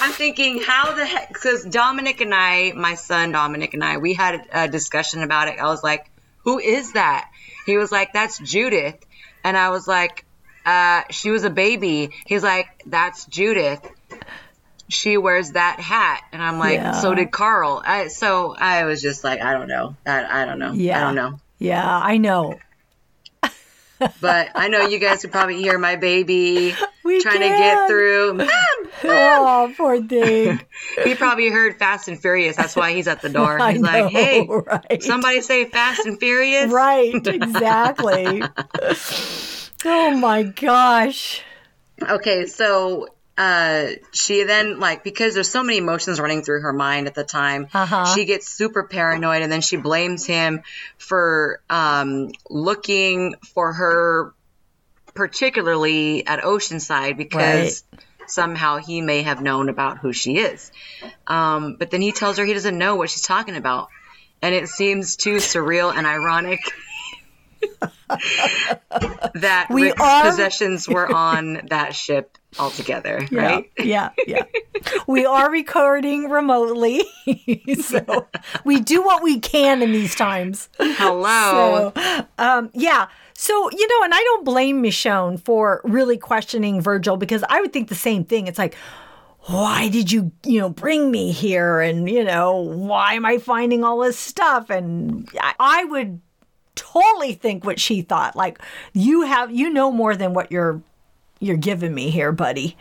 I'm 0.00 0.12
thinking, 0.12 0.60
how 0.60 0.92
the 0.94 1.04
heck? 1.06 1.28
Because 1.28 1.64
Dominic 1.64 2.20
and 2.20 2.34
I, 2.34 2.72
my 2.72 2.94
son 2.94 3.32
Dominic 3.32 3.74
and 3.74 3.84
I, 3.84 3.98
we 3.98 4.14
had 4.14 4.46
a 4.52 4.68
discussion 4.68 5.22
about 5.22 5.48
it. 5.48 5.58
I 5.58 5.64
was 5.64 5.82
like, 5.82 6.10
who 6.48 6.58
is 6.58 6.94
that? 6.94 7.30
He 7.66 7.76
was 7.76 7.92
like, 7.92 8.14
that's 8.14 8.38
Judith. 8.38 8.96
And 9.44 9.54
I 9.54 9.68
was 9.68 9.86
like, 9.86 10.24
uh, 10.64 11.02
she 11.10 11.30
was 11.30 11.44
a 11.44 11.50
baby. 11.50 12.08
He's 12.24 12.42
like, 12.42 12.66
that's 12.86 13.26
Judith. 13.26 13.86
She 14.88 15.18
wears 15.18 15.52
that 15.52 15.78
hat. 15.78 16.22
And 16.32 16.42
I'm 16.42 16.58
like, 16.58 16.78
Yeah. 16.78 16.92
so 16.92 17.14
did 17.14 17.30
Carl. 17.30 17.82
I, 17.84 18.08
so 18.08 18.54
I 18.58 18.84
was 18.84 19.02
just 19.02 19.24
like, 19.24 19.42
I 19.42 19.52
don't 19.52 19.68
know. 19.68 19.94
I, 20.06 20.42
I 20.42 20.44
don't 20.46 20.58
know. 20.58 20.72
Yeah. 20.72 20.96
I 20.98 21.00
don't 21.02 21.14
know. 21.16 21.38
Yeah, 21.58 21.86
I 21.86 22.16
know. 22.16 22.58
But 24.20 24.50
I 24.54 24.68
know 24.68 24.86
you 24.86 24.98
guys 24.98 25.22
could 25.22 25.32
probably 25.32 25.56
hear 25.56 25.78
my 25.78 25.96
baby 25.96 26.74
We 27.04 27.20
trying 27.20 27.40
to 27.40 27.48
get 27.48 27.88
through. 27.88 28.34
Mom, 28.34 28.48
Oh, 29.04 29.72
poor 29.76 30.02
thing. 30.02 30.60
he 31.04 31.14
probably 31.14 31.50
heard 31.50 31.78
Fast 31.78 32.08
and 32.08 32.20
Furious. 32.20 32.56
That's 32.56 32.76
why 32.76 32.92
he's 32.92 33.08
at 33.08 33.22
the 33.22 33.28
door. 33.28 33.58
He's 33.68 33.80
know, 33.80 33.88
like, 33.88 34.12
hey, 34.12 34.46
right. 34.48 35.02
somebody 35.02 35.40
say 35.40 35.66
Fast 35.66 36.06
and 36.06 36.18
Furious. 36.18 36.70
Right, 36.70 37.26
exactly. 37.26 38.42
oh 39.84 40.16
my 40.16 40.42
gosh. 40.44 41.42
Okay, 42.02 42.46
so 42.46 43.08
uh, 43.38 43.86
she 44.12 44.42
then 44.42 44.80
like 44.80 45.04
because 45.04 45.32
there's 45.34 45.50
so 45.50 45.62
many 45.62 45.78
emotions 45.78 46.18
running 46.20 46.42
through 46.42 46.60
her 46.62 46.72
mind 46.72 47.06
at 47.06 47.14
the 47.14 47.24
time, 47.24 47.68
Uh-huh. 47.72 48.04
she 48.14 48.24
gets 48.24 48.48
super 48.48 48.82
paranoid, 48.82 49.42
and 49.42 49.50
then 49.52 49.60
she 49.60 49.76
blames 49.76 50.26
him 50.26 50.62
for 50.98 51.60
um, 51.70 52.30
looking 52.50 53.34
for 53.54 53.72
her, 53.72 54.34
particularly 55.14 56.26
at 56.26 56.40
Oceanside, 56.42 57.16
because 57.16 57.84
somehow 58.26 58.76
he 58.78 59.00
may 59.00 59.22
have 59.22 59.40
known 59.40 59.68
about 59.68 59.98
who 59.98 60.12
she 60.12 60.36
is. 60.38 60.70
Um, 61.26 61.76
but 61.78 61.90
then 61.90 62.02
he 62.02 62.12
tells 62.12 62.38
her 62.38 62.44
he 62.44 62.54
doesn't 62.54 62.76
know 62.76 62.96
what 62.96 63.08
she's 63.10 63.22
talking 63.22 63.56
about, 63.56 63.88
and 64.42 64.54
it 64.54 64.68
seems 64.68 65.16
too 65.16 65.36
surreal 65.36 65.94
and 65.94 66.06
ironic. 66.06 66.60
that 69.34 69.66
We 69.70 69.82
Rick's 69.84 70.00
are- 70.00 70.30
possessions 70.30 70.88
were 70.88 71.10
on 71.12 71.66
that 71.68 71.94
ship 71.94 72.37
altogether, 72.58 73.26
Yeah, 73.30 73.40
right? 73.40 73.70
yeah, 73.78 74.10
yeah. 74.26 74.44
We 75.06 75.26
are 75.26 75.50
recording 75.50 76.30
remotely, 76.30 77.02
so 77.82 78.26
we 78.64 78.80
do 78.80 79.02
what 79.02 79.22
we 79.22 79.40
can 79.40 79.82
in 79.82 79.92
these 79.92 80.14
times. 80.14 80.68
Hello. 80.78 81.92
So, 81.94 82.26
um, 82.38 82.70
yeah. 82.74 83.08
So, 83.34 83.70
you 83.70 83.86
know, 83.88 84.04
and 84.04 84.14
I 84.14 84.18
don't 84.18 84.44
blame 84.44 84.82
Michonne 84.82 85.40
for 85.40 85.80
really 85.84 86.16
questioning 86.16 86.80
Virgil 86.80 87.16
because 87.16 87.44
I 87.48 87.60
would 87.60 87.72
think 87.72 87.88
the 87.88 87.94
same 87.94 88.24
thing. 88.24 88.46
It's 88.46 88.58
like, 88.58 88.74
why 89.42 89.88
did 89.88 90.10
you, 90.12 90.32
you 90.44 90.60
know, 90.60 90.68
bring 90.68 91.10
me 91.10 91.32
here? 91.32 91.80
And, 91.80 92.08
you 92.08 92.22
know, 92.24 92.56
why 92.56 93.14
am 93.14 93.24
I 93.24 93.38
finding 93.38 93.82
all 93.84 94.00
this 94.00 94.18
stuff? 94.18 94.70
And 94.70 95.28
I, 95.40 95.54
I 95.58 95.84
would 95.84 96.20
totally 96.74 97.32
think 97.34 97.64
what 97.64 97.80
she 97.80 98.02
thought. 98.02 98.36
Like, 98.36 98.58
you 98.92 99.22
have, 99.22 99.50
you 99.50 99.70
know 99.70 99.90
more 99.90 100.14
than 100.16 100.34
what 100.34 100.50
you're, 100.52 100.82
you're 101.40 101.56
giving 101.56 101.94
me 101.94 102.10
here, 102.10 102.32
buddy. 102.32 102.76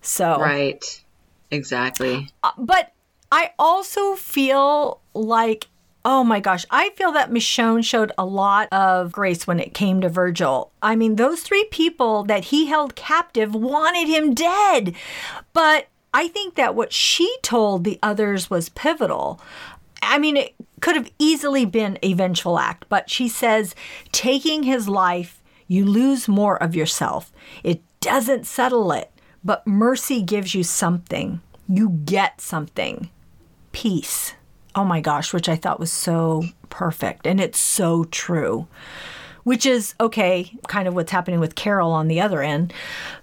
So, 0.00 0.38
right. 0.40 1.02
Exactly. 1.50 2.28
Uh, 2.42 2.50
but 2.58 2.92
I 3.30 3.50
also 3.58 4.14
feel 4.14 5.00
like, 5.14 5.68
oh 6.04 6.24
my 6.24 6.40
gosh, 6.40 6.64
I 6.70 6.90
feel 6.96 7.12
that 7.12 7.30
Michonne 7.30 7.84
showed 7.84 8.10
a 8.16 8.24
lot 8.24 8.68
of 8.72 9.12
grace 9.12 9.46
when 9.46 9.60
it 9.60 9.74
came 9.74 10.00
to 10.00 10.08
Virgil. 10.08 10.72
I 10.82 10.96
mean, 10.96 11.16
those 11.16 11.42
three 11.42 11.64
people 11.64 12.24
that 12.24 12.46
he 12.46 12.66
held 12.66 12.96
captive 12.96 13.54
wanted 13.54 14.08
him 14.08 14.34
dead. 14.34 14.94
But 15.52 15.88
I 16.14 16.28
think 16.28 16.54
that 16.54 16.74
what 16.74 16.92
she 16.92 17.36
told 17.42 17.84
the 17.84 17.98
others 18.02 18.50
was 18.50 18.70
pivotal. 18.70 19.40
I 20.02 20.18
mean, 20.18 20.36
it 20.36 20.54
could 20.80 20.96
have 20.96 21.10
easily 21.18 21.64
been 21.64 21.98
a 22.02 22.14
vengeful 22.14 22.58
act, 22.58 22.86
but 22.88 23.08
she 23.08 23.28
says, 23.28 23.74
taking 24.10 24.64
his 24.64 24.88
life, 24.88 25.41
you 25.72 25.86
lose 25.86 26.28
more 26.28 26.62
of 26.62 26.76
yourself. 26.76 27.32
It 27.64 27.82
doesn't 28.00 28.46
settle 28.46 28.92
it, 28.92 29.10
but 29.42 29.66
mercy 29.66 30.20
gives 30.20 30.54
you 30.54 30.62
something. 30.62 31.40
You 31.66 32.00
get 32.04 32.42
something. 32.42 33.08
Peace. 33.72 34.34
Oh 34.74 34.84
my 34.84 35.00
gosh, 35.00 35.32
which 35.32 35.48
I 35.48 35.56
thought 35.56 35.80
was 35.80 35.90
so 35.90 36.44
perfect. 36.68 37.26
And 37.26 37.40
it's 37.40 37.58
so 37.58 38.04
true. 38.04 38.68
Which 39.44 39.64
is 39.64 39.94
okay, 39.98 40.52
kind 40.68 40.86
of 40.86 40.94
what's 40.94 41.10
happening 41.10 41.40
with 41.40 41.54
Carol 41.54 41.90
on 41.90 42.06
the 42.06 42.20
other 42.20 42.42
end. 42.42 42.74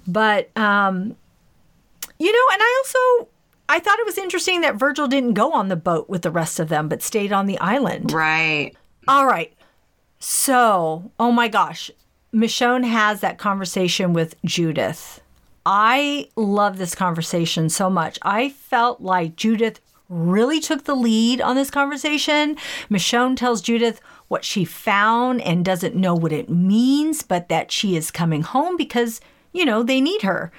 But, 0.08 0.50
um, 0.58 1.16
you 2.18 2.32
know, 2.32 2.54
and 2.54 2.62
I 2.62 2.84
also. 2.84 3.30
I 3.72 3.78
thought 3.78 4.00
it 4.00 4.06
was 4.08 4.18
interesting 4.18 4.62
that 4.62 4.78
Virgil 4.78 5.08
didn't 5.08 5.36
go 5.36 5.54
on 5.54 5.68
the 5.68 5.76
boat 5.76 6.10
with 6.10 6.24
the 6.24 6.32
rest 6.32 6.60
of 6.60 6.70
them, 6.70 6.89
but 6.89 7.04
stayed 7.04 7.32
on 7.32 7.45
the 7.45 7.60
island. 7.60 8.12
Right. 8.12 8.76
All 9.08 9.28
right. 9.28 9.54
So, 10.18 11.12
oh 11.20 11.32
my 11.32 11.47
gosh, 11.47 11.91
Michonne 12.34 12.86
has 12.86 13.21
that 13.21 13.38
conversation 13.38 14.13
with 14.13 14.36
Judith. 14.45 15.21
I 15.65 16.30
love 16.36 16.77
this 16.77 16.95
conversation 16.95 17.69
so 17.69 17.89
much. 17.89 18.19
I 18.21 18.49
felt 18.49 19.01
like 19.01 19.36
Judith 19.36 19.82
really 20.09 20.59
took 20.59 20.86
the 20.86 20.95
lead 20.95 21.41
on 21.41 21.55
this 21.55 21.71
conversation. 21.71 22.55
Michonne 22.89 23.36
tells 23.36 23.61
Judith 23.61 24.01
what 24.27 24.45
she 24.45 24.63
found 24.63 25.41
and 25.41 25.65
doesn't 25.65 25.95
know 25.95 26.15
what 26.15 26.32
it 26.32 26.49
means, 26.49 27.23
but 27.23 27.49
that 27.49 27.71
she 27.71 27.95
is 27.95 28.11
coming 28.11 28.41
home 28.41 28.77
because, 28.77 29.21
you 29.51 29.65
know, 29.65 29.84
they 29.84 30.01
need 30.01 30.21
her. 30.21 30.51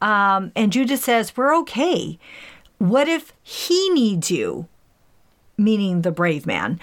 Um, 0.00 0.52
and 0.56 0.72
Judith 0.72 1.02
says, 1.04 1.36
We're 1.36 1.56
okay. 1.58 2.18
What 2.78 3.08
if 3.08 3.32
he 3.42 3.90
needs 3.90 4.30
you? 4.30 4.68
Meaning 5.58 6.02
the 6.02 6.12
brave 6.12 6.46
man. 6.46 6.80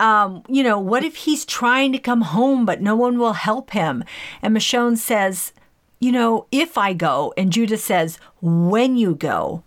Um, 0.00 0.42
you 0.48 0.62
know, 0.62 0.78
what 0.78 1.04
if 1.04 1.16
he's 1.16 1.44
trying 1.44 1.92
to 1.92 1.98
come 1.98 2.22
home 2.22 2.66
but 2.66 2.80
no 2.80 2.94
one 2.94 3.18
will 3.18 3.32
help 3.32 3.70
him? 3.70 4.04
And 4.42 4.56
Michonne 4.56 4.98
says, 4.98 5.52
you 6.00 6.12
know, 6.12 6.46
if 6.52 6.78
I 6.78 6.92
go, 6.92 7.32
and 7.36 7.52
Judith 7.52 7.80
says, 7.80 8.18
when 8.40 8.96
you 8.96 9.14
go 9.14 9.62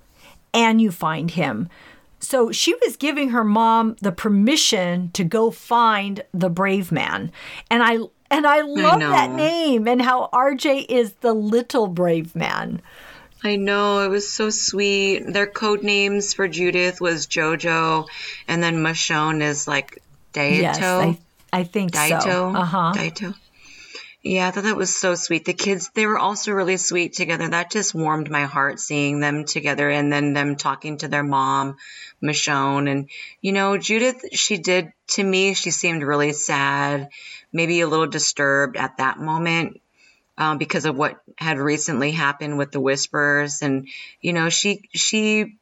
and 0.54 0.82
you 0.82 0.92
find 0.92 1.32
him. 1.32 1.70
So 2.20 2.52
she 2.52 2.76
was 2.86 2.98
giving 2.98 3.30
her 3.30 3.44
mom 3.44 3.96
the 4.00 4.12
permission 4.12 5.10
to 5.14 5.24
go 5.24 5.50
find 5.50 6.24
the 6.34 6.50
brave 6.50 6.92
man. 6.92 7.32
And 7.70 7.82
I 7.84 7.98
and 8.30 8.48
I 8.48 8.62
love 8.62 9.00
that 9.00 9.32
name 9.32 9.88
and 9.88 10.02
how 10.02 10.30
RJ 10.32 10.86
is 10.88 11.14
the 11.22 11.34
little 11.34 11.88
brave 11.88 12.36
man. 12.36 12.82
I 13.44 13.56
know 13.56 14.02
it 14.02 14.10
was 14.10 14.32
so 14.32 14.50
sweet. 14.50 15.26
Their 15.26 15.48
code 15.48 15.84
names 15.84 16.34
for 16.34 16.48
Judith 16.48 17.02
was 17.02 17.26
Jojo, 17.26 18.08
and 18.48 18.62
then 18.62 18.84
Michonne 18.84 19.42
is 19.42 19.68
like 19.68 20.02
Daito. 20.34 20.62
Yes, 20.62 20.80
I, 20.82 21.18
I 21.52 21.64
think 21.64 21.92
Daito. 21.92 22.22
so. 22.22 22.56
Uh-huh. 22.56 22.94
Daito. 22.96 23.36
Yeah, 24.24 24.48
I 24.48 24.52
thought 24.52 24.66
that 24.66 24.78
was 24.78 24.96
so 24.96 25.16
sweet. 25.16 25.46
The 25.46 25.54
kids, 25.54 25.90
they 25.96 26.06
were 26.06 26.20
also 26.20 26.52
really 26.52 26.78
sweet 26.78 27.14
together. 27.14 27.48
That 27.48 27.72
just 27.72 27.96
warmed 27.96 28.30
my 28.30 28.44
heart 28.44 28.80
seeing 28.80 29.20
them 29.20 29.46
together 29.46 29.90
and 29.90 30.14
then 30.14 30.34
them 30.34 30.56
talking 30.58 30.98
to 30.98 31.08
their 31.08 31.24
mom, 31.24 31.78
Michonne. 32.22 32.88
And, 32.88 33.10
you 33.42 33.52
know, 33.52 33.80
Judith, 33.80 34.24
she 34.34 34.60
did, 34.60 34.94
to 35.14 35.24
me, 35.24 35.56
she 35.56 35.72
seemed 35.72 36.04
really 36.04 36.34
sad, 36.34 37.10
maybe 37.52 37.82
a 37.82 37.88
little 37.88 38.06
disturbed 38.06 38.78
at 38.78 38.98
that 38.98 39.18
moment 39.20 39.82
um, 40.38 40.58
because 40.58 40.86
of 40.86 40.96
what 40.96 41.22
had 41.38 41.58
recently 41.58 42.12
happened 42.12 42.58
with 42.58 42.72
the 42.72 42.80
Whisperers. 42.80 43.62
And, 43.62 43.88
you 44.22 44.34
know, 44.34 44.50
she, 44.50 44.90
she, 44.94 45.58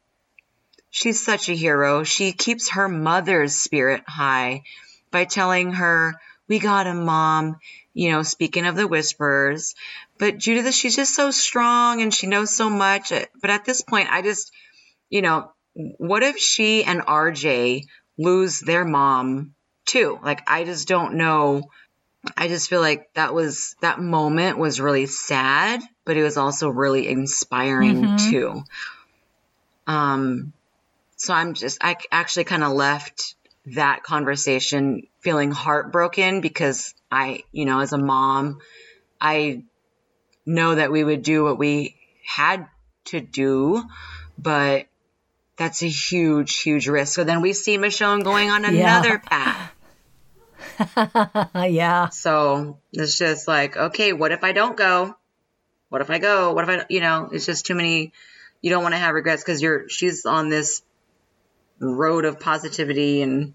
she's 0.90 1.24
such 1.24 1.48
a 1.48 1.54
hero. 1.54 2.04
She 2.04 2.32
keeps 2.32 2.70
her 2.70 2.88
mother's 2.88 3.54
spirit 3.54 4.02
high 4.06 4.62
by 5.10 5.24
telling 5.24 5.72
her, 5.72 6.14
we 6.48 6.58
got 6.58 6.86
him, 6.86 7.04
mom. 7.04 7.56
You 7.92 8.12
know, 8.12 8.22
speaking 8.22 8.66
of 8.66 8.76
the 8.76 8.86
Whisperers. 8.86 9.74
But 10.18 10.38
Judith, 10.38 10.74
she's 10.74 10.96
just 10.96 11.14
so 11.14 11.30
strong 11.30 12.02
and 12.02 12.14
she 12.14 12.26
knows 12.26 12.54
so 12.54 12.70
much. 12.70 13.12
But 13.40 13.50
at 13.50 13.64
this 13.64 13.82
point, 13.82 14.08
I 14.10 14.22
just, 14.22 14.52
you 15.08 15.22
know, 15.22 15.52
what 15.74 16.22
if 16.22 16.38
she 16.38 16.84
and 16.84 17.00
RJ 17.00 17.84
lose 18.18 18.60
their 18.60 18.84
mom 18.84 19.54
too? 19.86 20.18
Like, 20.22 20.42
I 20.48 20.64
just 20.64 20.86
don't 20.88 21.14
know 21.14 21.62
I 22.36 22.48
just 22.48 22.68
feel 22.68 22.80
like 22.80 23.12
that 23.14 23.34
was 23.34 23.76
that 23.80 24.00
moment 24.00 24.58
was 24.58 24.80
really 24.80 25.06
sad, 25.06 25.80
but 26.04 26.16
it 26.16 26.22
was 26.22 26.36
also 26.36 26.68
really 26.68 27.08
inspiring 27.08 28.04
Mm-hmm. 28.04 28.30
too. 28.30 28.64
Um, 29.86 30.52
so 31.16 31.34
I'm 31.34 31.54
just 31.54 31.78
I 31.82 31.96
actually 32.12 32.44
kind 32.44 32.62
of 32.62 32.72
left 32.72 33.34
that 33.66 34.02
conversation 34.02 35.02
feeling 35.20 35.50
heartbroken 35.50 36.40
because 36.40 36.94
I, 37.10 37.44
you 37.52 37.64
know, 37.64 37.80
as 37.80 37.92
a 37.92 37.98
mom, 37.98 38.60
I 39.20 39.64
know 40.46 40.74
that 40.74 40.92
we 40.92 41.04
would 41.04 41.22
do 41.22 41.44
what 41.44 41.58
we 41.58 41.96
had 42.24 42.66
to 43.06 43.20
do, 43.20 43.82
but 44.38 44.86
that's 45.56 45.82
a 45.82 45.88
huge, 45.88 46.60
huge 46.60 46.88
risk. 46.88 47.14
So 47.14 47.24
then 47.24 47.42
we 47.42 47.52
see 47.52 47.76
Michonne 47.76 48.24
going 48.24 48.50
on 48.50 48.64
Yeah. 48.64 48.98
another 48.98 49.18
path. 49.18 49.69
Yeah. 51.54 52.08
So 52.08 52.78
it's 52.92 53.16
just 53.16 53.46
like, 53.46 53.76
okay, 53.76 54.12
what 54.12 54.32
if 54.32 54.44
I 54.44 54.52
don't 54.52 54.76
go? 54.76 55.14
What 55.88 56.00
if 56.00 56.10
I 56.10 56.18
go? 56.18 56.52
What 56.52 56.68
if 56.68 56.80
I, 56.80 56.86
you 56.88 57.00
know, 57.00 57.28
it's 57.32 57.46
just 57.46 57.66
too 57.66 57.74
many. 57.74 58.12
You 58.62 58.70
don't 58.70 58.82
want 58.82 58.94
to 58.94 58.98
have 58.98 59.14
regrets 59.14 59.42
because 59.42 59.62
you're, 59.62 59.88
she's 59.88 60.26
on 60.26 60.48
this 60.48 60.82
road 61.78 62.24
of 62.24 62.40
positivity 62.40 63.22
and 63.22 63.54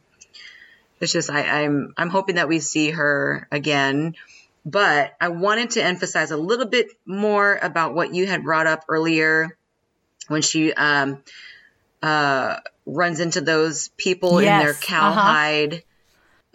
it's 0.99 1.11
just, 1.11 1.29
I, 1.29 1.63
I'm, 1.63 1.93
I'm 1.97 2.09
hoping 2.09 2.35
that 2.35 2.47
we 2.47 2.59
see 2.59 2.91
her 2.91 3.47
again. 3.51 4.15
But 4.65 5.13
I 5.21 5.29
wanted 5.29 5.71
to 5.71 5.83
emphasize 5.83 6.31
a 6.31 6.37
little 6.37 6.65
bit 6.65 6.87
more 7.05 7.55
about 7.61 7.93
what 7.93 8.15
you 8.15 8.25
had 8.25 8.43
brought 8.43 8.65
up 8.65 8.85
earlier 8.89 9.55
when 10.27 10.41
she, 10.41 10.73
um, 10.73 11.21
uh, 12.01 12.57
runs 12.85 13.19
into 13.19 13.41
those 13.41 13.89
people 13.97 14.39
in 14.39 14.57
their 14.57 14.67
Yes, 14.69 14.79
cowhide. 14.79 15.83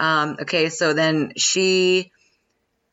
Um, 0.00 0.38
okay, 0.40 0.70
so 0.70 0.94
then 0.94 1.34
she 1.36 2.10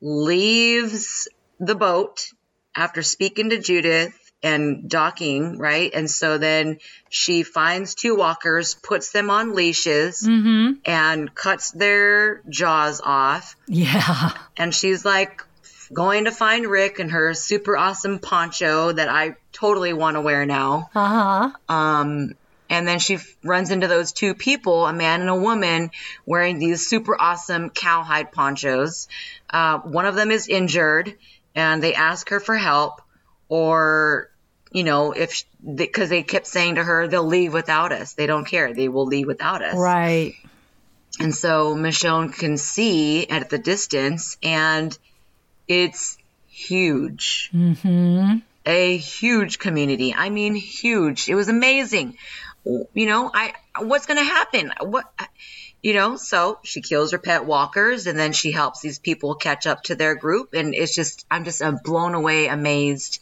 leaves 0.00 1.26
the 1.58 1.74
boat 1.74 2.28
after 2.76 3.02
speaking 3.02 3.50
to 3.50 3.58
Judith 3.58 4.14
and 4.42 4.88
docking, 4.88 5.58
right? 5.58 5.90
And 5.92 6.08
so 6.08 6.38
then 6.38 6.78
she 7.08 7.42
finds 7.42 7.94
two 7.94 8.14
walkers, 8.14 8.74
puts 8.74 9.10
them 9.10 9.30
on 9.30 9.54
leashes, 9.54 10.22
and 10.84 11.34
cuts 11.34 11.72
their 11.72 12.42
jaws 12.48 13.00
off. 13.02 13.56
Yeah. 13.66 14.30
And 14.56 14.72
she's 14.74 15.04
like 15.04 15.42
going 15.92 16.26
to 16.26 16.30
find 16.30 16.66
Rick 16.66 16.98
and 16.98 17.10
her 17.10 17.34
super 17.34 17.76
awesome 17.76 18.18
poncho 18.18 18.92
that 18.92 19.08
I 19.08 19.36
totally 19.52 19.92
want 19.94 20.16
to 20.16 20.20
wear 20.20 20.46
now. 20.46 20.90
Uh 20.94 21.08
huh. 21.08 21.74
Um, 21.74 22.34
and 22.68 22.86
then 22.86 22.98
she 22.98 23.14
f- 23.14 23.36
runs 23.42 23.70
into 23.70 23.88
those 23.88 24.12
two 24.12 24.34
people, 24.34 24.86
a 24.86 24.92
man 24.92 25.20
and 25.20 25.30
a 25.30 25.34
woman, 25.34 25.90
wearing 26.26 26.58
these 26.58 26.86
super 26.86 27.20
awesome 27.20 27.70
cowhide 27.70 28.32
ponchos. 28.32 29.08
Uh, 29.50 29.78
one 29.78 30.06
of 30.06 30.14
them 30.14 30.30
is 30.30 30.48
injured, 30.48 31.14
and 31.54 31.82
they 31.82 31.94
ask 31.94 32.28
her 32.30 32.40
for 32.40 32.56
help, 32.56 33.00
or 33.48 34.30
you 34.70 34.84
know, 34.84 35.12
if 35.12 35.44
because 35.74 36.10
they 36.10 36.22
kept 36.22 36.46
saying 36.46 36.74
to 36.74 36.84
her, 36.84 37.08
they'll 37.08 37.24
leave 37.24 37.52
without 37.52 37.92
us. 37.92 38.12
They 38.12 38.26
don't 38.26 38.44
care. 38.44 38.74
They 38.74 38.88
will 38.88 39.06
leave 39.06 39.26
without 39.26 39.62
us. 39.62 39.74
Right. 39.74 40.34
And 41.20 41.34
so 41.34 41.74
Michonne 41.74 42.32
can 42.32 42.56
see 42.58 43.26
at 43.28 43.50
the 43.50 43.58
distance, 43.58 44.36
and 44.42 44.96
it's 45.66 46.16
huge. 46.48 47.50
Mm-hmm. 47.52 48.38
A 48.66 48.96
huge 48.96 49.58
community. 49.58 50.14
I 50.14 50.28
mean, 50.30 50.54
huge. 50.54 51.28
It 51.28 51.34
was 51.34 51.48
amazing. 51.48 52.18
You 52.64 53.06
know, 53.06 53.30
I 53.32 53.54
what's 53.78 54.06
going 54.06 54.18
to 54.18 54.24
happen? 54.24 54.72
What, 54.80 55.06
you 55.82 55.94
know? 55.94 56.16
So 56.16 56.58
she 56.62 56.80
kills 56.80 57.12
her 57.12 57.18
pet 57.18 57.46
walkers, 57.46 58.06
and 58.06 58.18
then 58.18 58.32
she 58.32 58.52
helps 58.52 58.80
these 58.80 58.98
people 58.98 59.34
catch 59.34 59.66
up 59.66 59.84
to 59.84 59.94
their 59.94 60.14
group, 60.14 60.54
and 60.54 60.74
it's 60.74 60.94
just 60.94 61.26
I'm 61.30 61.44
just 61.44 61.62
uh, 61.62 61.72
blown 61.82 62.14
away, 62.14 62.48
amazed. 62.48 63.20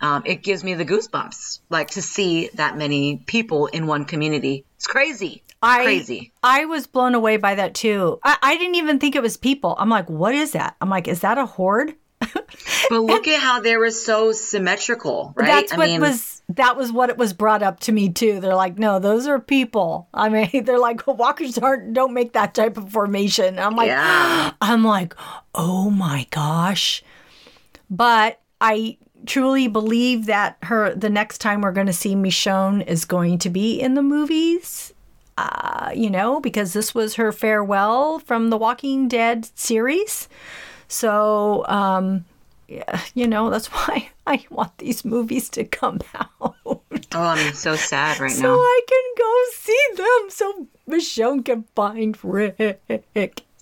Um, 0.00 0.22
it 0.24 0.42
gives 0.42 0.64
me 0.64 0.74
the 0.74 0.84
goosebumps, 0.86 1.60
like 1.68 1.90
to 1.90 2.02
see 2.02 2.48
that 2.54 2.78
many 2.78 3.18
people 3.18 3.66
in 3.66 3.86
one 3.86 4.06
community. 4.06 4.64
It's 4.76 4.86
crazy. 4.86 5.42
I, 5.62 5.84
crazy. 5.84 6.32
I 6.42 6.64
was 6.64 6.86
blown 6.86 7.14
away 7.14 7.36
by 7.36 7.56
that 7.56 7.74
too. 7.74 8.18
I, 8.24 8.38
I 8.40 8.56
didn't 8.56 8.76
even 8.76 8.98
think 8.98 9.14
it 9.14 9.20
was 9.20 9.36
people. 9.36 9.76
I'm 9.78 9.90
like, 9.90 10.08
what 10.08 10.34
is 10.34 10.52
that? 10.52 10.76
I'm 10.80 10.88
like, 10.88 11.06
is 11.06 11.20
that 11.20 11.36
a 11.36 11.44
horde? 11.44 11.94
But 12.90 13.02
look 13.02 13.28
at 13.28 13.40
how 13.40 13.60
they 13.60 13.76
were 13.76 13.92
so 13.92 14.32
symmetrical, 14.32 15.32
right? 15.36 15.68
That's 15.68 15.76
what 15.76 16.00
was 16.00 16.39
that 16.56 16.76
was 16.76 16.92
what 16.92 17.10
it 17.10 17.16
was 17.16 17.32
brought 17.32 17.62
up 17.62 17.80
to 17.80 17.92
me 17.92 18.08
too. 18.08 18.40
They're 18.40 18.54
like, 18.54 18.78
no, 18.78 18.98
those 18.98 19.26
are 19.26 19.38
people. 19.38 20.08
I 20.14 20.28
mean, 20.28 20.64
they're 20.64 20.78
like 20.78 21.06
walkers 21.06 21.58
aren't 21.58 21.92
don't 21.92 22.14
make 22.14 22.32
that 22.32 22.54
type 22.54 22.76
of 22.76 22.90
formation. 22.90 23.58
I'm 23.58 23.76
like, 23.76 23.88
Yeah. 23.88 24.52
I'm 24.60 24.84
like, 24.84 25.14
oh 25.54 25.90
my 25.90 26.26
gosh. 26.30 27.02
But 27.88 28.40
I 28.60 28.98
truly 29.26 29.68
believe 29.68 30.26
that 30.26 30.56
her 30.62 30.94
the 30.94 31.10
next 31.10 31.38
time 31.38 31.60
we're 31.60 31.72
going 31.72 31.86
to 31.86 31.92
see 31.92 32.14
Michonne 32.14 32.86
is 32.86 33.04
going 33.04 33.38
to 33.38 33.50
be 33.50 33.80
in 33.80 33.94
the 33.94 34.02
movies. 34.02 34.92
Uh, 35.38 35.90
you 35.94 36.10
know, 36.10 36.38
because 36.40 36.74
this 36.74 36.94
was 36.94 37.14
her 37.14 37.32
farewell 37.32 38.18
from 38.18 38.50
the 38.50 38.58
Walking 38.58 39.08
Dead 39.08 39.48
series. 39.58 40.28
So, 40.86 41.64
um, 41.66 42.26
yeah, 42.70 43.00
you 43.14 43.26
know, 43.26 43.50
that's 43.50 43.66
why 43.72 44.08
I 44.26 44.44
want 44.50 44.78
these 44.78 45.04
movies 45.04 45.48
to 45.50 45.64
come 45.64 46.00
out. 46.14 46.54
Oh, 46.66 46.80
I'm 47.12 47.52
so 47.54 47.74
sad 47.76 48.20
right 48.20 48.30
so 48.30 48.42
now. 48.42 48.48
So 48.54 48.60
I 48.60 48.80
can 48.88 49.04
go 49.18 49.32
see 49.54 49.86
them 49.96 50.30
so 50.30 50.66
Michonne 50.88 51.44
can 51.44 51.64
find 51.74 52.16
Rick. 52.24 52.80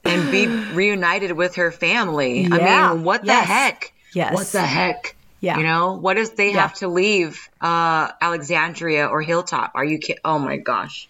and 0.05 0.31
be 0.31 0.47
reunited 0.75 1.33
with 1.33 1.57
her 1.57 1.73
family. 1.73 2.43
Yeah. 2.43 2.91
I 2.91 2.95
mean, 2.95 3.05
what 3.05 3.23
the 3.23 3.29
Yes. 3.29 3.47
heck? 3.49 3.93
Yes. 4.13 4.35
What 4.35 4.47
the 4.49 4.61
heck? 4.63 5.17
Yeah. 5.41 5.57
You 5.59 5.63
know, 5.65 5.95
what 5.95 6.19
if 6.19 6.35
they 6.37 6.51
have 6.53 6.75
to 6.75 6.89
leave 6.89 7.49
uh, 7.61 8.11
Alexandria 8.21 9.07
or 9.07 9.23
Hilltop? 9.23 9.73
Are 9.75 9.85
you 9.85 9.99
kidding? 9.99 10.21
Oh 10.25 10.39
my 10.39 10.57
gosh. 10.57 11.09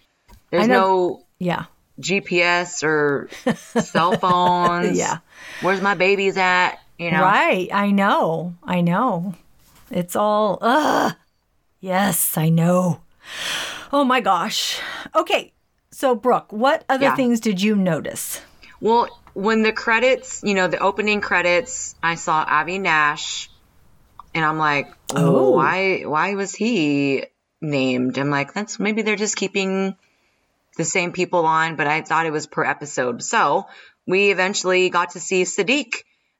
There's 0.51 0.67
no 0.67 1.23
Yeah. 1.39 1.65
GPS 1.99 2.83
or 2.83 3.29
cell 3.83 4.17
phones. 4.17 4.97
Yeah. 4.97 5.17
Where's 5.61 5.81
my 5.81 5.95
babies 5.95 6.37
at? 6.37 6.75
You 6.99 7.11
know? 7.11 7.21
Right. 7.23 7.69
I 7.73 7.91
know. 7.91 8.53
I 8.61 8.81
know. 8.81 9.33
It's 9.89 10.15
all, 10.15 10.59
ugh. 10.61 11.15
Yes, 11.79 12.37
I 12.37 12.49
know. 12.49 13.01
Oh 13.91 14.03
my 14.03 14.19
gosh. 14.19 14.79
Okay. 15.15 15.53
So, 15.91 16.13
Brooke, 16.13 16.51
what 16.51 16.83
other 16.89 17.05
Yeah. 17.05 17.15
things 17.15 17.39
did 17.39 17.61
you 17.61 17.75
notice? 17.75 18.41
Well, 18.81 19.07
when 19.33 19.63
the 19.63 19.71
credits, 19.71 20.41
you 20.43 20.53
know, 20.53 20.67
the 20.67 20.79
opening 20.79 21.21
credits, 21.21 21.95
I 22.03 22.15
saw 22.15 22.43
Avi 22.47 22.79
Nash, 22.79 23.49
and 24.35 24.43
I'm 24.45 24.57
like, 24.57 24.93
Oh. 25.15 25.51
why? 25.51 26.01
Why 26.05 26.35
was 26.35 26.53
he 26.53 27.23
named? 27.61 28.17
I'm 28.17 28.29
like, 28.29 28.53
that's 28.53 28.77
maybe 28.79 29.01
they're 29.03 29.15
just 29.15 29.35
keeping 29.37 29.95
the 30.77 30.85
same 30.85 31.11
people 31.13 31.45
on, 31.45 31.75
but 31.77 31.87
I 31.87 32.01
thought 32.01 32.25
it 32.25 32.31
was 32.33 32.45
per 32.45 32.63
episode. 32.63 33.23
So 33.23 33.67
we 34.05 34.31
eventually 34.31 34.89
got 34.89 35.11
to 35.11 35.19
see 35.19 35.43
Siddiq 35.43 35.93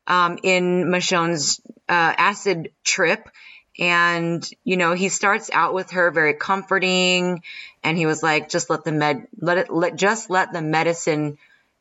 um, 0.09 0.39
in 0.43 0.89
Michonne's 0.89 1.61
uh, 1.87 2.13
acid 2.17 2.71
trip. 2.83 3.29
And, 3.79 4.47
you 4.65 4.75
know, 4.75 4.93
he 4.93 5.07
starts 5.07 5.49
out 5.53 5.73
with 5.73 5.91
her 5.91 6.11
very 6.11 6.33
comforting. 6.33 7.43
And 7.83 7.97
he 7.97 8.05
was 8.05 8.21
like, 8.21 8.49
just 8.49 8.69
let 8.69 8.83
the 8.83 8.91
med, 8.91 9.27
let 9.39 9.57
it, 9.57 9.69
let, 9.69 9.95
just 9.95 10.29
let 10.29 10.51
the 10.51 10.61
medicine 10.61 11.37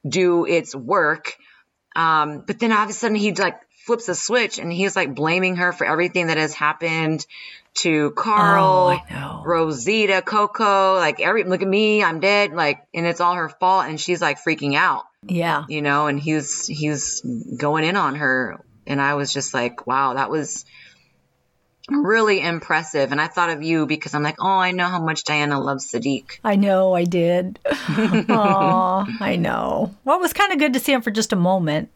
do 0.07 0.45
its 0.45 0.77
work. 0.77 1.37
Um, 1.97 2.45
but 2.47 2.61
then 2.61 2.71
all 2.71 2.85
of 2.85 2.91
a 2.91 2.93
sudden 2.93 3.17
he 3.17 3.33
like 3.33 3.61
flips 3.85 4.09
a 4.09 4.15
switch 4.15 4.59
and 4.59 4.73
he's 4.73 4.95
like 4.95 5.15
blaming 5.15 5.57
her 5.57 5.73
for 5.73 5.87
everything 5.87 6.29
that 6.29 6.37
has 6.37 6.55
happened 6.55 7.27
to 7.77 8.11
Carl, 8.13 9.01
Oh. 9.11 9.43
Rosita, 9.45 10.23
Coco, 10.23 10.95
like 10.97 11.21
every, 11.21 11.45
look 11.45 11.63
at 11.63 11.69
me, 11.69 12.03
I'm 12.03 12.21
dead. 12.21 12.53
Like, 12.53 12.81
and 12.95 13.07
it's 13.07 13.21
all 13.21 13.35
her 13.35 13.49
fault. 13.49 13.87
And 13.87 14.01
she's 14.01 14.21
like 14.21 14.39
freaking 14.43 14.75
out 14.75 15.05
Yeah. 15.25 15.65
you 15.69 15.83
know, 15.83 16.07
and 16.09 16.19
he's 16.21 16.67
he's 16.67 17.21
going 17.57 17.85
in 17.85 17.97
on 17.97 18.17
her, 18.17 18.59
and 18.87 19.01
I 19.01 19.15
was 19.15 19.33
just 19.33 19.55
like, 19.55 19.87
wow, 19.87 20.15
that 20.15 20.31
was 20.31 20.65
really 21.91 22.41
impressive. 22.41 23.13
And 23.13 23.21
I 23.21 23.29
thought 23.29 23.49
of 23.51 23.63
you 23.63 23.87
because 23.87 24.15
I'm 24.15 24.23
like, 24.23 24.37
oh, 24.41 24.47
I 24.47 24.73
know 24.73 24.85
how 24.85 25.03
much 25.03 25.25
Diana 25.25 25.59
loves 25.61 25.91
Siddiq. 25.91 26.39
I 26.45 26.57
know 26.57 26.93
I 26.95 27.05
did. 27.05 27.59
Aw, 27.67 29.07
I 29.21 29.37
know. 29.37 29.95
Well, 30.05 30.19
it 30.19 30.21
was 30.21 30.33
kind 30.35 30.53
of 30.53 30.59
good 30.59 30.75
to 30.75 30.81
see 30.81 30.93
him 30.93 31.03
for 31.03 31.11
just 31.11 31.33
a 31.33 31.37
moment. 31.37 31.91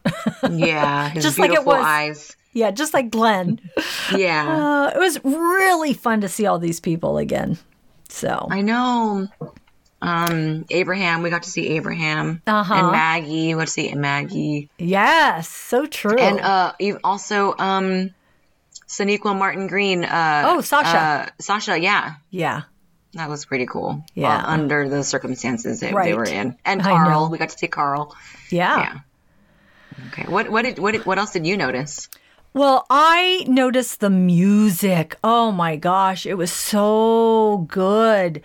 Yeah, 0.49 1.09
his 1.09 1.23
Just 1.25 1.37
like 1.39 1.49
it 1.49 1.53
beautiful 1.53 1.73
was- 1.73 1.85
eyes. 1.85 2.37
Yeah, 2.53 2.71
just 2.71 2.93
like 2.93 3.09
Glenn. 3.11 3.59
Yeah, 4.15 4.47
Uh, 4.47 4.91
it 4.95 4.99
was 4.99 5.19
really 5.23 5.93
fun 5.93 6.21
to 6.21 6.29
see 6.29 6.45
all 6.45 6.59
these 6.59 6.79
people 6.79 7.17
again. 7.17 7.57
So, 8.09 8.47
I 8.51 8.61
know. 8.61 9.27
Um, 10.01 10.65
Abraham, 10.69 11.23
we 11.23 11.29
got 11.29 11.43
to 11.43 11.49
see 11.49 11.69
Abraham 11.77 12.41
Uh-huh. 12.45 12.73
and 12.73 12.91
Maggie. 12.91 13.55
We 13.55 13.59
got 13.61 13.67
to 13.67 13.71
see 13.71 13.93
Maggie, 13.95 14.69
yes, 14.77 15.47
so 15.49 15.85
true. 15.85 16.17
and 16.19 16.39
uh, 16.41 16.73
also 17.03 17.55
um, 17.57 18.11
Sonequa 18.87 19.35
Martin 19.37 19.67
Green. 19.67 20.03
Uh, 20.03 20.43
Oh, 20.45 20.61
Sasha. 20.61 20.97
Uh, 20.97 21.29
Sasha, 21.39 21.79
yeah. 21.79 22.15
yeah. 22.29 22.63
That 23.13 23.29
was 23.29 23.45
pretty 23.45 23.65
cool. 23.67 24.03
Yeah. 24.15 24.41
Well, 24.41 24.45
under 24.49 24.89
the 24.89 25.03
circumstances 25.03 25.79
that 25.79 25.93
they 26.03 26.13
were 26.13 26.23
in. 26.25 26.57
And 26.65 26.81
Carl. 26.81 27.29
We 27.29 27.37
got 27.37 27.49
to 27.49 27.57
see 27.57 27.67
Carl. 27.67 28.15
Yeah. 28.49 28.77
Yeah. 28.79 28.99
Okay. 30.07 30.23
What 30.27 30.49
what 30.49 30.63
did 30.63 30.79
what 30.79 30.91
did, 30.93 31.05
what 31.05 31.19
else 31.19 31.31
did 31.31 31.45
you 31.45 31.55
notice? 31.55 32.09
Well, 32.55 32.85
I 32.91 33.45
noticed 33.47 33.99
the 33.99 34.11
music. 34.11 35.17
Oh 35.23 35.51
my 35.51 35.75
gosh, 35.75 36.27
it 36.27 36.35
was 36.35 36.51
so 36.51 37.65
good. 37.67 38.43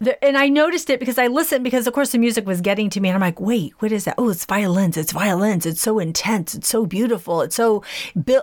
The, 0.00 0.22
and 0.24 0.38
I 0.38 0.48
noticed 0.48 0.90
it 0.90 1.00
because 1.00 1.18
I 1.18 1.26
listened 1.26 1.64
because 1.64 1.88
of 1.88 1.92
course 1.92 2.12
the 2.12 2.18
music 2.18 2.46
was 2.46 2.60
getting 2.60 2.88
to 2.90 3.00
me 3.00 3.08
and 3.08 3.16
I'm 3.16 3.20
like, 3.20 3.40
"Wait, 3.40 3.72
what 3.80 3.90
is 3.90 4.04
that? 4.04 4.14
Oh, 4.16 4.28
it's 4.28 4.44
violins. 4.44 4.96
It's 4.96 5.10
violins. 5.10 5.66
It's 5.66 5.80
so 5.80 5.98
intense. 5.98 6.54
It's 6.54 6.68
so 6.68 6.86
beautiful. 6.86 7.42
It's 7.42 7.56
so 7.56 7.82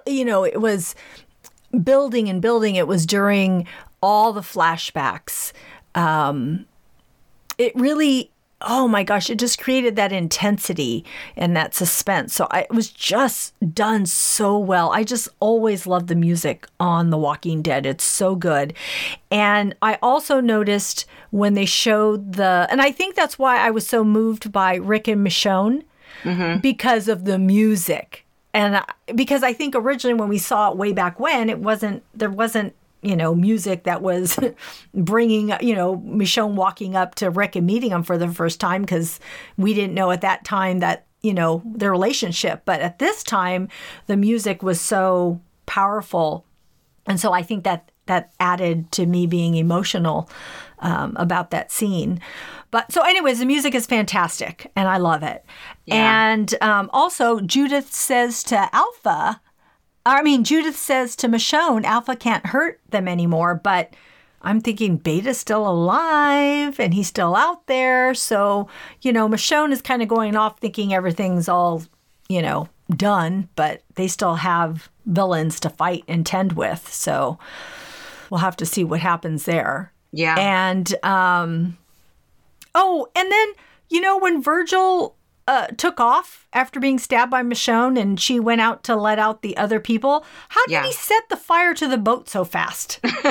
you 0.05 0.25
know, 0.25 0.43
it 0.43 0.59
was 0.59 0.95
building 1.83 2.27
and 2.27 2.41
building. 2.41 2.75
It 2.75 2.87
was 2.87 3.05
during 3.05 3.67
all 4.01 4.33
the 4.33 4.41
flashbacks. 4.41 5.53
Um 5.95 6.65
it 7.57 7.73
really 7.75 8.31
oh 8.61 8.87
my 8.87 9.03
gosh, 9.03 9.29
it 9.29 9.37
just 9.37 9.59
created 9.59 9.95
that 9.95 10.11
intensity 10.11 11.03
and 11.35 11.55
that 11.55 11.75
suspense. 11.75 12.33
So 12.33 12.47
I, 12.51 12.61
it 12.61 12.71
was 12.73 12.89
just 12.89 13.53
done 13.73 14.05
so 14.05 14.57
well. 14.57 14.91
I 14.91 15.03
just 15.03 15.27
always 15.39 15.85
love 15.85 16.07
the 16.07 16.15
music 16.15 16.65
on 16.79 17.09
The 17.09 17.17
Walking 17.17 17.61
Dead. 17.61 17.85
It's 17.85 18.03
so 18.03 18.35
good. 18.35 18.73
And 19.29 19.75
I 19.81 19.99
also 20.01 20.39
noticed 20.39 21.05
when 21.31 21.53
they 21.53 21.65
showed 21.65 22.33
the, 22.33 22.67
and 22.69 22.81
I 22.81 22.91
think 22.91 23.15
that's 23.15 23.37
why 23.37 23.57
I 23.57 23.71
was 23.71 23.85
so 23.87 24.03
moved 24.03 24.51
by 24.51 24.75
Rick 24.75 25.07
and 25.07 25.25
Michonne 25.25 25.83
mm-hmm. 26.23 26.59
because 26.61 27.07
of 27.07 27.25
the 27.25 27.37
music. 27.37 28.25
And 28.53 28.81
because 29.13 29.43
I 29.43 29.51
think 29.51 29.75
originally 29.75 30.13
when 30.13 30.29
we 30.29 30.37
saw 30.37 30.71
it 30.71 30.77
way 30.77 30.93
back 30.93 31.19
when, 31.19 31.49
it 31.49 31.59
wasn't, 31.59 32.03
there 32.13 32.29
wasn't 32.29 32.73
you 33.01 33.15
know, 33.15 33.35
music 33.35 33.83
that 33.83 34.01
was 34.01 34.39
bringing, 34.93 35.53
you 35.61 35.75
know, 35.75 35.97
Michonne 35.97 36.55
walking 36.55 36.95
up 36.95 37.15
to 37.15 37.29
Rick 37.29 37.55
and 37.55 37.67
meeting 37.67 37.91
him 37.91 38.03
for 38.03 38.17
the 38.17 38.27
first 38.27 38.59
time 38.59 38.81
because 38.81 39.19
we 39.57 39.73
didn't 39.73 39.93
know 39.93 40.11
at 40.11 40.21
that 40.21 40.43
time 40.43 40.79
that, 40.79 41.05
you 41.21 41.33
know, 41.33 41.61
their 41.65 41.91
relationship. 41.91 42.63
But 42.65 42.81
at 42.81 42.99
this 42.99 43.23
time, 43.23 43.69
the 44.07 44.17
music 44.17 44.63
was 44.63 44.81
so 44.81 45.41
powerful. 45.65 46.45
And 47.05 47.19
so 47.19 47.31
I 47.31 47.43
think 47.43 47.63
that 47.63 47.91
that 48.07 48.33
added 48.39 48.91
to 48.91 49.05
me 49.05 49.25
being 49.25 49.55
emotional 49.55 50.29
um, 50.79 51.13
about 51.17 51.51
that 51.51 51.71
scene. 51.71 52.19
But 52.71 52.91
so, 52.91 53.01
anyways, 53.01 53.39
the 53.39 53.45
music 53.45 53.73
is 53.73 53.85
fantastic 53.85 54.71
and 54.75 54.87
I 54.87 54.97
love 54.97 55.23
it. 55.23 55.45
Yeah. 55.85 56.31
And 56.31 56.53
um, 56.61 56.89
also, 56.93 57.39
Judith 57.39 57.93
says 57.93 58.43
to 58.43 58.69
Alpha, 58.75 59.41
I 60.05 60.21
mean, 60.21 60.43
Judith 60.43 60.77
says 60.77 61.15
to 61.17 61.27
Michonne, 61.27 61.83
Alpha 61.83 62.15
can't 62.15 62.45
hurt 62.47 62.79
them 62.89 63.07
anymore, 63.07 63.55
but 63.55 63.93
I'm 64.41 64.61
thinking 64.61 64.97
Beta's 64.97 65.39
still 65.39 65.67
alive 65.67 66.79
and 66.79 66.93
he's 66.93 67.07
still 67.07 67.35
out 67.35 67.65
there. 67.65 68.13
So, 68.13 68.67
you 69.01 69.11
know, 69.11 69.27
Michonne 69.27 69.71
is 69.71 69.81
kind 69.81 70.03
of 70.03 70.07
going 70.07 70.35
off 70.35 70.59
thinking 70.59 70.93
everything's 70.93 71.49
all, 71.49 71.81
you 72.29 72.43
know, 72.43 72.69
done, 72.95 73.49
but 73.55 73.81
they 73.95 74.07
still 74.07 74.35
have 74.35 74.89
villains 75.07 75.59
to 75.61 75.69
fight 75.69 76.03
and 76.07 76.23
tend 76.23 76.53
with. 76.53 76.87
So 76.93 77.39
we'll 78.29 78.41
have 78.41 78.57
to 78.57 78.65
see 78.65 78.83
what 78.83 78.99
happens 78.99 79.45
there. 79.45 79.91
Yeah. 80.11 80.35
And, 80.37 80.93
um, 81.03 81.77
oh, 82.75 83.07
and 83.15 83.31
then, 83.31 83.47
you 83.89 84.01
know, 84.01 84.19
when 84.19 84.43
Virgil 84.43 85.15
uh, 85.47 85.67
took 85.77 85.99
off 85.99 86.47
after 86.53 86.79
being 86.79 86.97
stabbed 86.97 87.29
by 87.29 87.43
Michonne 87.43 87.99
and 87.99 88.19
she 88.19 88.39
went 88.39 88.61
out 88.61 88.83
to 88.83 88.95
let 88.95 89.19
out 89.19 89.41
the 89.41 89.55
other 89.57 89.79
people. 89.79 90.25
How 90.49 90.65
did 90.65 90.71
yeah. 90.71 90.83
he 90.83 90.91
set 90.91 91.29
the 91.29 91.37
fire 91.37 91.73
to 91.75 91.87
the 91.87 91.97
boat 91.97 92.29
so 92.29 92.43
fast? 92.43 92.99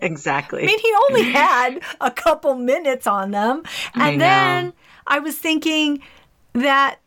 exactly. 0.00 0.62
I 0.62 0.66
mean, 0.66 0.78
he 0.78 0.94
only 1.10 1.30
had 1.32 1.80
a 2.00 2.10
couple 2.10 2.54
minutes 2.54 3.06
on 3.06 3.32
them. 3.32 3.62
And 3.94 4.02
I 4.02 4.16
then 4.16 4.72
I 5.06 5.18
was 5.18 5.36
thinking 5.36 6.02
that 6.52 6.98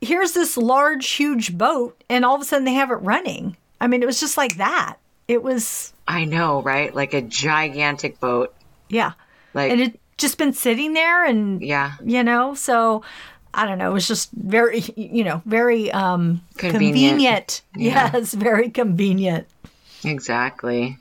here's 0.00 0.32
this 0.32 0.56
large, 0.56 1.10
huge 1.10 1.56
boat, 1.58 2.02
and 2.08 2.24
all 2.24 2.36
of 2.36 2.40
a 2.40 2.44
sudden 2.44 2.64
they 2.64 2.74
have 2.74 2.90
it 2.90 2.94
running. 2.94 3.56
I 3.80 3.86
mean, 3.86 4.02
it 4.02 4.06
was 4.06 4.20
just 4.20 4.36
like 4.36 4.56
that. 4.56 4.96
It 5.26 5.42
was. 5.42 5.92
I 6.06 6.24
know, 6.24 6.62
right? 6.62 6.94
Like 6.94 7.12
a 7.12 7.20
gigantic 7.20 8.18
boat. 8.18 8.54
Yeah. 8.88 9.12
Like, 9.52 9.72
and 9.72 9.80
it 9.80 10.00
just 10.18 10.36
been 10.36 10.52
sitting 10.52 10.92
there 10.94 11.24
and 11.24 11.62
yeah 11.62 11.92
you 12.04 12.22
know 12.22 12.52
so 12.52 13.02
I 13.58 13.66
don't 13.66 13.78
know. 13.78 13.90
It 13.90 13.94
was 13.94 14.06
just 14.06 14.30
very, 14.32 14.84
you 14.96 15.24
know, 15.24 15.42
very 15.44 15.90
um, 15.90 16.42
convenient. 16.56 16.94
convenient. 16.94 17.62
Yeah. 17.74 18.10
Yes, 18.14 18.34
very 18.34 18.70
convenient. 18.70 19.48
Exactly. 20.04 20.96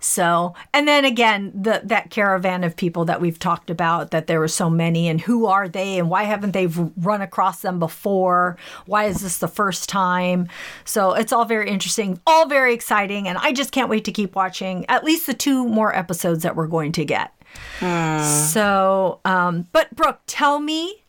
So, 0.00 0.54
and 0.74 0.88
then 0.88 1.04
again, 1.04 1.52
the 1.54 1.80
that 1.84 2.10
caravan 2.10 2.64
of 2.64 2.74
people 2.74 3.04
that 3.04 3.20
we've 3.20 3.38
talked 3.38 3.70
about, 3.70 4.10
that 4.10 4.26
there 4.26 4.40
were 4.40 4.48
so 4.48 4.68
many, 4.68 5.06
and 5.06 5.20
who 5.20 5.46
are 5.46 5.68
they, 5.68 5.96
and 5.96 6.10
why 6.10 6.24
haven't 6.24 6.50
they 6.50 6.66
run 6.66 7.22
across 7.22 7.60
them 7.60 7.78
before? 7.78 8.56
Why 8.86 9.04
is 9.04 9.20
this 9.20 9.38
the 9.38 9.46
first 9.46 9.88
time? 9.88 10.48
So 10.84 11.12
it's 11.12 11.32
all 11.32 11.44
very 11.44 11.70
interesting, 11.70 12.20
all 12.26 12.46
very 12.48 12.74
exciting, 12.74 13.28
and 13.28 13.38
I 13.38 13.52
just 13.52 13.70
can't 13.70 13.88
wait 13.88 14.04
to 14.06 14.12
keep 14.12 14.34
watching 14.34 14.84
at 14.88 15.04
least 15.04 15.28
the 15.28 15.34
two 15.34 15.68
more 15.68 15.96
episodes 15.96 16.42
that 16.42 16.56
we're 16.56 16.66
going 16.66 16.90
to 16.92 17.04
get. 17.04 17.32
Mm. 17.78 18.48
So, 18.52 19.20
um, 19.24 19.68
but 19.70 19.94
Brooke, 19.94 20.20
tell 20.26 20.58
me 20.58 21.01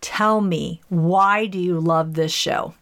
Tell 0.00 0.40
me, 0.40 0.80
why 0.88 1.46
do 1.46 1.58
you 1.58 1.80
love 1.80 2.14
this 2.14 2.32
show? 2.32 2.74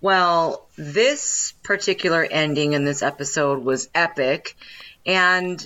Well, 0.00 0.66
this 0.76 1.52
particular 1.62 2.24
ending 2.24 2.72
in 2.72 2.84
this 2.84 3.02
episode 3.02 3.62
was 3.62 3.88
epic. 3.94 4.56
And 5.04 5.64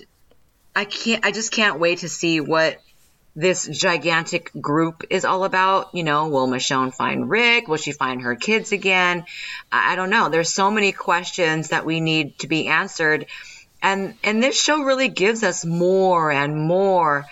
I 0.75 0.85
can't, 0.85 1.25
I 1.25 1.31
just 1.31 1.53
can't 1.53 1.79
wait 1.79 2.01
to 2.01 2.09
see 2.09 2.41
what 2.41 2.81
this 3.37 3.67
gigantic 3.67 4.51
group 4.61 5.05
is 5.11 5.25
all 5.25 5.45
about. 5.45 5.95
You 5.95 6.03
know, 6.03 6.29
will 6.29 6.49
Michonne 6.49 6.95
find 6.95 7.29
Rick? 7.29 7.69
Will 7.69 7.77
she 7.77 7.93
find 7.93 8.23
her 8.23 8.37
kids 8.37 8.73
again? 8.73 9.25
I, 9.71 9.97
don't 9.97 10.11
know. 10.11 10.29
There's 10.29 10.53
so 10.53 10.71
many 10.71 10.93
questions 10.93 11.69
that 11.69 11.85
we 11.85 12.01
need 12.01 12.39
to 12.41 12.49
be 12.49 12.69
answered. 12.69 13.27
And, 13.83 14.15
and 14.25 14.43
this 14.43 14.61
show 14.61 14.83
really 14.83 15.09
gives 15.09 15.43
us 15.43 15.65
more 15.65 16.31
and 16.31 16.57
more 16.57 17.27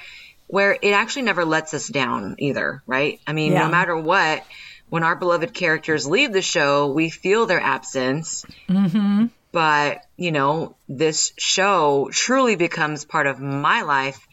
where 0.53 0.77
it 0.83 0.91
actually 0.91 1.23
never 1.23 1.47
lets 1.47 1.73
us 1.73 1.89
down 1.89 2.37
either, 2.37 2.83
right? 2.87 3.23
I 3.27 3.33
mean, 3.33 3.53
yeah. 3.53 3.61
no 3.61 3.71
matter 3.71 3.97
what, 3.97 4.45
when 4.91 5.03
our 5.03 5.17
beloved 5.17 5.55
characters 5.55 6.07
leave 6.07 6.31
the 6.31 6.43
show, 6.43 6.93
we 6.93 7.09
feel 7.09 7.47
their 7.47 7.59
absence. 7.59 8.45
Mm-hmm. 8.69 9.29
But, 9.51 10.05
you 10.19 10.31
know, 10.31 10.77
this 10.91 11.33
show 11.39 12.11
truly 12.13 12.57
becomes 12.57 13.07
part 13.07 13.27
of 13.27 13.41
my 13.41 13.81
life 13.81 14.29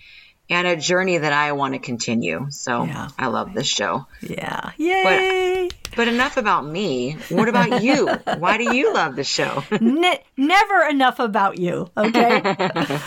and 0.50 0.68
a 0.68 0.76
journey 0.76 1.20
that 1.20 1.32
I 1.32 1.54
want 1.54 1.76
to 1.76 1.80
continue. 1.80 2.48
So 2.50 2.84
yeah. 2.84 3.08
I 3.18 3.28
love 3.28 3.54
this 3.54 3.68
show. 3.68 4.06
Yeah. 4.20 4.72
Yay. 4.76 5.70
But, 5.70 5.96
but 5.96 6.08
enough 6.10 6.36
about 6.36 6.66
me. 6.66 7.14
What 7.30 7.48
about 7.48 7.82
you? 7.82 8.08
Why 8.08 8.58
do 8.58 8.76
you 8.76 8.94
love 8.94 9.16
the 9.16 9.24
show? 9.24 9.64
Ne- 9.80 10.22
never 10.36 10.82
enough 10.90 11.20
about 11.20 11.58
you. 11.60 11.90
Okay. 11.96 12.58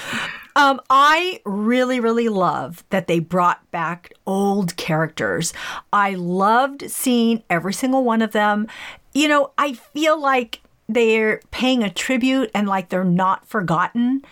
Um, 0.55 0.81
I 0.91 1.41
really, 1.45 2.01
really 2.01 2.29
love 2.29 2.85
that 2.91 3.07
they 3.07 3.19
brought 3.19 3.71
back 3.71 4.13
old 4.27 4.77
characters. 4.77 5.53
I 5.93 6.15
loved 6.15 6.91
seeing 6.91 7.43
every 7.49 7.73
single 7.73 8.05
one 8.05 8.23
of 8.23 8.33
them. 8.33 8.69
You 9.15 9.29
know, 9.29 9.53
I 9.57 9.75
feel 9.75 10.21
like 10.21 10.61
they're 10.89 11.41
paying 11.51 11.83
a 11.83 11.91
tribute 11.91 12.51
and 12.55 12.69
like 12.69 12.89
they're 12.89 13.05
not 13.05 13.47
forgotten 13.47 14.23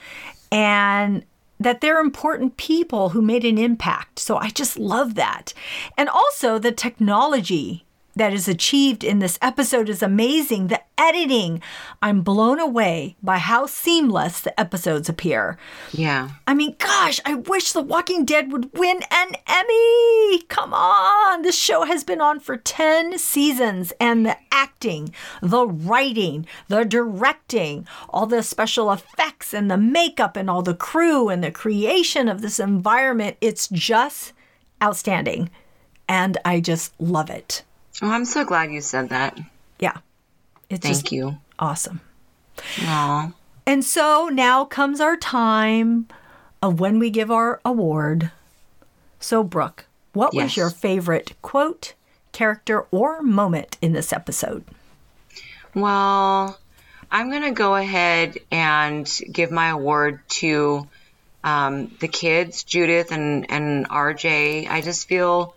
and 0.52 1.24
that 1.58 1.80
they're 1.80 2.00
important 2.00 2.56
people 2.56 3.10
who 3.10 3.20
made 3.22 3.44
an 3.44 3.58
impact. 3.58 4.18
So 4.18 4.36
I 4.36 4.48
just 4.48 4.78
love 4.78 5.14
that. 5.14 5.52
And 5.96 6.08
also 6.08 6.58
the 6.58 6.72
technology 6.72 7.84
that 8.16 8.32
is 8.32 8.48
achieved 8.48 9.04
in 9.04 9.18
this 9.18 9.38
episode 9.40 9.88
is 9.88 10.02
amazing. 10.02 10.66
The 10.66 10.80
editing, 10.98 11.62
I'm 12.02 12.22
blown 12.22 12.58
away 12.58 13.16
by 13.22 13.38
how 13.38 13.66
seamless 13.66 14.40
the 14.40 14.58
episodes 14.58 15.08
appear. 15.08 15.56
Yeah. 15.92 16.30
I 16.46 16.54
mean, 16.54 16.76
gosh, 16.78 17.20
I 17.24 17.34
wish 17.34 17.72
The 17.72 17.80
Walking 17.82 18.24
Dead 18.24 18.52
would 18.52 18.76
win 18.76 19.00
an 19.10 19.32
Emmy. 19.46 20.42
Come 20.48 20.74
on. 20.74 21.42
This 21.42 21.56
show 21.56 21.84
has 21.84 22.04
been 22.04 22.20
on 22.20 22.40
for 22.40 22.56
10 22.56 23.18
seasons, 23.18 23.92
and 24.00 24.26
the 24.26 24.36
acting, 24.50 25.14
the 25.40 25.66
writing, 25.66 26.46
the 26.68 26.84
directing, 26.84 27.86
all 28.08 28.26
the 28.26 28.42
special 28.42 28.92
effects, 28.92 29.54
and 29.54 29.70
the 29.70 29.78
makeup, 29.78 30.36
and 30.36 30.50
all 30.50 30.62
the 30.62 30.74
crew, 30.74 31.28
and 31.28 31.42
the 31.42 31.50
creation 31.50 32.28
of 32.28 32.42
this 32.42 32.60
environment, 32.60 33.36
it's 33.40 33.68
just 33.68 34.32
outstanding. 34.82 35.50
And 36.08 36.36
I 36.44 36.60
just 36.60 36.92
love 37.00 37.30
it. 37.30 37.62
Oh, 38.02 38.10
I'm 38.10 38.24
so 38.24 38.44
glad 38.44 38.70
you 38.70 38.80
said 38.80 39.10
that. 39.10 39.38
Yeah. 39.78 39.98
It's 40.68 40.86
Thank 40.86 41.12
you. 41.12 41.38
Awesome. 41.58 42.00
Aww. 42.56 43.34
And 43.66 43.84
so 43.84 44.28
now 44.32 44.64
comes 44.64 45.00
our 45.00 45.16
time 45.16 46.08
of 46.62 46.80
when 46.80 46.98
we 46.98 47.10
give 47.10 47.30
our 47.30 47.60
award. 47.64 48.30
So, 49.18 49.44
Brooke, 49.44 49.86
what 50.12 50.34
yes. 50.34 50.42
was 50.42 50.56
your 50.56 50.70
favorite 50.70 51.34
quote, 51.42 51.94
character, 52.32 52.86
or 52.90 53.22
moment 53.22 53.76
in 53.82 53.92
this 53.92 54.12
episode? 54.12 54.64
Well, 55.74 56.58
I'm 57.10 57.30
going 57.30 57.42
to 57.42 57.52
go 57.52 57.74
ahead 57.74 58.38
and 58.50 59.08
give 59.30 59.50
my 59.50 59.68
award 59.68 60.20
to 60.28 60.88
um, 61.44 61.94
the 62.00 62.08
kids, 62.08 62.64
Judith 62.64 63.12
and, 63.12 63.50
and 63.50 63.88
RJ. 63.88 64.68
I 64.68 64.80
just 64.80 65.08
feel, 65.08 65.54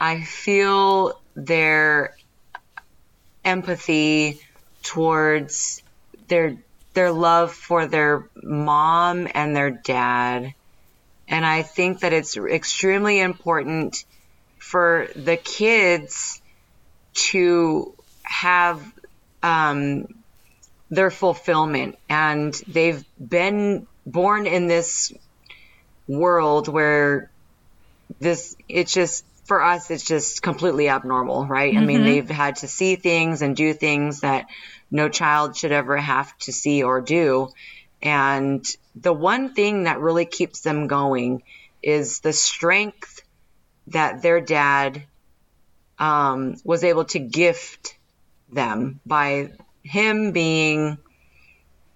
I 0.00 0.22
feel 0.22 1.20
their 1.38 2.16
empathy 3.44 4.40
towards 4.82 5.82
their 6.26 6.56
their 6.94 7.12
love 7.12 7.52
for 7.52 7.86
their 7.86 8.28
mom 8.42 9.28
and 9.32 9.54
their 9.54 9.70
dad. 9.70 10.52
And 11.28 11.46
I 11.46 11.62
think 11.62 12.00
that 12.00 12.12
it's 12.12 12.36
extremely 12.36 13.20
important 13.20 14.04
for 14.58 15.08
the 15.14 15.36
kids 15.36 16.40
to 17.12 17.94
have 18.22 18.82
um, 19.42 20.08
their 20.90 21.10
fulfillment. 21.10 21.98
And 22.08 22.52
they've 22.66 23.04
been 23.16 23.86
born 24.04 24.46
in 24.46 24.66
this 24.66 25.12
world 26.08 26.66
where 26.66 27.30
this, 28.18 28.56
it's 28.68 28.92
just, 28.92 29.24
for 29.48 29.62
us, 29.62 29.90
it's 29.90 30.04
just 30.04 30.42
completely 30.42 30.90
abnormal, 30.90 31.46
right? 31.46 31.72
Mm-hmm. 31.72 31.82
I 31.82 31.86
mean, 31.86 32.04
they've 32.04 32.28
had 32.28 32.56
to 32.56 32.68
see 32.68 32.96
things 32.96 33.40
and 33.40 33.56
do 33.56 33.72
things 33.72 34.20
that 34.20 34.46
no 34.90 35.08
child 35.08 35.56
should 35.56 35.72
ever 35.72 35.96
have 35.96 36.36
to 36.40 36.52
see 36.52 36.82
or 36.82 37.00
do. 37.00 37.48
And 38.02 38.64
the 38.94 39.12
one 39.12 39.54
thing 39.54 39.84
that 39.84 40.00
really 40.00 40.26
keeps 40.26 40.60
them 40.60 40.86
going 40.86 41.42
is 41.82 42.20
the 42.20 42.34
strength 42.34 43.22
that 43.88 44.20
their 44.20 44.40
dad 44.40 45.04
um, 45.98 46.56
was 46.62 46.84
able 46.84 47.06
to 47.06 47.18
gift 47.18 47.96
them 48.52 49.00
by 49.06 49.52
him 49.82 50.32
being, 50.32 50.98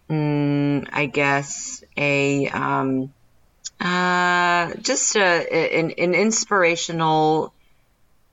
mm, 0.09 0.89
I 0.91 1.05
guess, 1.05 1.85
a 1.99 2.49
um, 2.49 3.13
uh, 3.83 4.75
just 4.81 5.17
a, 5.17 5.21
an, 5.21 5.91
an 5.93 6.15
inspirational 6.15 7.53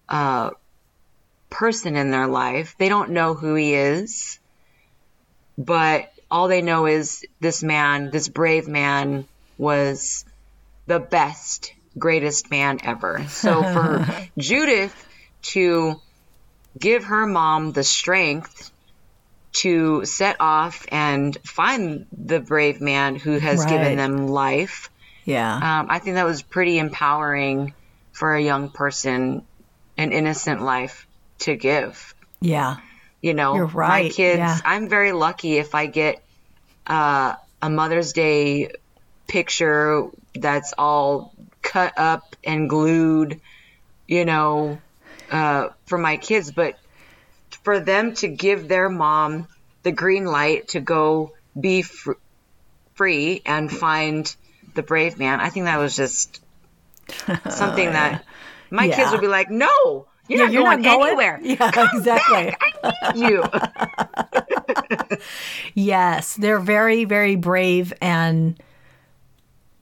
uh, 0.07 0.51
person 1.49 1.95
in 1.95 2.11
their 2.11 2.27
life. 2.27 2.75
They 2.77 2.89
don't 2.89 3.11
know 3.11 3.33
who 3.33 3.55
he 3.55 3.73
is, 3.73 4.39
but 5.57 6.11
all 6.29 6.47
they 6.47 6.61
know 6.61 6.85
is 6.85 7.25
this 7.39 7.63
man, 7.63 8.11
this 8.11 8.27
brave 8.27 8.67
man, 8.67 9.25
was 9.57 10.23
the 10.85 10.99
best, 10.99 11.73
greatest 11.97 12.51
man 12.51 12.79
ever. 12.83 13.25
So 13.29 13.63
for 13.63 14.07
Judith 14.37 15.07
to 15.41 15.99
give 16.77 17.05
her 17.05 17.25
mom 17.25 17.71
the 17.71 17.83
strength 17.83 18.71
to 19.51 20.05
set 20.05 20.37
off 20.39 20.85
and 20.91 21.35
find 21.43 22.05
the 22.11 22.39
brave 22.39 22.81
man 22.81 23.15
who 23.15 23.39
has 23.39 23.59
right. 23.59 23.69
given 23.69 23.97
them 23.97 24.27
life. 24.27 24.89
Yeah. 25.25 25.53
Um, 25.55 25.87
I 25.89 25.99
think 25.99 26.15
that 26.15 26.25
was 26.25 26.41
pretty 26.41 26.77
empowering 26.77 27.73
for 28.11 28.33
a 28.35 28.41
young 28.41 28.69
person, 28.69 29.43
an 29.97 30.11
innocent 30.11 30.61
life 30.61 31.07
to 31.39 31.55
give. 31.55 32.13
Yeah. 32.41 32.77
You 33.21 33.33
know, 33.33 33.55
You're 33.55 33.65
right. 33.65 34.05
my 34.05 34.09
kids, 34.09 34.39
yeah. 34.39 34.57
I'm 34.63 34.89
very 34.89 35.11
lucky 35.11 35.57
if 35.57 35.75
I 35.75 35.87
get 35.87 36.23
uh, 36.87 37.35
a 37.61 37.69
Mother's 37.69 38.13
Day 38.13 38.71
picture 39.27 40.07
that's 40.33 40.73
all 40.77 41.33
cut 41.61 41.93
up 41.97 42.35
and 42.43 42.69
glued, 42.69 43.39
you 44.07 44.25
know, 44.25 44.79
uh, 45.31 45.69
for 45.85 45.97
my 45.97 46.17
kids. 46.17 46.51
But 46.51 46.79
for 47.63 47.79
them 47.79 48.15
to 48.15 48.27
give 48.27 48.67
their 48.67 48.89
mom 48.89 49.47
the 49.83 49.91
green 49.91 50.25
light 50.25 50.69
to 50.69 50.79
go 50.79 51.33
be 51.59 51.81
fr- 51.81 52.13
free 52.95 53.41
and 53.45 53.71
find 53.71 54.33
the 54.75 54.83
brave 54.83 55.17
man, 55.17 55.39
I 55.39 55.49
think 55.49 55.65
that 55.65 55.77
was 55.77 55.95
just 55.95 56.41
something 57.49 57.87
oh, 57.87 57.91
that 57.91 58.25
my 58.69 58.85
yeah. 58.85 58.95
kids 58.95 59.11
would 59.11 59.21
be 59.21 59.27
like, 59.27 59.49
no, 59.49 60.07
you're, 60.29 60.39
yeah, 60.39 60.45
not, 60.45 60.53
you're 60.53 60.63
going 60.63 60.81
not 60.81 60.97
going 60.97 61.07
anywhere. 61.07 61.39
Yeah, 61.43 61.71
Come 61.71 61.89
exactly. 61.93 62.55
Back. 62.83 62.95
I 63.03 63.11
need 63.13 63.29
you. 63.29 65.17
yes, 65.73 66.35
they're 66.35 66.59
very, 66.59 67.05
very 67.05 67.35
brave 67.35 67.93
and 68.01 68.61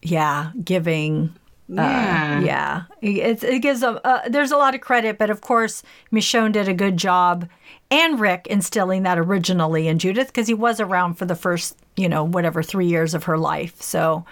yeah, 0.02 0.52
giving. 0.64 1.36
Yeah, 1.68 2.38
uh, 2.38 2.46
yeah. 2.46 2.84
It, 3.02 3.44
it 3.44 3.60
gives 3.60 3.82
them. 3.82 4.00
Uh, 4.06 4.30
there's 4.30 4.52
a 4.52 4.58
lot 4.58 4.74
of 4.74 4.80
credit, 4.80 5.18
but 5.18 5.30
of 5.30 5.42
course, 5.42 5.84
Michonne 6.14 6.54
did 6.54 6.70
a 6.70 6.74
good 6.74 6.96
job, 6.96 7.50
and 7.92 8.18
Rick 8.18 8.48
instilling 8.48 9.04
that 9.04 9.20
originally 9.20 9.90
in 9.90 10.00
Judith 10.00 10.28
because 10.28 10.48
he 10.48 10.54
was 10.54 10.80
around 10.80 11.16
for 11.16 11.26
the 11.26 11.36
first, 11.36 11.78
you 11.98 12.08
know, 12.08 12.24
whatever 12.24 12.64
three 12.64 12.88
years 12.88 13.14
of 13.14 13.26
her 13.26 13.38
life. 13.38 13.82
So, 13.82 14.26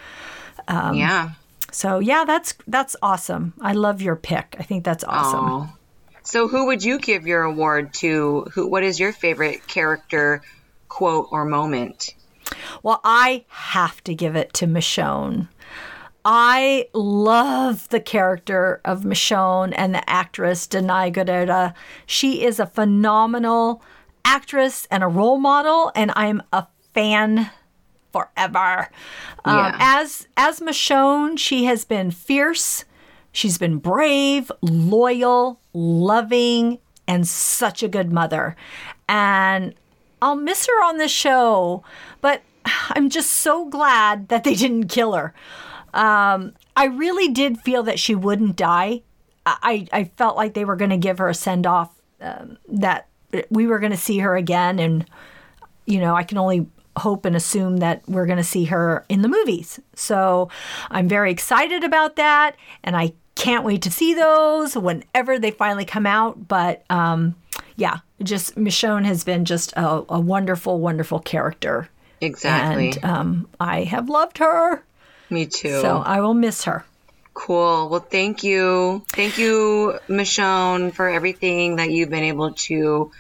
um, 0.67 0.95
yeah. 0.95 1.31
So 1.71 1.99
yeah, 1.99 2.25
that's 2.25 2.53
that's 2.67 2.95
awesome. 3.01 3.53
I 3.59 3.73
love 3.73 4.01
your 4.01 4.15
pick. 4.15 4.55
I 4.59 4.63
think 4.63 4.83
that's 4.83 5.03
awesome. 5.03 5.45
Aww. 5.45 5.69
So, 6.23 6.47
who 6.47 6.65
would 6.65 6.83
you 6.83 6.97
give 6.97 7.27
your 7.27 7.43
award 7.43 7.93
to? 7.95 8.47
Who? 8.53 8.67
What 8.67 8.83
is 8.83 8.99
your 8.99 9.13
favorite 9.13 9.67
character 9.67 10.41
quote 10.89 11.27
or 11.31 11.45
moment? 11.45 12.15
Well, 12.81 12.99
I 13.03 13.45
have 13.47 14.03
to 14.05 14.15
give 14.15 14.35
it 14.35 14.53
to 14.55 14.67
Michonne. 14.67 15.49
I 16.23 16.87
love 16.93 17.87
the 17.89 17.99
character 17.99 18.81
of 18.83 19.03
Michonne 19.03 19.73
and 19.77 19.93
the 19.93 20.09
actress 20.09 20.65
Danai 20.65 21.13
Gurira. 21.13 21.75
She 22.07 22.43
is 22.43 22.59
a 22.59 22.65
phenomenal 22.65 23.83
actress 24.23 24.87
and 24.89 25.03
a 25.03 25.07
role 25.07 25.37
model, 25.37 25.91
and 25.93 26.11
I'm 26.15 26.41
a 26.51 26.65
fan 26.95 27.51
forever. 28.15 28.89
Um, 29.43 29.57
yeah. 29.57 29.67
Um, 29.67 29.75
as 29.79 30.27
as 30.37 30.59
Michonne, 30.61 31.37
she 31.37 31.65
has 31.65 31.83
been 31.83 32.11
fierce. 32.11 32.85
She's 33.33 33.57
been 33.57 33.79
brave, 33.79 34.49
loyal, 34.61 35.59
loving, 35.73 36.79
and 37.05 37.27
such 37.27 37.83
a 37.83 37.89
good 37.89 38.09
mother. 38.09 38.55
And 39.09 39.73
I'll 40.21 40.37
miss 40.37 40.67
her 40.67 40.83
on 40.83 40.97
this 40.97 41.11
show, 41.11 41.83
but 42.21 42.41
I'm 42.91 43.09
just 43.09 43.31
so 43.31 43.67
glad 43.67 44.29
that 44.29 44.45
they 44.45 44.55
didn't 44.55 44.87
kill 44.87 45.13
her. 45.13 45.33
Um, 45.93 46.53
I 46.77 46.85
really 46.85 47.27
did 47.27 47.59
feel 47.59 47.83
that 47.83 47.99
she 47.99 48.15
wouldn't 48.15 48.55
die. 48.55 49.01
I, 49.45 49.87
I 49.91 50.05
felt 50.05 50.37
like 50.37 50.53
they 50.53 50.65
were 50.65 50.77
going 50.77 50.89
to 50.89 50.97
give 50.97 51.19
her 51.19 51.29
a 51.29 51.35
send 51.35 51.67
off, 51.67 51.91
um, 52.21 52.57
that 52.69 53.07
we 53.49 53.67
were 53.67 53.79
going 53.79 53.91
to 53.91 53.97
see 53.97 54.19
her 54.19 54.35
again. 54.35 54.79
And, 54.79 55.05
you 55.85 55.99
know, 55.99 56.15
I 56.15 56.23
can 56.23 56.37
only 56.37 56.67
hope 56.97 57.25
and 57.25 57.35
assume 57.35 57.77
that 57.77 58.07
we're 58.07 58.25
going 58.25 58.37
to 58.37 58.43
see 58.43 58.65
her 58.65 59.05
in 59.09 59.21
the 59.21 59.27
movies. 59.27 59.79
So 59.95 60.49
I'm 60.89 61.07
very 61.07 61.31
excited 61.31 61.83
about 61.83 62.15
that. 62.15 62.55
And 62.83 62.95
I 62.95 63.13
can't 63.35 63.65
wait 63.65 63.81
to 63.83 63.91
see 63.91 64.13
those 64.13 64.75
whenever 64.75 65.39
they 65.39 65.51
finally 65.51 65.85
come 65.85 66.05
out. 66.05 66.47
But 66.47 66.83
um, 66.89 67.35
yeah, 67.75 67.97
just 68.23 68.55
Michonne 68.55 69.05
has 69.05 69.23
been 69.23 69.45
just 69.45 69.73
a, 69.73 70.03
a 70.09 70.19
wonderful, 70.19 70.79
wonderful 70.79 71.19
character. 71.19 71.89
Exactly. 72.21 72.93
And 72.93 73.05
um, 73.05 73.49
I 73.59 73.83
have 73.83 74.09
loved 74.09 74.37
her. 74.37 74.83
Me 75.29 75.45
too. 75.45 75.81
So 75.81 75.97
I 75.97 76.21
will 76.21 76.33
miss 76.33 76.63
her. 76.63 76.85
Cool. 77.33 77.89
Well, 77.89 77.99
thank 77.99 78.43
you. 78.43 79.03
Thank 79.09 79.37
you, 79.37 79.99
Michonne, 80.07 80.93
for 80.93 81.09
everything 81.09 81.75
that 81.75 81.91
you've 81.91 82.09
been 82.09 82.23
able 82.23 82.53
to 82.53 83.11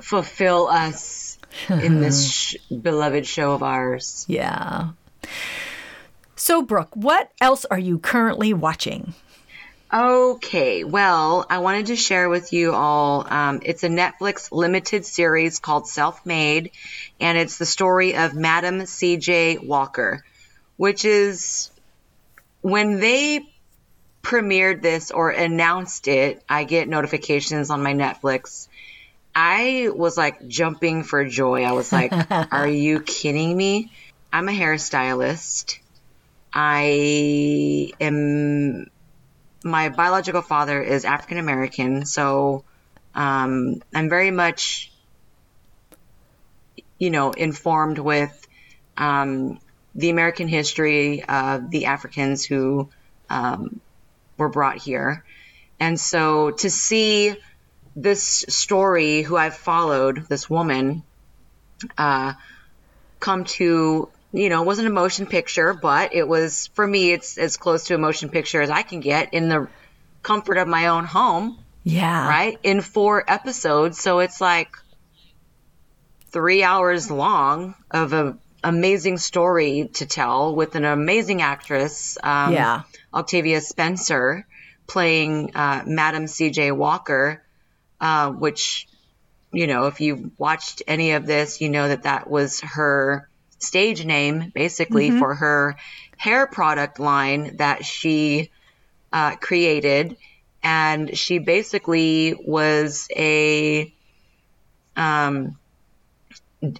fulfill 0.00 0.66
us 0.66 1.31
in 1.68 2.00
this 2.00 2.30
sh- 2.30 2.56
beloved 2.68 3.26
show 3.26 3.52
of 3.52 3.62
ours. 3.62 4.24
Yeah. 4.28 4.90
So, 6.36 6.62
Brooke, 6.62 6.94
what 6.94 7.30
else 7.40 7.64
are 7.66 7.78
you 7.78 7.98
currently 7.98 8.52
watching? 8.52 9.14
Okay, 9.92 10.84
well, 10.84 11.44
I 11.50 11.58
wanted 11.58 11.86
to 11.86 11.96
share 11.96 12.30
with 12.30 12.54
you 12.54 12.72
all. 12.72 13.26
Um, 13.28 13.60
it's 13.62 13.84
a 13.84 13.88
Netflix 13.88 14.50
limited 14.50 15.04
series 15.04 15.58
called 15.58 15.86
Self 15.86 16.24
Made, 16.24 16.70
and 17.20 17.36
it's 17.36 17.58
the 17.58 17.66
story 17.66 18.16
of 18.16 18.34
Madam 18.34 18.86
C.J. 18.86 19.58
Walker, 19.58 20.24
which 20.78 21.04
is 21.04 21.70
when 22.62 23.00
they 23.00 23.46
premiered 24.22 24.80
this 24.80 25.10
or 25.10 25.30
announced 25.30 26.08
it, 26.08 26.42
I 26.48 26.64
get 26.64 26.88
notifications 26.88 27.70
on 27.70 27.82
my 27.82 27.92
Netflix. 27.92 28.68
I 29.34 29.88
was 29.94 30.16
like 30.16 30.46
jumping 30.46 31.04
for 31.04 31.24
joy. 31.24 31.64
I 31.64 31.72
was 31.72 31.92
like, 31.92 32.12
are 32.52 32.68
you 32.68 33.00
kidding 33.00 33.56
me? 33.56 33.90
I'm 34.32 34.48
a 34.48 34.52
hairstylist. 34.52 35.78
I 36.52 37.92
am 38.00 38.86
my 39.64 39.88
biological 39.88 40.42
father 40.42 40.82
is 40.82 41.04
African 41.04 41.38
American, 41.38 42.04
so 42.04 42.64
um, 43.14 43.82
I'm 43.94 44.08
very 44.08 44.30
much, 44.30 44.92
you 46.98 47.10
know, 47.10 47.30
informed 47.30 47.98
with 47.98 48.46
um, 48.96 49.60
the 49.94 50.10
American 50.10 50.48
history 50.48 51.22
of 51.24 51.70
the 51.70 51.86
Africans 51.86 52.44
who 52.44 52.88
um, 53.30 53.80
were 54.36 54.48
brought 54.48 54.78
here, 54.78 55.24
and 55.80 55.98
so 55.98 56.50
to 56.50 56.68
see 56.68 57.36
this 57.94 58.44
story, 58.48 59.22
who 59.22 59.36
I've 59.36 59.56
followed, 59.56 60.26
this 60.28 60.48
woman, 60.48 61.02
uh, 61.98 62.34
come 63.20 63.44
to 63.44 64.08
you 64.32 64.48
know, 64.48 64.62
it 64.62 64.66
wasn't 64.66 64.88
a 64.88 64.92
motion 64.92 65.26
picture, 65.26 65.74
but 65.74 66.14
it 66.14 66.26
was 66.26 66.68
for 66.68 66.86
me. 66.86 67.12
It's 67.12 67.36
as 67.36 67.58
close 67.58 67.84
to 67.88 67.94
a 67.94 67.98
motion 67.98 68.30
picture 68.30 68.62
as 68.62 68.70
I 68.70 68.82
can 68.82 69.00
get 69.00 69.34
in 69.34 69.48
the 69.50 69.68
comfort 70.22 70.56
of 70.56 70.66
my 70.66 70.86
own 70.86 71.04
home. 71.04 71.58
Yeah. 71.84 72.28
right? 72.28 72.58
In 72.62 72.80
four 72.80 73.24
episodes. 73.26 74.00
So 74.00 74.20
it's 74.20 74.40
like 74.40 74.76
three 76.30 76.62
hours 76.62 77.10
long 77.10 77.74
of 77.90 78.12
an 78.12 78.38
amazing 78.64 79.18
story 79.18 79.90
to 79.94 80.06
tell 80.06 80.54
with 80.54 80.76
an 80.76 80.84
amazing 80.84 81.42
actress. 81.42 82.16
Um, 82.22 82.52
Yeah. 82.52 82.82
Octavia 83.12 83.60
Spencer 83.60 84.46
playing 84.86 85.54
uh, 85.54 85.82
Madam 85.86 86.26
C.J. 86.26 86.72
Walker, 86.72 87.41
uh, 88.02 88.32
which, 88.32 88.88
you 89.52 89.68
know, 89.68 89.86
if 89.86 90.00
you've 90.00 90.38
watched 90.38 90.82
any 90.88 91.12
of 91.12 91.24
this, 91.24 91.60
you 91.60 91.70
know 91.70 91.88
that 91.88 92.02
that 92.02 92.28
was 92.28 92.60
her 92.60 93.28
stage 93.60 94.04
name, 94.04 94.50
basically, 94.54 95.10
for 95.12 95.34
her 95.36 95.76
hair 96.16 96.46
product 96.48 96.98
line 96.98 97.56
that 97.58 97.84
she 97.84 98.50
uh, 99.12 99.36
created. 99.36 100.16
And 100.64 101.16
she 101.16 101.38
basically 101.38 102.34
was 102.34 103.08
a 103.16 103.92
um, 104.96 105.58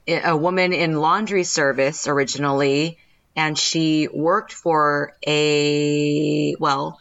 a 0.06 0.36
woman 0.36 0.72
in 0.72 1.00
laundry 1.00 1.44
service 1.44 2.06
originally, 2.06 2.98
and 3.34 3.58
she 3.58 4.08
worked 4.08 4.52
for 4.52 5.16
a 5.26 6.56
well, 6.58 7.00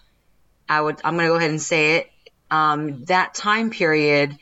I 0.70 0.82
would 0.82 1.02
I'm 1.04 1.16
going 1.16 1.28
to 1.28 1.34
go 1.34 1.38
ahead 1.38 1.50
and 1.50 1.62
say 1.62 1.98
it. 1.98 2.11
Um, 2.52 3.06
that 3.06 3.34
time 3.34 3.72
period, 3.72 4.38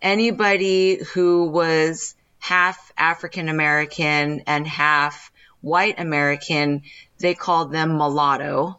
anybody 0.00 1.02
who 1.12 1.48
was 1.48 2.14
half 2.38 2.92
African 2.96 3.48
American 3.48 4.42
and 4.46 4.66
half 4.66 5.30
white 5.60 5.98
American, 5.98 6.82
they 7.18 7.34
called 7.34 7.72
them 7.72 7.96
mulatto. 7.96 8.78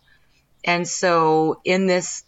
And 0.64 0.88
so 0.88 1.62
in 1.66 1.88
this 1.88 2.24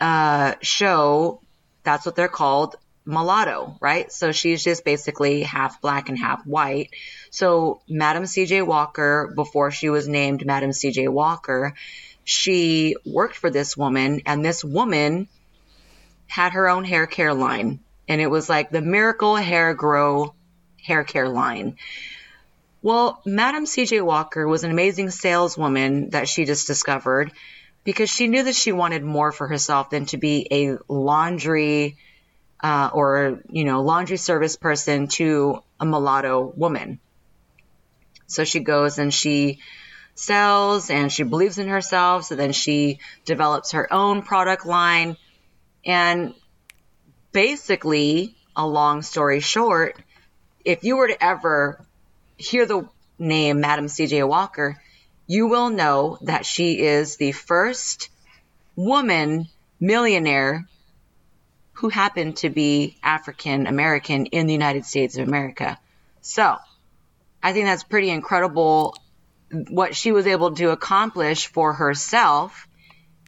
uh, 0.00 0.54
show, 0.60 1.40
that's 1.84 2.04
what 2.04 2.16
they're 2.16 2.28
called 2.28 2.76
mulatto, 3.04 3.76
right? 3.80 4.10
So 4.12 4.32
she's 4.32 4.62
just 4.62 4.84
basically 4.84 5.42
half 5.42 5.80
black 5.80 6.08
and 6.08 6.18
half 6.18 6.44
white. 6.46 6.90
So 7.30 7.80
Madam 7.88 8.24
CJ 8.24 8.66
Walker, 8.66 9.32
before 9.34 9.70
she 9.70 9.88
was 9.88 10.08
named 10.08 10.44
Madam 10.44 10.70
CJ 10.70 11.08
Walker, 11.08 11.74
she 12.24 12.96
worked 13.04 13.36
for 13.36 13.50
this 13.50 13.76
woman, 13.76 14.22
and 14.26 14.44
this 14.44 14.62
woman 14.62 15.28
had 16.30 16.52
her 16.52 16.68
own 16.68 16.84
hair 16.84 17.08
care 17.08 17.34
line. 17.34 17.80
And 18.08 18.20
it 18.20 18.28
was 18.28 18.48
like 18.48 18.70
the 18.70 18.80
Miracle 18.80 19.34
Hair 19.34 19.74
Grow 19.74 20.32
hair 20.80 21.02
care 21.02 21.28
line. 21.28 21.76
Well, 22.82 23.20
Madam 23.26 23.64
CJ 23.64 24.02
Walker 24.02 24.46
was 24.46 24.62
an 24.62 24.70
amazing 24.70 25.10
saleswoman 25.10 26.10
that 26.10 26.28
she 26.28 26.44
just 26.44 26.68
discovered 26.68 27.32
because 27.82 28.08
she 28.08 28.28
knew 28.28 28.44
that 28.44 28.54
she 28.54 28.70
wanted 28.70 29.02
more 29.02 29.32
for 29.32 29.48
herself 29.48 29.90
than 29.90 30.06
to 30.06 30.18
be 30.18 30.46
a 30.52 30.78
laundry 30.88 31.96
uh, 32.62 32.90
or, 32.92 33.40
you 33.50 33.64
know, 33.64 33.82
laundry 33.82 34.16
service 34.16 34.56
person 34.56 35.08
to 35.08 35.62
a 35.80 35.84
mulatto 35.84 36.52
woman. 36.56 37.00
So 38.28 38.44
she 38.44 38.60
goes 38.60 38.98
and 38.98 39.12
she 39.12 39.58
sells 40.14 40.90
and 40.90 41.10
she 41.10 41.24
believes 41.24 41.58
in 41.58 41.66
herself. 41.66 42.24
So 42.24 42.36
then 42.36 42.52
she 42.52 43.00
develops 43.24 43.72
her 43.72 43.92
own 43.92 44.22
product 44.22 44.64
line. 44.64 45.16
And 45.84 46.34
basically, 47.32 48.36
a 48.56 48.66
long 48.66 49.02
story 49.02 49.40
short, 49.40 49.96
if 50.64 50.84
you 50.84 50.96
were 50.96 51.08
to 51.08 51.24
ever 51.24 51.84
hear 52.36 52.66
the 52.66 52.88
name 53.18 53.60
Madam 53.60 53.86
CJ 53.86 54.26
Walker, 54.28 54.80
you 55.26 55.46
will 55.48 55.70
know 55.70 56.18
that 56.22 56.44
she 56.44 56.80
is 56.80 57.16
the 57.16 57.32
first 57.32 58.10
woman 58.76 59.46
millionaire 59.78 60.66
who 61.74 61.88
happened 61.88 62.36
to 62.36 62.50
be 62.50 62.96
African 63.02 63.66
American 63.66 64.26
in 64.26 64.46
the 64.46 64.52
United 64.52 64.84
States 64.84 65.16
of 65.16 65.26
America. 65.26 65.78
So 66.20 66.56
I 67.42 67.52
think 67.52 67.66
that's 67.66 67.84
pretty 67.84 68.10
incredible 68.10 68.96
what 69.68 69.94
she 69.96 70.12
was 70.12 70.26
able 70.26 70.52
to 70.56 70.70
accomplish 70.70 71.46
for 71.46 71.72
herself 71.72 72.68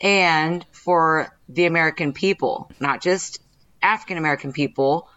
and 0.01 0.65
for 0.73 1.35
the 1.55 1.67
American 1.67 2.13
people, 2.13 2.71
not 2.81 3.03
just 3.03 3.41
African 3.83 4.17
American 4.19 4.53
people, 4.53 5.09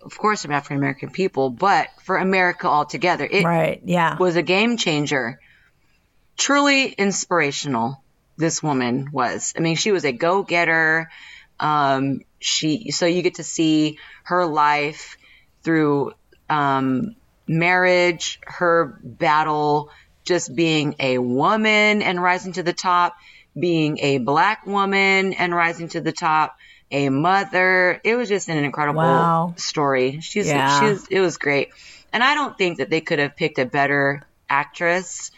of 0.00 0.16
course, 0.16 0.42
from 0.42 0.52
African 0.52 0.76
American 0.78 1.10
people, 1.10 1.50
but 1.50 1.88
for 2.02 2.16
America 2.16 2.66
altogether. 2.66 3.26
It 3.30 3.44
Right. 3.44 3.80
Yeah. 3.84 4.16
was 4.18 4.36
a 4.36 4.42
game 4.42 4.76
changer. 4.76 5.40
Truly 6.36 6.86
inspirational, 6.92 8.02
this 8.36 8.62
woman 8.62 9.08
was. 9.12 9.54
I 9.56 9.60
mean, 9.60 9.76
she 9.76 9.90
was 9.90 10.04
a 10.04 10.12
go 10.12 10.42
getter. 10.44 11.10
Um, 11.58 12.20
she, 12.38 12.92
so 12.92 13.06
you 13.06 13.22
get 13.22 13.34
to 13.34 13.44
see 13.44 13.98
her 14.22 14.46
life 14.46 15.16
through 15.64 16.12
um, 16.48 17.16
marriage, 17.48 18.38
her 18.44 18.98
battle 19.02 19.90
just 20.24 20.54
being 20.54 20.94
a 21.00 21.18
woman 21.18 22.02
and 22.02 22.22
rising 22.22 22.52
to 22.52 22.62
the 22.62 22.72
top, 22.72 23.16
being 23.58 23.98
a 24.00 24.18
black 24.18 24.66
woman 24.66 25.32
and 25.34 25.54
rising 25.54 25.88
to 25.90 26.00
the 26.00 26.12
top, 26.12 26.56
a 26.90 27.08
mother. 27.08 28.00
It 28.04 28.16
was 28.16 28.28
just 28.28 28.48
an 28.48 28.58
incredible 28.64 29.00
Wow. 29.00 29.54
story. 29.56 30.20
She's, 30.20 30.46
Yeah. 30.48 30.80
she's, 30.80 31.06
it 31.08 31.20
was 31.20 31.36
great. 31.38 31.70
And 32.12 32.22
I 32.22 32.34
don't 32.34 32.56
think 32.56 32.78
that 32.78 32.88
they 32.90 33.00
could 33.00 33.18
have 33.18 33.36
picked 33.36 33.58
a 33.58 33.66
better 33.66 34.22
actress. 34.48 35.30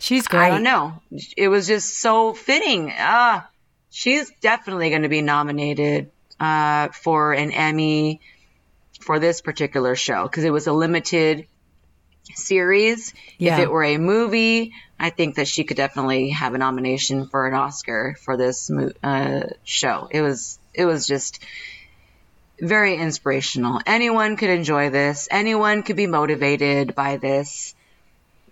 She's 0.00 0.26
great. 0.28 0.40
I 0.42 0.50
don't 0.50 0.62
know. 0.62 1.00
It 1.36 1.48
was 1.48 1.66
just 1.66 1.98
so 2.00 2.34
fitting. 2.34 2.92
Ah, 2.98 3.48
she's 3.90 4.30
definitely 4.40 4.90
going 4.90 5.02
to 5.02 5.08
be 5.08 5.22
nominated 5.22 6.10
uh, 6.38 6.88
for 6.88 7.32
an 7.32 7.52
Emmy 7.52 8.20
for 9.00 9.18
this 9.18 9.40
particular 9.40 9.94
show 9.94 10.24
because 10.24 10.44
it 10.44 10.50
was 10.52 10.66
a 10.66 10.72
limited 10.72 11.46
series. 12.34 13.14
Yeah. 13.38 13.54
If 13.54 13.60
it 13.64 13.70
were 13.70 13.84
a 13.84 13.98
movie, 13.98 14.72
I 15.02 15.08
think 15.08 15.36
that 15.36 15.48
she 15.48 15.64
could 15.64 15.78
definitely 15.78 16.28
have 16.28 16.54
a 16.54 16.58
nomination 16.58 17.26
for 17.26 17.46
an 17.46 17.54
Oscar 17.54 18.16
for 18.20 18.36
this 18.36 18.70
uh, 19.02 19.48
show. 19.64 20.08
It 20.10 20.20
was 20.20 20.58
it 20.74 20.84
was 20.84 21.06
just 21.06 21.42
very 22.60 22.96
inspirational. 22.96 23.80
Anyone 23.86 24.36
could 24.36 24.50
enjoy 24.50 24.90
this. 24.90 25.26
Anyone 25.30 25.82
could 25.82 25.96
be 25.96 26.06
motivated 26.06 26.94
by 26.94 27.16
this. 27.16 27.74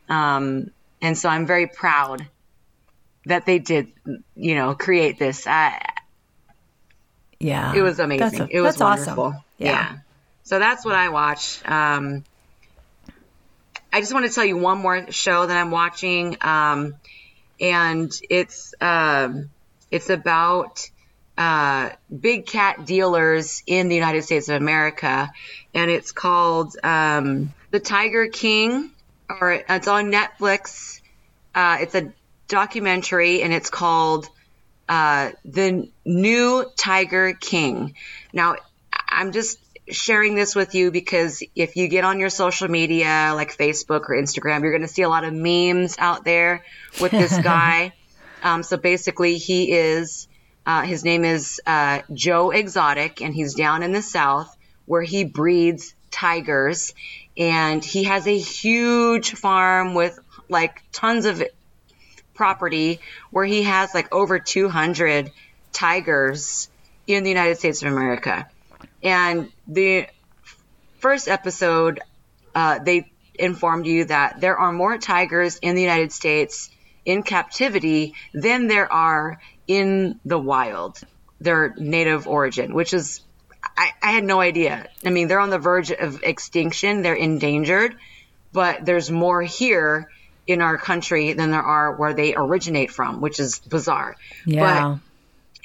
Um, 0.08 0.70
and 1.02 1.16
so 1.18 1.28
I'm 1.28 1.44
very 1.44 1.66
proud 1.66 2.26
that 3.26 3.44
they 3.44 3.58
did, 3.58 3.92
you 4.34 4.54
know, 4.54 4.74
create 4.74 5.18
this. 5.18 5.46
I, 5.46 5.84
Yeah. 7.38 7.74
it 7.74 7.82
was 7.82 8.00
amazing. 8.00 8.40
A- 8.40 8.48
it 8.50 8.60
was 8.60 8.76
that's 8.76 9.06
awesome. 9.06 9.34
Yeah. 9.58 9.70
Yeah. 9.72 9.96
So 10.44 10.58
that's 10.58 10.82
what 10.86 10.94
I 10.94 11.10
watched. 11.10 11.68
Um, 11.70 12.24
I 13.92 14.00
just 14.00 14.12
want 14.12 14.26
to 14.26 14.32
tell 14.32 14.44
you 14.44 14.56
one 14.58 14.78
more 14.78 15.10
show 15.10 15.46
that 15.46 15.56
I'm 15.56 15.70
watching, 15.70 16.36
um, 16.42 16.94
and 17.60 18.12
it's 18.28 18.74
um, 18.80 19.50
it's 19.90 20.10
about 20.10 20.88
uh, 21.38 21.90
big 22.20 22.46
cat 22.46 22.84
dealers 22.84 23.62
in 23.66 23.88
the 23.88 23.94
United 23.94 24.22
States 24.24 24.48
of 24.48 24.56
America, 24.56 25.32
and 25.72 25.90
it's 25.90 26.12
called 26.12 26.76
um, 26.82 27.54
The 27.70 27.80
Tiger 27.80 28.26
King, 28.26 28.90
or 29.28 29.52
it's 29.52 29.88
on 29.88 30.12
Netflix. 30.12 31.00
Uh, 31.54 31.78
it's 31.80 31.94
a 31.94 32.12
documentary, 32.46 33.42
and 33.42 33.54
it's 33.54 33.70
called 33.70 34.28
uh, 34.88 35.30
The 35.44 35.88
New 36.04 36.66
Tiger 36.76 37.32
King. 37.32 37.94
Now, 38.34 38.56
I'm 39.08 39.32
just 39.32 39.58
sharing 39.90 40.34
this 40.34 40.54
with 40.54 40.74
you 40.74 40.90
because 40.90 41.42
if 41.54 41.76
you 41.76 41.88
get 41.88 42.04
on 42.04 42.18
your 42.20 42.30
social 42.30 42.68
media 42.68 43.32
like 43.34 43.56
Facebook 43.56 44.08
or 44.08 44.14
Instagram, 44.20 44.62
you're 44.62 44.72
going 44.72 44.82
to 44.82 44.88
see 44.88 45.02
a 45.02 45.08
lot 45.08 45.24
of 45.24 45.32
memes 45.32 45.96
out 45.98 46.24
there 46.24 46.64
with 47.00 47.12
this 47.12 47.36
guy. 47.42 47.92
um, 48.42 48.62
so 48.62 48.76
basically, 48.76 49.38
he 49.38 49.72
is, 49.72 50.28
uh, 50.66 50.82
his 50.82 51.04
name 51.04 51.24
is 51.24 51.60
uh, 51.66 52.00
Joe 52.12 52.50
Exotic, 52.50 53.22
and 53.22 53.34
he's 53.34 53.54
down 53.54 53.82
in 53.82 53.92
the 53.92 54.02
South 54.02 54.54
where 54.86 55.02
he 55.02 55.24
breeds 55.24 55.94
tigers. 56.10 56.94
And 57.36 57.84
he 57.84 58.04
has 58.04 58.26
a 58.26 58.36
huge 58.36 59.32
farm 59.34 59.94
with 59.94 60.18
like 60.48 60.82
tons 60.92 61.24
of 61.26 61.42
property 62.34 63.00
where 63.30 63.44
he 63.44 63.64
has 63.64 63.94
like 63.94 64.12
over 64.12 64.38
200 64.38 65.30
tigers 65.72 66.68
in 67.06 67.22
the 67.22 67.28
United 67.28 67.58
States 67.58 67.82
of 67.82 67.92
America. 67.92 68.48
And 69.02 69.50
the 69.66 70.08
first 70.98 71.28
episode, 71.28 72.00
uh, 72.54 72.78
they 72.80 73.10
informed 73.34 73.86
you 73.86 74.04
that 74.06 74.40
there 74.40 74.58
are 74.58 74.72
more 74.72 74.98
tigers 74.98 75.58
in 75.58 75.74
the 75.74 75.82
United 75.82 76.12
States 76.12 76.70
in 77.04 77.22
captivity 77.22 78.14
than 78.34 78.66
there 78.66 78.92
are 78.92 79.40
in 79.66 80.18
the 80.24 80.38
wild, 80.38 81.00
their 81.40 81.74
native 81.78 82.26
origin, 82.26 82.74
which 82.74 82.92
is, 82.92 83.20
I, 83.76 83.90
I 84.02 84.10
had 84.12 84.24
no 84.24 84.40
idea. 84.40 84.88
I 85.04 85.10
mean, 85.10 85.28
they're 85.28 85.40
on 85.40 85.50
the 85.50 85.58
verge 85.58 85.92
of 85.92 86.22
extinction, 86.22 87.02
they're 87.02 87.14
endangered, 87.14 87.96
but 88.52 88.84
there's 88.84 89.10
more 89.10 89.42
here 89.42 90.10
in 90.46 90.62
our 90.62 90.78
country 90.78 91.34
than 91.34 91.50
there 91.50 91.62
are 91.62 91.94
where 91.94 92.14
they 92.14 92.34
originate 92.34 92.90
from, 92.90 93.20
which 93.20 93.38
is 93.38 93.58
bizarre. 93.60 94.16
yeah. 94.46 94.98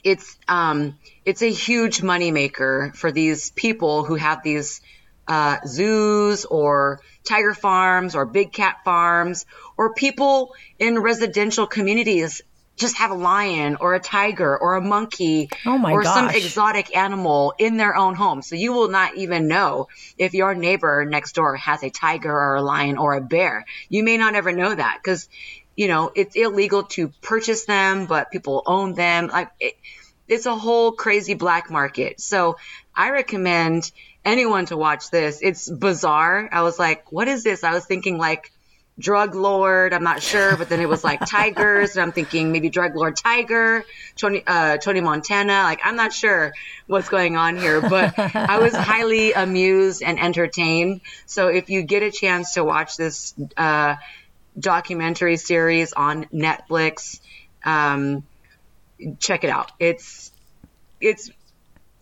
It's 0.03 0.37
um, 0.47 0.97
it's 1.25 1.41
a 1.41 1.51
huge 1.51 2.01
moneymaker 2.01 2.95
for 2.95 3.11
these 3.11 3.51
people 3.51 4.03
who 4.03 4.15
have 4.15 4.43
these 4.43 4.81
uh, 5.27 5.57
zoos 5.65 6.45
or 6.45 6.99
tiger 7.23 7.53
farms 7.53 8.15
or 8.15 8.25
big 8.25 8.51
cat 8.51 8.77
farms 8.83 9.45
or 9.77 9.93
people 9.93 10.53
in 10.79 10.99
residential 10.99 11.65
communities 11.65 12.41
just 12.75 12.97
have 12.97 13.11
a 13.11 13.15
lion 13.15 13.77
or 13.79 13.93
a 13.93 13.99
tiger 13.99 14.57
or 14.57 14.75
a 14.75 14.81
monkey 14.81 15.49
oh 15.65 15.79
or 15.91 16.01
gosh. 16.01 16.13
some 16.13 16.29
exotic 16.29 16.95
animal 16.97 17.53
in 17.59 17.77
their 17.77 17.95
own 17.95 18.15
home. 18.15 18.41
So 18.41 18.55
you 18.55 18.73
will 18.73 18.89
not 18.89 19.15
even 19.15 19.47
know 19.47 19.87
if 20.17 20.33
your 20.33 20.55
neighbor 20.55 21.05
next 21.05 21.33
door 21.35 21.55
has 21.55 21.83
a 21.83 21.89
tiger 21.89 22.31
or 22.31 22.55
a 22.55 22.61
lion 22.61 22.97
or 22.97 23.13
a 23.13 23.21
bear. 23.21 23.65
You 23.89 24.03
may 24.03 24.17
not 24.17 24.35
ever 24.35 24.51
know 24.51 24.73
that 24.73 24.99
because, 25.01 25.29
you 25.75 25.87
know, 25.87 26.11
it's 26.15 26.35
illegal 26.35 26.83
to 26.83 27.09
purchase 27.21 27.65
them, 27.65 28.05
but 28.05 28.31
people 28.31 28.63
own 28.65 28.93
them. 28.93 29.27
Like 29.27 29.51
it, 29.59 29.75
it's 30.27 30.45
a 30.45 30.55
whole 30.55 30.91
crazy 30.91 31.33
black 31.33 31.69
market. 31.69 32.21
So 32.21 32.57
I 32.95 33.11
recommend 33.11 33.91
anyone 34.23 34.65
to 34.67 34.77
watch 34.77 35.09
this. 35.09 35.39
It's 35.41 35.69
bizarre. 35.69 36.47
I 36.51 36.61
was 36.61 36.79
like, 36.79 37.11
what 37.11 37.27
is 37.27 37.43
this? 37.43 37.63
I 37.63 37.73
was 37.73 37.85
thinking 37.85 38.17
like, 38.17 38.51
drug 38.99 39.33
lord. 39.35 39.93
I'm 39.93 40.03
not 40.03 40.21
sure, 40.21 40.55
but 40.55 40.69
then 40.69 40.79
it 40.79 40.87
was 40.87 41.03
like 41.03 41.25
tigers, 41.25 41.95
and 41.95 42.03
I'm 42.03 42.11
thinking 42.11 42.51
maybe 42.51 42.69
drug 42.69 42.95
lord 42.95 43.15
tiger, 43.15 43.85
Tony 44.15 44.43
uh, 44.45 44.77
Tony 44.77 45.01
Montana. 45.01 45.63
Like 45.63 45.79
I'm 45.83 45.95
not 45.95 46.13
sure 46.13 46.53
what's 46.87 47.09
going 47.09 47.35
on 47.35 47.57
here, 47.57 47.81
but 47.81 48.17
I 48.17 48.59
was 48.59 48.75
highly 48.75 49.33
amused 49.33 50.03
and 50.03 50.19
entertained. 50.19 51.01
So 51.25 51.47
if 51.47 51.69
you 51.69 51.81
get 51.81 52.03
a 52.03 52.11
chance 52.11 52.53
to 52.53 52.63
watch 52.63 52.97
this 52.97 53.33
uh, 53.57 53.95
documentary 54.59 55.37
series 55.37 55.93
on 55.93 56.25
Netflix, 56.25 57.19
um, 57.63 58.23
check 59.19 59.43
it 59.43 59.49
out. 59.49 59.71
It's 59.79 60.31
it's 61.01 61.31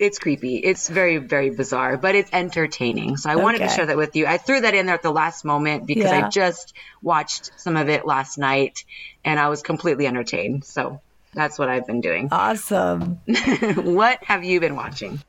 it's 0.01 0.17
creepy. 0.17 0.57
It's 0.57 0.89
very, 0.89 1.17
very 1.17 1.51
bizarre, 1.51 1.95
but 1.95 2.15
it's 2.15 2.31
entertaining. 2.33 3.17
So 3.17 3.29
I 3.29 3.35
wanted 3.35 3.59
to 3.59 3.69
share 3.69 3.85
that 3.85 3.97
with 3.97 4.15
you. 4.15 4.25
I 4.25 4.37
threw 4.37 4.59
that 4.61 4.73
in 4.73 4.87
there 4.87 4.95
at 4.95 5.03
the 5.03 5.11
last 5.11 5.45
moment 5.45 5.85
because 5.85 6.05
Yeah. 6.05 6.25
I 6.25 6.29
just 6.29 6.73
watched 7.03 7.51
some 7.57 7.77
of 7.77 7.87
it 7.87 8.03
last 8.03 8.39
night 8.39 8.83
and 9.23 9.39
I 9.39 9.49
was 9.49 9.61
completely 9.61 10.07
entertained. 10.07 10.65
So 10.65 11.01
that's 11.35 11.59
what 11.59 11.69
I've 11.69 11.85
been 11.85 12.01
doing. 12.01 12.29
Awesome. 12.31 13.21
what 13.75 14.23
have 14.23 14.43
you 14.43 14.59
been 14.59 14.75
watching? 14.75 15.21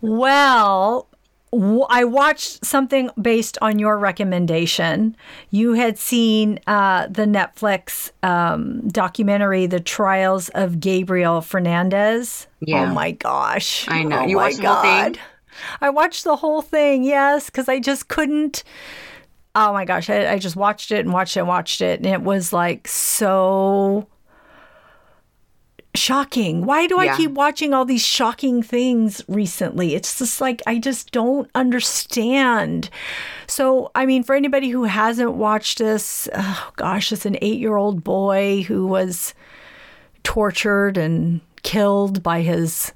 Well, 0.00 1.06
I 1.52 2.04
watched 2.04 2.64
something 2.64 3.10
based 3.20 3.56
on 3.62 3.78
your 3.78 3.98
recommendation. 3.98 5.16
You 5.50 5.72
had 5.72 5.98
seen 5.98 6.58
uh, 6.66 7.06
the 7.06 7.22
Netflix 7.24 8.10
um, 8.22 8.86
documentary, 8.88 9.66
The 9.66 9.80
Trials 9.80 10.48
of 10.50 10.80
Gabriel 10.80 11.40
Fernandez. 11.40 12.46
Yeah. 12.60 12.90
Oh 12.90 12.94
my 12.94 13.12
gosh. 13.12 13.88
I 13.88 14.02
know. 14.02 14.20
Oh 14.20 14.26
You 14.26 14.36
watched 14.36 14.60
the 14.60 14.68
whole 14.68 14.82
thing? 14.82 15.16
I 15.80 15.90
watched 15.90 16.24
the 16.24 16.36
whole 16.36 16.62
thing, 16.62 17.04
yes, 17.04 17.46
because 17.46 17.68
I 17.68 17.80
just 17.80 18.08
couldn't. 18.08 18.62
Oh 19.54 19.72
my 19.72 19.84
gosh. 19.84 20.10
I, 20.10 20.32
I 20.32 20.38
just 20.38 20.56
watched 20.56 20.90
it 20.90 21.00
and 21.00 21.12
watched 21.12 21.36
it 21.36 21.40
and 21.40 21.48
watched 21.48 21.80
it. 21.80 22.00
And 22.00 22.06
it 22.06 22.22
was 22.22 22.52
like 22.52 22.86
so 22.88 24.06
shocking. 25.96 26.64
Why 26.64 26.86
do 26.86 26.98
I 26.98 27.04
Yeah. 27.06 27.16
keep 27.16 27.30
watching 27.32 27.74
all 27.74 27.84
these 27.84 28.04
shocking 28.04 28.62
things 28.62 29.22
recently? 29.28 29.94
It's 29.94 30.18
just 30.18 30.40
like 30.40 30.62
I 30.66 30.78
just 30.78 31.10
don't 31.12 31.50
understand. 31.54 32.90
So, 33.46 33.90
I 33.94 34.06
mean, 34.06 34.22
for 34.22 34.34
anybody 34.34 34.68
who 34.68 34.84
hasn't 34.84 35.34
watched 35.34 35.78
this, 35.78 36.28
oh 36.34 36.70
gosh, 36.76 37.12
it's 37.12 37.26
an 37.26 37.38
eight 37.42 37.58
year 37.58 37.76
old 37.76 38.04
boy 38.04 38.62
who 38.62 38.86
was 38.86 39.34
tortured 40.22 40.96
and 40.96 41.40
killed 41.62 42.22
by 42.22 42.42
his 42.42 42.92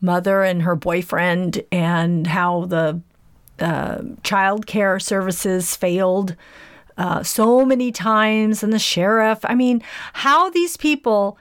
mother 0.00 0.42
and 0.42 0.62
her 0.62 0.76
boyfriend, 0.76 1.62
and 1.72 2.26
how 2.26 2.66
the 2.66 3.00
uh, 3.60 4.02
child 4.22 4.66
care 4.66 4.98
services 4.98 5.76
failed 5.76 6.36
uh, 6.98 7.22
so 7.22 7.64
many 7.64 7.90
times, 7.90 8.62
and 8.62 8.72
the 8.72 8.78
sheriff. 8.78 9.38
I 9.44 9.54
mean, 9.54 9.82
how 10.12 10.50
these 10.50 10.76
people 10.76 11.38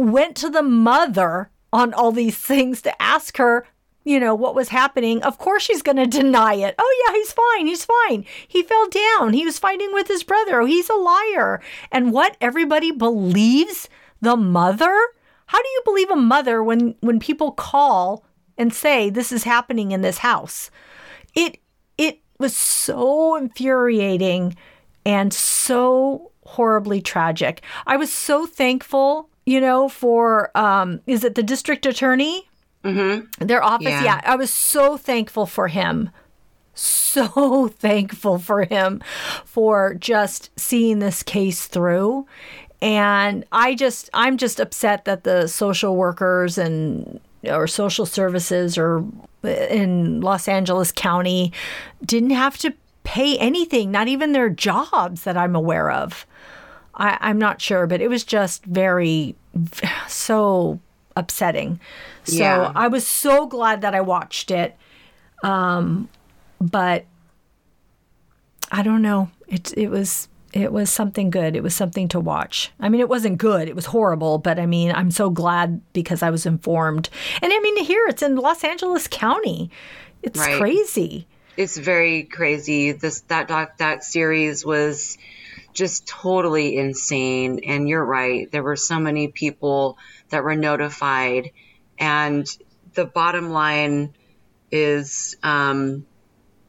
went 0.00 0.36
to 0.36 0.50
the 0.50 0.62
mother 0.62 1.50
on 1.72 1.94
all 1.94 2.12
these 2.12 2.36
things 2.36 2.82
to 2.82 3.02
ask 3.02 3.36
her, 3.36 3.66
you 4.04 4.18
know, 4.18 4.34
what 4.34 4.54
was 4.54 4.70
happening. 4.70 5.22
Of 5.22 5.38
course, 5.38 5.62
she's 5.62 5.82
going 5.82 5.96
to 5.96 6.06
deny 6.06 6.54
it. 6.54 6.74
Oh, 6.78 7.04
yeah, 7.06 7.14
he's 7.14 7.32
fine. 7.32 7.66
He's 7.66 7.84
fine. 7.84 8.24
He 8.48 8.62
fell 8.62 8.88
down. 8.88 9.32
He 9.32 9.44
was 9.44 9.58
fighting 9.58 9.92
with 9.92 10.08
his 10.08 10.24
brother. 10.24 10.60
Oh, 10.60 10.66
he's 10.66 10.90
a 10.90 10.94
liar. 10.94 11.60
And 11.92 12.12
what 12.12 12.36
everybody 12.40 12.90
believes 12.90 13.88
the 14.20 14.36
mother? 14.36 14.94
How 15.46 15.58
do 15.58 15.68
you 15.68 15.82
believe 15.84 16.10
a 16.10 16.16
mother 16.16 16.62
when 16.62 16.94
when 17.00 17.18
people 17.18 17.52
call 17.52 18.24
and 18.56 18.72
say 18.72 19.10
this 19.10 19.32
is 19.32 19.44
happening 19.44 19.92
in 19.92 20.00
this 20.00 20.18
house? 20.18 20.70
It 21.34 21.58
it 21.98 22.20
was 22.38 22.56
so 22.56 23.36
infuriating 23.36 24.56
and 25.04 25.32
so 25.32 26.30
horribly 26.44 27.00
tragic. 27.00 27.62
I 27.86 27.96
was 27.96 28.12
so 28.12 28.46
thankful, 28.46 29.29
you 29.50 29.60
know, 29.60 29.88
for 29.88 30.56
um 30.56 31.00
is 31.06 31.24
it 31.24 31.34
the 31.34 31.42
district 31.42 31.84
attorney? 31.84 32.48
Mm-hmm. 32.84 33.44
Their 33.44 33.62
office. 33.62 33.88
Yeah. 33.88 34.04
yeah, 34.04 34.20
I 34.24 34.36
was 34.36 34.50
so 34.50 34.96
thankful 34.96 35.44
for 35.44 35.68
him. 35.68 36.10
So 36.74 37.68
thankful 37.78 38.38
for 38.38 38.64
him 38.64 39.02
for 39.44 39.94
just 39.94 40.50
seeing 40.58 41.00
this 41.00 41.22
case 41.22 41.66
through. 41.66 42.26
And 42.80 43.44
I 43.50 43.74
just 43.74 44.08
I'm 44.14 44.36
just 44.36 44.60
upset 44.60 45.04
that 45.04 45.24
the 45.24 45.48
social 45.48 45.96
workers 45.96 46.56
and 46.56 47.20
or 47.44 47.66
social 47.66 48.06
services 48.06 48.78
or 48.78 49.04
in 49.42 50.20
Los 50.20 50.46
Angeles 50.46 50.92
County 50.92 51.52
didn't 52.04 52.30
have 52.30 52.56
to 52.58 52.72
pay 53.02 53.36
anything, 53.38 53.90
not 53.90 54.06
even 54.06 54.30
their 54.30 54.48
jobs 54.50 55.24
that 55.24 55.36
I'm 55.36 55.56
aware 55.56 55.90
of. 55.90 56.24
I, 56.94 57.16
I'm 57.20 57.38
not 57.38 57.60
sure, 57.60 57.86
but 57.86 58.00
it 58.00 58.08
was 58.08 58.24
just 58.24 58.64
very, 58.66 59.34
so 60.08 60.80
upsetting. 61.16 61.80
So 62.24 62.34
Yeah. 62.36 62.72
I 62.74 62.88
was 62.88 63.06
so 63.06 63.46
glad 63.46 63.80
that 63.82 63.94
I 63.94 64.00
watched 64.00 64.50
it. 64.50 64.76
Um, 65.42 66.08
but 66.60 67.04
I 68.70 68.82
don't 68.82 69.02
know. 69.02 69.30
It, 69.48 69.76
it 69.76 69.88
was 69.90 70.28
it 70.52 70.72
was 70.72 70.90
something 70.90 71.30
good. 71.30 71.54
It 71.54 71.62
was 71.62 71.74
something 71.74 72.08
to 72.08 72.18
watch. 72.18 72.72
I 72.80 72.88
mean, 72.88 73.00
it 73.00 73.08
wasn't 73.08 73.38
good. 73.38 73.68
It 73.68 73.76
was 73.76 73.86
horrible, 73.86 74.38
but 74.38 74.58
I 74.58 74.66
mean, 74.66 74.90
I'm 74.90 75.12
so 75.12 75.30
glad 75.30 75.80
because 75.92 76.22
I 76.24 76.30
was 76.30 76.44
informed. 76.44 77.08
And 77.40 77.52
I 77.52 77.58
mean, 77.60 77.84
here 77.84 78.04
it's 78.08 78.22
in 78.22 78.34
Los 78.36 78.64
Angeles 78.64 79.06
County. 79.08 79.70
It's 80.22 80.38
Right. 80.40 80.58
crazy. 80.58 81.26
It's 81.56 81.76
very 81.76 82.24
crazy. 82.24 82.92
This 82.92 83.20
that 83.28 83.48
doc 83.48 83.78
that 83.78 84.02
series 84.04 84.64
was 84.64 85.16
just 85.80 86.06
totally 86.06 86.76
insane. 86.76 87.60
And 87.66 87.88
you're 87.88 88.04
right. 88.04 88.50
There 88.52 88.62
were 88.62 88.76
so 88.76 89.00
many 89.00 89.28
people 89.28 89.96
that 90.28 90.44
were 90.44 90.54
notified, 90.54 91.50
and 91.98 92.46
the 92.94 93.06
bottom 93.06 93.50
line 93.50 94.14
is 94.70 95.36
um, 95.42 96.06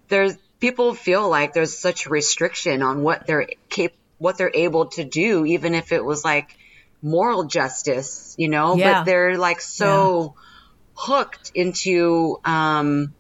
there's 0.08 0.36
people 0.60 0.96
feel 0.96 1.30
like 1.30 1.54
there's 1.54 1.78
such 1.78 2.08
restriction 2.08 2.82
on 2.82 3.04
what 3.04 3.28
they're 3.28 3.48
cap- 3.70 4.00
what 4.18 4.38
they're 4.38 4.52
able 4.54 4.86
to 4.88 5.04
do, 5.04 5.46
even 5.46 5.76
if 5.76 5.92
it 5.92 6.04
was 6.04 6.24
like 6.24 6.58
moral 7.02 7.44
justice, 7.44 8.34
you 8.38 8.48
know. 8.48 8.78
Yeah. 8.78 9.00
But 9.00 9.04
they're 9.04 9.38
like 9.38 9.60
so 9.60 10.36
hooked 10.96 11.52
into. 11.54 12.40
Um, 12.46 13.14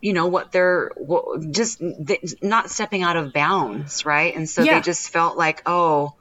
you 0.00 0.12
know 0.12 0.26
what 0.26 0.52
they're 0.52 0.90
what, 0.96 1.50
just 1.52 1.78
th- 1.78 2.34
not 2.42 2.70
stepping 2.70 3.02
out 3.02 3.16
of 3.16 3.32
bounds 3.32 4.04
right? 4.04 4.34
And 4.34 4.48
so 4.48 4.64
Yeah. 4.64 4.76
they 4.76 4.80
just 4.82 5.10
felt 5.10 5.36
like 5.36 5.62
oh 5.66 6.14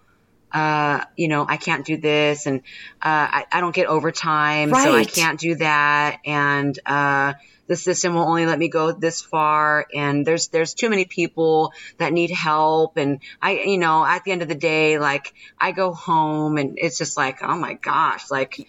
uh, 0.52 1.02
you 1.16 1.28
know 1.28 1.46
i 1.48 1.58
can't 1.58 1.86
do 1.86 1.98
this 1.98 2.48
and 2.48 2.62
uh, 3.04 3.28
I, 3.38 3.46
I 3.52 3.62
don't 3.62 3.76
get 3.76 3.86
overtime 3.86 4.74
so 4.74 4.96
i 4.96 5.04
can't 5.04 5.40
do 5.40 5.56
that. 5.56 6.18
And 6.26 6.78
uh, 6.86 7.34
the 7.68 7.76
system 7.76 8.16
will 8.16 8.24
only 8.24 8.48
let 8.48 8.58
me 8.58 8.68
go 8.68 8.92
this 8.92 9.22
far. 9.22 9.86
And 9.94 10.26
there's 10.26 10.48
there's 10.48 10.74
too 10.74 10.90
many 10.90 11.06
people 11.06 11.72
that 12.00 12.12
need 12.12 12.32
help. 12.32 12.98
And 12.98 13.22
i 13.42 13.52
you 13.52 13.78
know 13.78 14.04
at 14.04 14.24
the 14.24 14.32
end 14.32 14.42
of 14.42 14.48
the 14.48 14.56
day 14.56 14.98
like 14.98 15.34
i 15.60 15.72
go 15.72 15.94
home 15.94 16.58
and 16.58 16.80
it's 16.82 16.98
just 16.98 17.16
like 17.16 17.44
oh 17.44 17.56
my 17.56 17.76
gosh 17.76 18.32
like 18.32 18.68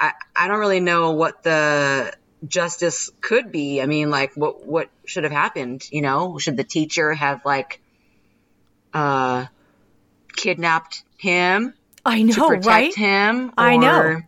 I, 0.00 0.12
I 0.34 0.48
don't 0.48 0.58
really 0.58 0.80
know 0.80 1.12
what 1.12 1.44
the 1.44 2.12
justice 2.46 3.10
could 3.20 3.52
be. 3.52 3.80
I 3.80 3.86
mean, 3.86 4.10
like 4.10 4.34
what 4.34 4.66
what 4.66 4.90
should 5.04 5.24
have 5.24 5.32
happened? 5.32 5.84
You 5.90 6.02
know, 6.02 6.38
should 6.38 6.56
the 6.56 6.64
teacher 6.64 7.12
have 7.12 7.44
like 7.44 7.80
uh 8.92 9.46
kidnapped 10.34 11.02
him 11.16 11.74
I 12.04 12.18
to 12.18 12.24
know, 12.24 12.48
protect 12.48 12.66
right? 12.66 12.94
him? 12.94 13.52
I 13.56 13.76
know. 13.76 14.20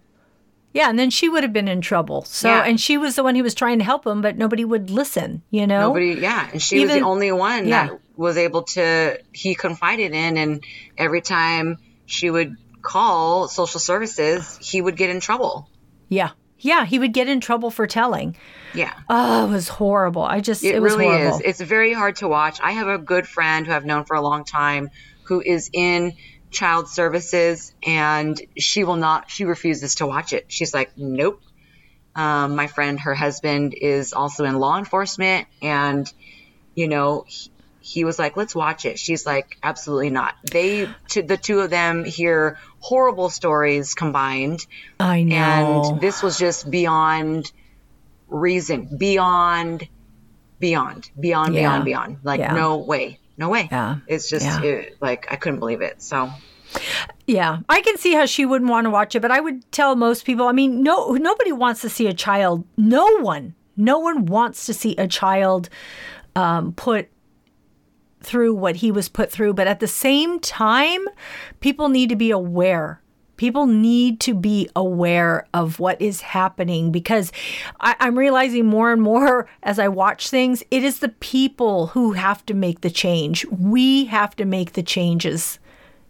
Yeah, 0.72 0.90
and 0.90 0.98
then 0.98 1.08
she 1.08 1.30
would 1.30 1.42
have 1.42 1.54
been 1.54 1.68
in 1.68 1.80
trouble. 1.80 2.24
So, 2.24 2.50
Yeah. 2.50 2.64
and 2.64 2.78
she 2.78 2.98
was 2.98 3.16
the 3.16 3.22
one 3.22 3.34
who 3.34 3.42
was 3.42 3.54
trying 3.54 3.78
to 3.78 3.84
help 3.84 4.06
him, 4.06 4.20
but 4.20 4.36
nobody 4.36 4.62
would 4.62 4.90
listen, 4.90 5.40
you 5.50 5.66
know? 5.66 5.88
Nobody, 5.88 6.20
yeah, 6.20 6.50
and 6.52 6.60
she 6.60 6.80
was 6.80 6.92
the 6.92 7.00
only 7.00 7.32
one 7.32 7.66
yeah. 7.66 7.86
that 7.86 7.98
was 8.14 8.36
able 8.36 8.64
to. 8.64 9.18
He 9.32 9.54
confided 9.54 10.12
in, 10.12 10.36
and 10.36 10.62
every 10.98 11.22
time 11.22 11.78
she 12.04 12.28
would 12.30 12.56
call 12.82 13.48
social 13.48 13.80
services, 13.80 14.58
he 14.60 14.82
would 14.82 14.98
get 14.98 15.08
in 15.08 15.20
trouble. 15.20 15.66
Yeah. 16.10 16.30
Yeah, 16.58 16.84
he 16.84 16.98
would 16.98 17.12
get 17.12 17.28
in 17.28 17.40
trouble 17.40 17.70
for 17.70 17.86
telling. 17.86 18.36
Yeah. 18.74 18.92
Oh, 19.08 19.46
it 19.46 19.50
was 19.50 19.68
horrible. 19.68 20.22
I 20.22 20.40
just 20.40 20.64
it, 20.64 20.76
it 20.76 20.80
was 20.80 20.94
really 20.94 21.06
horrible. 21.06 21.36
is. 21.36 21.42
It's 21.44 21.60
very 21.60 21.92
hard 21.92 22.16
to 22.16 22.28
watch. 22.28 22.60
I 22.62 22.72
have 22.72 22.88
a 22.88 22.98
good 22.98 23.26
friend 23.26 23.66
who 23.66 23.72
I've 23.72 23.84
known 23.84 24.04
for 24.04 24.16
a 24.16 24.20
long 24.22 24.44
time 24.44 24.90
who 25.24 25.40
is 25.40 25.70
in 25.72 26.14
child 26.50 26.88
services 26.88 27.74
and 27.84 28.40
she 28.56 28.84
will 28.84 28.96
not 28.96 29.30
she 29.30 29.44
refuses 29.44 29.96
to 29.96 30.06
watch 30.06 30.32
it. 30.32 30.46
She's 30.48 30.72
like, 30.72 30.96
"Nope." 30.96 31.42
Um, 32.14 32.56
my 32.56 32.66
friend, 32.66 32.98
her 33.00 33.14
husband 33.14 33.74
is 33.78 34.14
also 34.14 34.44
in 34.44 34.58
law 34.58 34.78
enforcement 34.78 35.48
and 35.60 36.10
you 36.74 36.88
know, 36.88 37.24
he, 37.26 37.50
he 37.86 38.04
was 38.04 38.18
like, 38.18 38.36
"Let's 38.36 38.54
watch 38.54 38.84
it." 38.84 38.98
She's 38.98 39.24
like, 39.24 39.56
"Absolutely 39.62 40.10
not." 40.10 40.34
They, 40.50 40.88
to, 41.10 41.22
the 41.22 41.36
two 41.36 41.60
of 41.60 41.70
them, 41.70 42.04
hear 42.04 42.58
horrible 42.80 43.30
stories 43.30 43.94
combined. 43.94 44.66
I 44.98 45.22
know. 45.22 45.84
And 45.92 46.00
this 46.00 46.22
was 46.22 46.36
just 46.36 46.68
beyond 46.70 47.52
reason, 48.28 48.96
beyond, 48.98 49.88
beyond, 50.58 51.10
beyond, 51.18 51.54
Yeah. 51.54 51.60
beyond, 51.60 51.84
beyond. 51.84 52.16
Like, 52.24 52.40
Yeah. 52.40 52.54
no 52.54 52.78
way, 52.78 53.20
no 53.38 53.48
way. 53.50 53.68
Yeah. 53.70 53.98
It's 54.08 54.28
just 54.28 54.44
Yeah. 54.44 54.62
it, 54.62 54.96
like 55.00 55.28
I 55.30 55.36
couldn't 55.36 55.60
believe 55.60 55.80
it. 55.80 56.02
So 56.02 56.30
Yeah, 57.26 57.58
I 57.68 57.80
can 57.82 57.96
see 57.96 58.12
how 58.14 58.26
she 58.26 58.44
wouldn't 58.44 58.68
want 58.70 58.84
to 58.86 58.90
watch 58.90 59.14
it, 59.14 59.20
but 59.20 59.30
I 59.30 59.38
would 59.40 59.70
tell 59.70 59.94
most 59.94 60.24
people. 60.24 60.48
I 60.48 60.52
mean, 60.52 60.82
no, 60.82 61.12
nobody 61.12 61.52
wants 61.52 61.80
to 61.82 61.88
see 61.88 62.08
a 62.08 62.12
child. 62.14 62.64
No 62.76 63.20
one, 63.20 63.54
no 63.76 63.98
one 64.00 64.26
wants 64.26 64.66
to 64.66 64.74
see 64.74 64.96
a 64.96 65.06
child 65.06 65.68
um, 66.34 66.72
put 66.72 67.08
through 68.20 68.54
what 68.54 68.76
he 68.76 68.90
was 68.90 69.08
put 69.08 69.30
through. 69.30 69.54
But 69.54 69.66
at 69.66 69.80
the 69.80 69.86
same 69.86 70.40
time, 70.40 71.06
people 71.60 71.88
need 71.88 72.08
to 72.08 72.16
be 72.16 72.30
aware. 72.30 73.00
People 73.36 73.66
need 73.66 74.18
to 74.20 74.34
be 74.34 74.68
aware 74.74 75.46
of 75.52 75.78
what 75.78 76.00
is 76.00 76.22
happening 76.22 76.90
because 76.90 77.32
I, 77.80 77.94
I'm 78.00 78.18
realizing 78.18 78.64
more 78.64 78.92
and 78.92 79.02
more 79.02 79.48
as 79.62 79.78
I 79.78 79.88
watch 79.88 80.30
things, 80.30 80.62
it 80.70 80.82
is 80.82 81.00
the 81.00 81.10
people 81.10 81.88
who 81.88 82.12
have 82.12 82.44
to 82.46 82.54
make 82.54 82.80
the 82.80 82.90
change. 82.90 83.44
We 83.46 84.06
have 84.06 84.34
to 84.36 84.44
make 84.44 84.72
the 84.72 84.82
changes. 84.82 85.58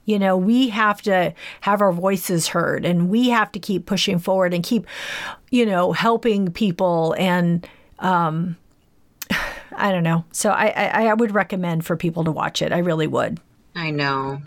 You 0.05 0.21
know, 0.21 0.37
we 0.37 0.69
have 0.69 1.03
to 1.03 1.35
have 1.63 1.81
our 1.81 1.93
voices 1.93 2.49
heard 2.49 2.85
and 2.85 3.09
we 3.09 3.29
have 3.31 3.51
to 3.53 3.59
keep 3.59 3.87
pushing 3.87 4.21
forward 4.21 4.55
and 4.55 4.63
keep, 4.63 4.87
you 5.51 5.67
know, 5.67 5.91
helping 5.93 6.53
people. 6.53 7.17
And 7.19 7.69
um, 7.99 8.57
I 9.77 9.93
don't 9.93 10.03
know. 10.03 10.25
So 10.33 10.51
I, 10.51 10.69
I, 10.69 11.07
I 11.09 11.15
would 11.15 11.33
recommend 11.33 11.85
for 11.85 11.97
people 11.97 12.25
to 12.25 12.33
watch 12.33 12.63
it. 12.63 12.73
I 12.73 12.79
really 12.79 13.07
would. 13.07 13.41
I 13.77 13.91
know. 13.91 14.41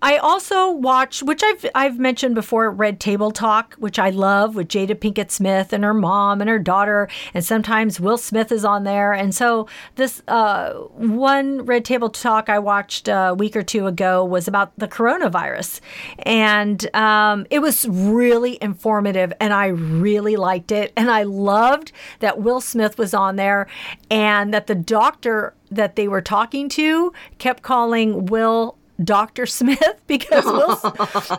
I 0.00 0.16
also 0.16 0.70
watch, 0.70 1.22
which 1.22 1.42
I've 1.42 1.66
I've 1.74 1.98
mentioned 1.98 2.34
before, 2.34 2.70
Red 2.70 3.00
Table 3.00 3.30
Talk, 3.30 3.74
which 3.74 3.98
I 3.98 4.08
love 4.08 4.54
with 4.54 4.68
Jada 4.68 4.94
Pinkett 4.94 5.30
Smith 5.30 5.74
and 5.74 5.84
her 5.84 5.92
mom 5.92 6.40
and 6.40 6.48
her 6.48 6.58
daughter, 6.58 7.06
and 7.34 7.44
sometimes 7.44 8.00
Will 8.00 8.16
Smith 8.16 8.50
is 8.50 8.64
on 8.64 8.84
there. 8.84 9.12
And 9.12 9.34
so 9.34 9.68
this 9.96 10.22
uh, 10.26 10.72
one 10.72 11.66
Red 11.66 11.84
Table 11.84 12.08
Talk 12.08 12.48
I 12.48 12.58
watched 12.58 13.08
a 13.08 13.34
week 13.38 13.56
or 13.56 13.62
two 13.62 13.86
ago 13.86 14.24
was 14.24 14.48
about 14.48 14.72
the 14.78 14.88
coronavirus, 14.88 15.80
and 16.20 16.94
um, 16.96 17.46
it 17.50 17.58
was 17.58 17.86
really 17.86 18.56
informative, 18.62 19.34
and 19.38 19.52
I 19.52 19.66
really 19.66 20.36
liked 20.36 20.72
it, 20.72 20.94
and 20.96 21.10
I 21.10 21.24
loved 21.24 21.92
that 22.20 22.40
Will 22.40 22.62
Smith 22.62 22.96
was 22.96 23.12
on 23.12 23.36
there, 23.36 23.66
and 24.10 24.54
that 24.54 24.66
the 24.66 24.74
doctor 24.74 25.52
that 25.76 25.96
they 25.96 26.08
were 26.08 26.22
talking 26.22 26.68
to 26.70 27.12
kept 27.38 27.62
calling 27.62 28.26
Will 28.26 28.76
Dr. 29.02 29.46
Smith 29.46 30.00
because 30.06 30.44
Will 30.44 30.78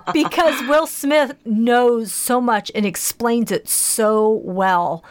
because 0.13 0.61
Will 0.67 0.87
Smith 0.87 1.35
knows 1.45 2.11
so 2.11 2.41
much 2.41 2.71
and 2.75 2.85
explains 2.85 3.51
it 3.51 3.67
so 3.67 4.41
well. 4.43 5.03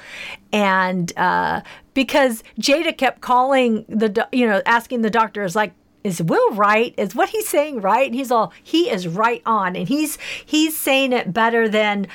And 0.52 1.16
uh, 1.16 1.62
because 1.94 2.42
Jada 2.58 2.96
kept 2.96 3.20
calling 3.20 3.84
the 3.88 4.28
you 4.32 4.46
know 4.46 4.62
asking 4.66 5.02
the 5.02 5.10
doctor 5.10 5.44
is 5.44 5.56
like 5.56 5.72
is 6.04 6.20
Will 6.20 6.52
right? 6.54 6.94
Is 6.96 7.14
what 7.14 7.28
he's 7.28 7.48
saying 7.48 7.80
right? 7.80 8.06
And 8.06 8.14
he's 8.14 8.30
all 8.30 8.52
he 8.62 8.90
is 8.90 9.06
right 9.06 9.42
on 9.46 9.76
and 9.76 9.88
he's 9.88 10.18
he's 10.44 10.76
saying 10.76 11.12
it 11.12 11.32
better 11.32 11.68
than 11.68 12.06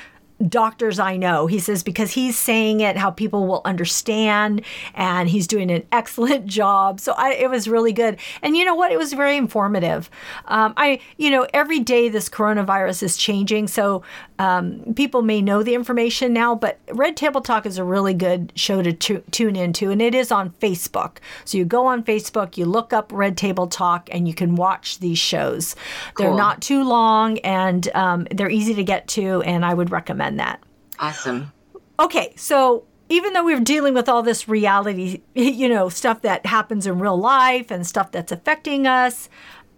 doctors 0.46 0.98
I 0.98 1.16
know. 1.16 1.46
He 1.46 1.58
says 1.58 1.82
because 1.82 2.12
he's 2.12 2.38
saying 2.38 2.80
it 2.80 2.96
how 2.96 3.10
people 3.10 3.46
will 3.46 3.62
understand 3.64 4.62
and 4.94 5.28
he's 5.28 5.46
doing 5.46 5.70
an 5.70 5.84
excellent 5.92 6.46
job. 6.46 7.00
So 7.00 7.12
I, 7.12 7.32
it 7.32 7.50
was 7.50 7.68
really 7.68 7.92
good. 7.92 8.18
And 8.42 8.56
you 8.56 8.64
know 8.64 8.74
what? 8.74 8.92
It 8.92 8.98
was 8.98 9.12
very 9.12 9.36
informative. 9.36 10.10
Um, 10.46 10.74
I, 10.76 11.00
you 11.16 11.30
know, 11.30 11.46
every 11.52 11.80
day 11.80 12.08
this 12.08 12.28
coronavirus 12.28 13.02
is 13.02 13.16
changing. 13.16 13.68
So 13.68 14.02
um, 14.38 14.94
people 14.94 15.22
may 15.22 15.42
know 15.42 15.62
the 15.62 15.74
information 15.74 16.32
now, 16.32 16.54
but 16.54 16.78
Red 16.92 17.16
Table 17.16 17.40
Talk 17.40 17.66
is 17.66 17.78
a 17.78 17.84
really 17.84 18.14
good 18.14 18.52
show 18.54 18.82
to 18.82 18.92
tu- 18.92 19.24
tune 19.30 19.56
into. 19.56 19.90
And 19.90 20.00
it 20.00 20.14
is 20.14 20.30
on 20.30 20.50
Facebook. 20.60 21.18
So 21.44 21.58
you 21.58 21.64
go 21.64 21.86
on 21.86 22.04
Facebook, 22.04 22.56
you 22.56 22.64
look 22.64 22.92
up 22.92 23.10
Red 23.12 23.36
Table 23.36 23.66
Talk, 23.66 24.08
and 24.12 24.28
you 24.28 24.34
can 24.34 24.54
watch 24.54 24.98
these 25.00 25.18
shows. 25.18 25.74
They're 26.16 26.34
not 26.34 26.62
too 26.62 26.84
long 26.84 27.38
and 27.40 27.88
um, 27.94 28.26
they're 28.30 28.50
easy 28.50 28.74
to 28.74 28.84
get 28.84 29.08
to. 29.08 29.42
And 29.42 29.64
I 29.64 29.74
would 29.74 29.90
recommend 29.90 30.27
that. 30.36 30.62
Awesome. 30.98 31.52
Okay, 32.00 32.32
so 32.36 32.84
even 33.08 33.32
though 33.32 33.44
we're 33.44 33.60
dealing 33.60 33.94
with 33.94 34.08
all 34.08 34.22
this 34.22 34.48
reality, 34.48 35.22
you 35.34 35.68
know, 35.68 35.88
stuff 35.88 36.22
that 36.22 36.46
happens 36.46 36.86
in 36.86 36.98
real 36.98 37.16
life 37.16 37.70
and 37.70 37.86
stuff 37.86 38.12
that's 38.12 38.32
affecting 38.32 38.86
us, 38.86 39.28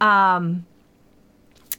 um, 0.01 0.66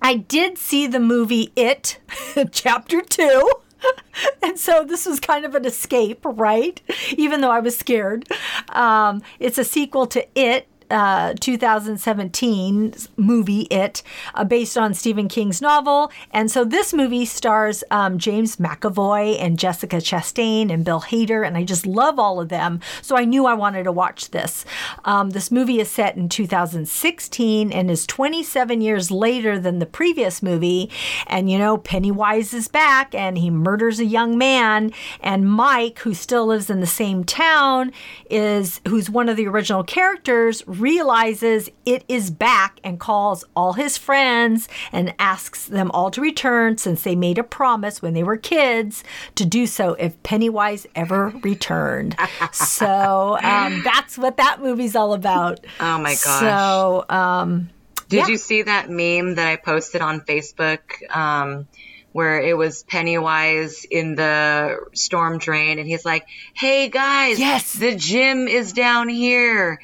I 0.02 0.16
did 0.16 0.58
see 0.58 0.88
the 0.88 1.00
movie 1.00 1.52
It, 1.56 2.00
Chapter 2.52 3.02
2. 3.02 3.52
and 4.44 4.60
so 4.60 4.84
this 4.84 5.06
was 5.06 5.20
kind 5.20 5.46
of 5.46 5.56
an 5.56 5.66
escape, 5.66 6.20
right? 6.24 6.82
Even 7.18 7.42
though 7.42 7.52
I 7.52 7.60
was 7.60 7.78
scared. 7.78 8.28
Um, 8.70 9.22
it's 9.40 9.58
a 9.58 9.64
sequel 9.64 10.08
to 10.08 10.28
It. 10.36 10.68
Uh, 10.92 11.34
2017 11.40 12.94
movie 13.16 13.62
It, 13.72 14.04
uh, 14.34 14.44
based 14.44 14.78
on 14.78 14.94
Stephen 14.94 15.30
King's 15.30 15.62
novel, 15.62 16.12
and 16.32 16.52
so 16.52 16.66
this 16.66 16.94
movie 16.94 17.26
stars 17.26 17.84
um, 17.92 18.18
James 18.18 18.58
McAvoy 18.58 19.42
and 19.42 19.58
Jessica 19.58 19.98
Chastain 19.98 20.70
and 20.70 20.84
Bill 20.84 21.02
Hader, 21.02 21.48
and 21.48 21.56
I 21.56 21.64
just 21.64 21.86
love 21.86 22.20
all 22.20 22.42
of 22.42 22.50
them. 22.50 22.82
So 23.02 23.16
I 23.16 23.24
knew 23.24 23.46
I 23.46 23.54
wanted 23.54 23.84
to 23.84 23.92
watch 23.92 24.32
this. 24.32 24.66
Um, 25.06 25.30
this 25.30 25.50
movie 25.50 25.80
is 25.80 25.90
set 25.90 26.18
in 26.18 26.28
2016 26.28 27.72
and 27.72 27.90
is 27.90 28.06
27 28.06 28.82
years 28.82 29.12
later 29.12 29.58
than 29.58 29.80
the 29.80 29.86
previous 29.86 30.44
movie, 30.44 30.90
and 31.28 31.50
you 31.50 31.58
know 31.58 31.78
Pennywise 31.78 32.54
is 32.54 32.68
back 32.68 33.16
and 33.16 33.38
he 33.38 33.50
murders 33.50 34.00
a 34.00 34.06
young 34.06 34.38
man, 34.38 34.92
and 35.22 35.50
Mike, 35.50 36.00
who 36.00 36.14
still 36.14 36.48
lives 36.48 36.70
in 36.70 36.82
the 36.82 36.88
same 36.88 37.24
town, 37.24 37.94
is 38.30 38.82
who's 38.88 39.10
one 39.10 39.30
of 39.30 39.38
the 39.38 39.48
original 39.48 39.84
characters, 39.84 40.68
realizes 40.82 41.70
it 41.86 42.04
is 42.08 42.32
back 42.32 42.80
and 42.84 43.00
calls 43.00 43.44
all 43.56 43.74
his 43.74 43.98
friends 43.98 44.68
and 44.92 45.14
asks 45.20 45.68
them 45.68 45.92
all 45.92 46.12
to 46.12 46.20
return 46.22 46.78
since 46.78 47.04
they 47.04 47.16
made 47.16 47.38
a 47.38 47.44
promise 47.44 48.02
when 48.02 48.14
they 48.14 48.24
were 48.24 48.38
kids 48.38 49.04
to 49.36 49.46
do 49.46 49.66
so 49.66 49.94
if 49.94 50.22
Pennywise 50.24 50.86
ever 50.96 51.30
returned. 51.44 52.16
so 52.52 53.38
um, 53.42 53.82
that's 53.86 54.18
what 54.18 54.38
that 54.38 54.62
movie's 54.62 54.96
all 54.96 55.14
about. 55.14 55.60
Oh 55.80 55.98
my 56.00 56.12
gosh. 56.24 56.40
So 56.40 57.06
um, 57.10 57.70
Did 58.10 58.18
yeah. 58.18 58.28
you 58.28 58.38
see 58.38 58.64
that 58.64 58.90
meme 58.90 59.36
that 59.36 59.48
I 59.48 59.56
posted 59.56 60.02
on 60.02 60.22
Facebook? 60.22 60.80
Um, 61.16 61.68
where 62.14 62.42
it 62.42 62.58
was 62.58 62.84
Pennywise 62.84 63.86
in 63.90 64.16
the 64.16 64.78
storm 64.94 65.38
drain, 65.38 65.80
and 65.80 65.88
he's 65.88 66.04
like, 66.04 66.28
"Hey 66.54 66.90
guys, 66.90 67.40
Yes. 67.40 67.72
the 67.72 67.96
gym 67.96 68.50
is 68.50 68.74
down 68.74 69.08
here," 69.08 69.80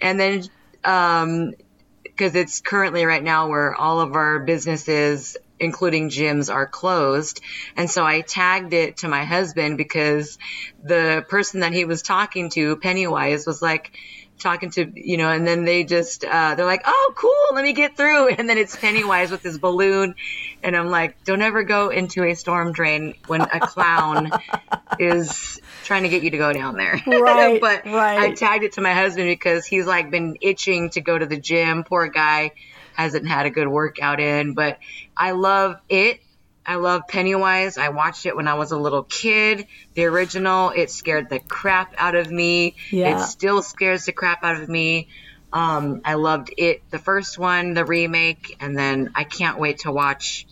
and 0.00 0.18
then 0.18 0.44
um, 0.84 1.54
because 2.02 2.34
it's 2.34 2.60
currently 2.60 3.04
right 3.04 3.22
now 3.22 3.48
where 3.48 3.74
all 3.74 4.00
of 4.00 4.14
our 4.14 4.38
businesses 4.38 5.36
including 5.58 6.10
gyms 6.10 6.52
are 6.52 6.66
closed. 6.66 7.40
And 7.76 7.90
so 7.90 8.04
i 8.04 8.20
tagged 8.20 8.72
it 8.72 8.98
to 8.98 9.08
my 9.08 9.24
husband 9.24 9.78
because 9.78 10.38
the 10.82 11.24
person 11.28 11.60
that 11.60 11.72
he 11.72 11.84
was 11.84 12.02
talking 12.02 12.50
to 12.50 12.76
pennywise 12.76 13.46
was 13.46 13.62
like 13.62 13.98
talking 14.38 14.70
to 14.70 14.92
you 14.94 15.16
know 15.16 15.30
and 15.30 15.46
then 15.46 15.64
they 15.64 15.82
just 15.82 16.22
uh, 16.22 16.54
they're 16.54 16.66
like 16.66 16.82
oh 16.84 17.14
cool 17.16 17.54
let 17.54 17.64
me 17.64 17.72
get 17.72 17.96
through. 17.96 18.28
And 18.36 18.48
then 18.48 18.58
it's 18.58 18.76
pennywise 18.76 19.30
with 19.30 19.42
his 19.42 19.58
balloon. 19.58 20.14
And 20.62 20.76
i'm 20.76 20.90
like 20.90 21.22
don't 21.24 21.42
ever 21.42 21.62
go 21.62 21.88
into 21.88 22.24
a 22.24 22.34
storm 22.34 22.72
drain 22.72 23.14
when 23.26 23.40
a 23.40 23.60
clown 23.60 24.30
is 24.98 25.60
trying 25.86 26.02
to 26.02 26.08
get 26.08 26.22
you 26.22 26.30
to 26.30 26.38
go 26.38 26.52
down 26.52 26.76
there 26.76 27.00
Right, 27.06 27.60
but 27.60 27.86
i 27.86 28.32
tagged 28.32 28.64
it 28.64 28.72
to 28.72 28.80
my 28.80 28.92
husband 28.92 29.28
because 29.28 29.64
he's 29.64 29.86
like 29.86 30.10
been 30.10 30.36
itching 30.40 30.90
to 30.90 31.00
go 31.00 31.16
to 31.16 31.26
the 31.26 31.38
gym 31.38 31.84
poor 31.84 32.08
guy 32.08 32.52
hasn't 32.94 33.28
had 33.28 33.46
a 33.46 33.50
good 33.50 33.68
workout 33.68 34.20
in 34.20 34.54
but 34.54 34.78
i 35.16 35.30
love 35.30 35.76
it 35.88 36.20
I 36.68 36.74
love 36.74 37.02
Pennywise. 37.06 37.78
I 37.78 37.90
watched 37.90 38.26
it 38.26 38.34
when 38.34 38.48
I 38.48 38.54
was 38.54 38.72
a 38.72 38.76
little 38.76 39.04
kid. 39.04 39.68
The 39.94 40.06
original, 40.06 40.70
it 40.70 40.90
scared 40.90 41.28
the 41.30 41.38
crap 41.38 41.94
out 41.96 42.16
of 42.16 42.28
me. 42.28 42.74
Yeah. 42.90 43.22
It 43.22 43.26
still 43.26 43.62
scares 43.62 44.06
the 44.06 44.12
crap 44.12 44.42
out 44.42 44.60
of 44.60 44.68
me. 44.68 45.06
Um, 45.52 46.00
I 46.04 46.14
loved 46.14 46.52
it, 46.58 46.82
the 46.90 46.98
first 46.98 47.38
one, 47.38 47.74
the 47.74 47.84
remake, 47.84 48.56
and 48.58 48.76
then 48.76 49.12
I 49.14 49.22
can't 49.22 49.60
wait 49.60 49.80
to 49.80 49.92
watch 49.92 50.46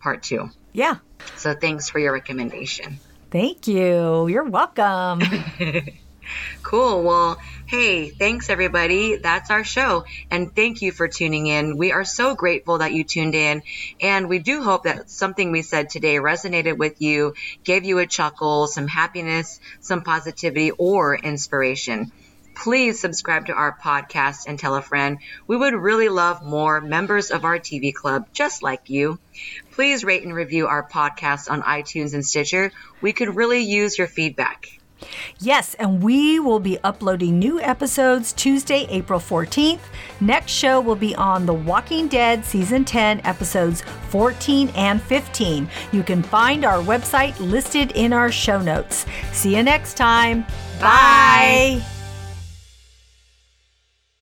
part 0.00 0.22
two. 0.22 0.50
Yeah. 0.72 0.98
So 1.36 1.54
thanks 1.54 1.88
for 1.88 1.98
your 1.98 2.12
recommendation. 2.12 3.00
Thank 3.30 3.66
you. 3.66 4.28
You're 4.28 4.44
welcome. 4.48 5.20
Cool. 6.62 7.02
Well, 7.02 7.38
hey, 7.66 8.10
thanks 8.10 8.50
everybody. 8.50 9.16
That's 9.16 9.50
our 9.50 9.64
show. 9.64 10.04
And 10.30 10.54
thank 10.54 10.82
you 10.82 10.92
for 10.92 11.08
tuning 11.08 11.46
in. 11.46 11.78
We 11.78 11.92
are 11.92 12.04
so 12.04 12.34
grateful 12.34 12.78
that 12.78 12.92
you 12.92 13.04
tuned 13.04 13.34
in. 13.34 13.62
And 14.02 14.28
we 14.28 14.38
do 14.38 14.62
hope 14.62 14.84
that 14.84 15.08
something 15.08 15.50
we 15.50 15.62
said 15.62 15.88
today 15.88 16.16
resonated 16.16 16.76
with 16.76 17.00
you, 17.00 17.34
gave 17.64 17.84
you 17.84 17.98
a 17.98 18.06
chuckle, 18.06 18.66
some 18.66 18.86
happiness, 18.86 19.60
some 19.80 20.02
positivity, 20.02 20.70
or 20.72 21.16
inspiration. 21.16 22.12
Please 22.58 23.00
subscribe 23.00 23.46
to 23.46 23.52
our 23.52 23.78
podcast 23.78 24.46
and 24.48 24.58
tell 24.58 24.74
a 24.74 24.82
friend. 24.82 25.18
We 25.46 25.56
would 25.56 25.74
really 25.74 26.08
love 26.08 26.44
more 26.44 26.80
members 26.80 27.30
of 27.30 27.44
our 27.44 27.58
TV 27.58 27.94
club 27.94 28.26
just 28.32 28.62
like 28.64 28.90
you. 28.90 29.18
Please 29.72 30.02
rate 30.02 30.24
and 30.24 30.34
review 30.34 30.66
our 30.66 30.86
podcast 30.88 31.48
on 31.50 31.62
iTunes 31.62 32.14
and 32.14 32.26
Stitcher. 32.26 32.72
We 33.00 33.12
could 33.12 33.36
really 33.36 33.60
use 33.60 33.96
your 33.96 34.08
feedback. 34.08 34.66
Yes, 35.38 35.74
and 35.74 36.02
we 36.02 36.40
will 36.40 36.58
be 36.58 36.78
uploading 36.82 37.38
new 37.38 37.60
episodes 37.60 38.32
Tuesday, 38.32 38.88
April 38.90 39.20
14th. 39.20 39.78
Next 40.20 40.50
show 40.50 40.80
will 40.80 40.96
be 40.96 41.14
on 41.14 41.46
The 41.46 41.54
Walking 41.54 42.08
Dead 42.08 42.44
Season 42.44 42.84
10, 42.84 43.20
episodes 43.24 43.82
14 44.08 44.70
and 44.70 45.00
15. 45.00 45.68
You 45.92 46.02
can 46.02 46.24
find 46.24 46.64
our 46.64 46.82
website 46.82 47.38
listed 47.38 47.92
in 47.92 48.12
our 48.12 48.32
show 48.32 48.60
notes. 48.60 49.06
See 49.32 49.54
you 49.56 49.62
next 49.62 49.96
time. 49.96 50.42
Bye. 50.80 51.80
Bye. 51.80 51.97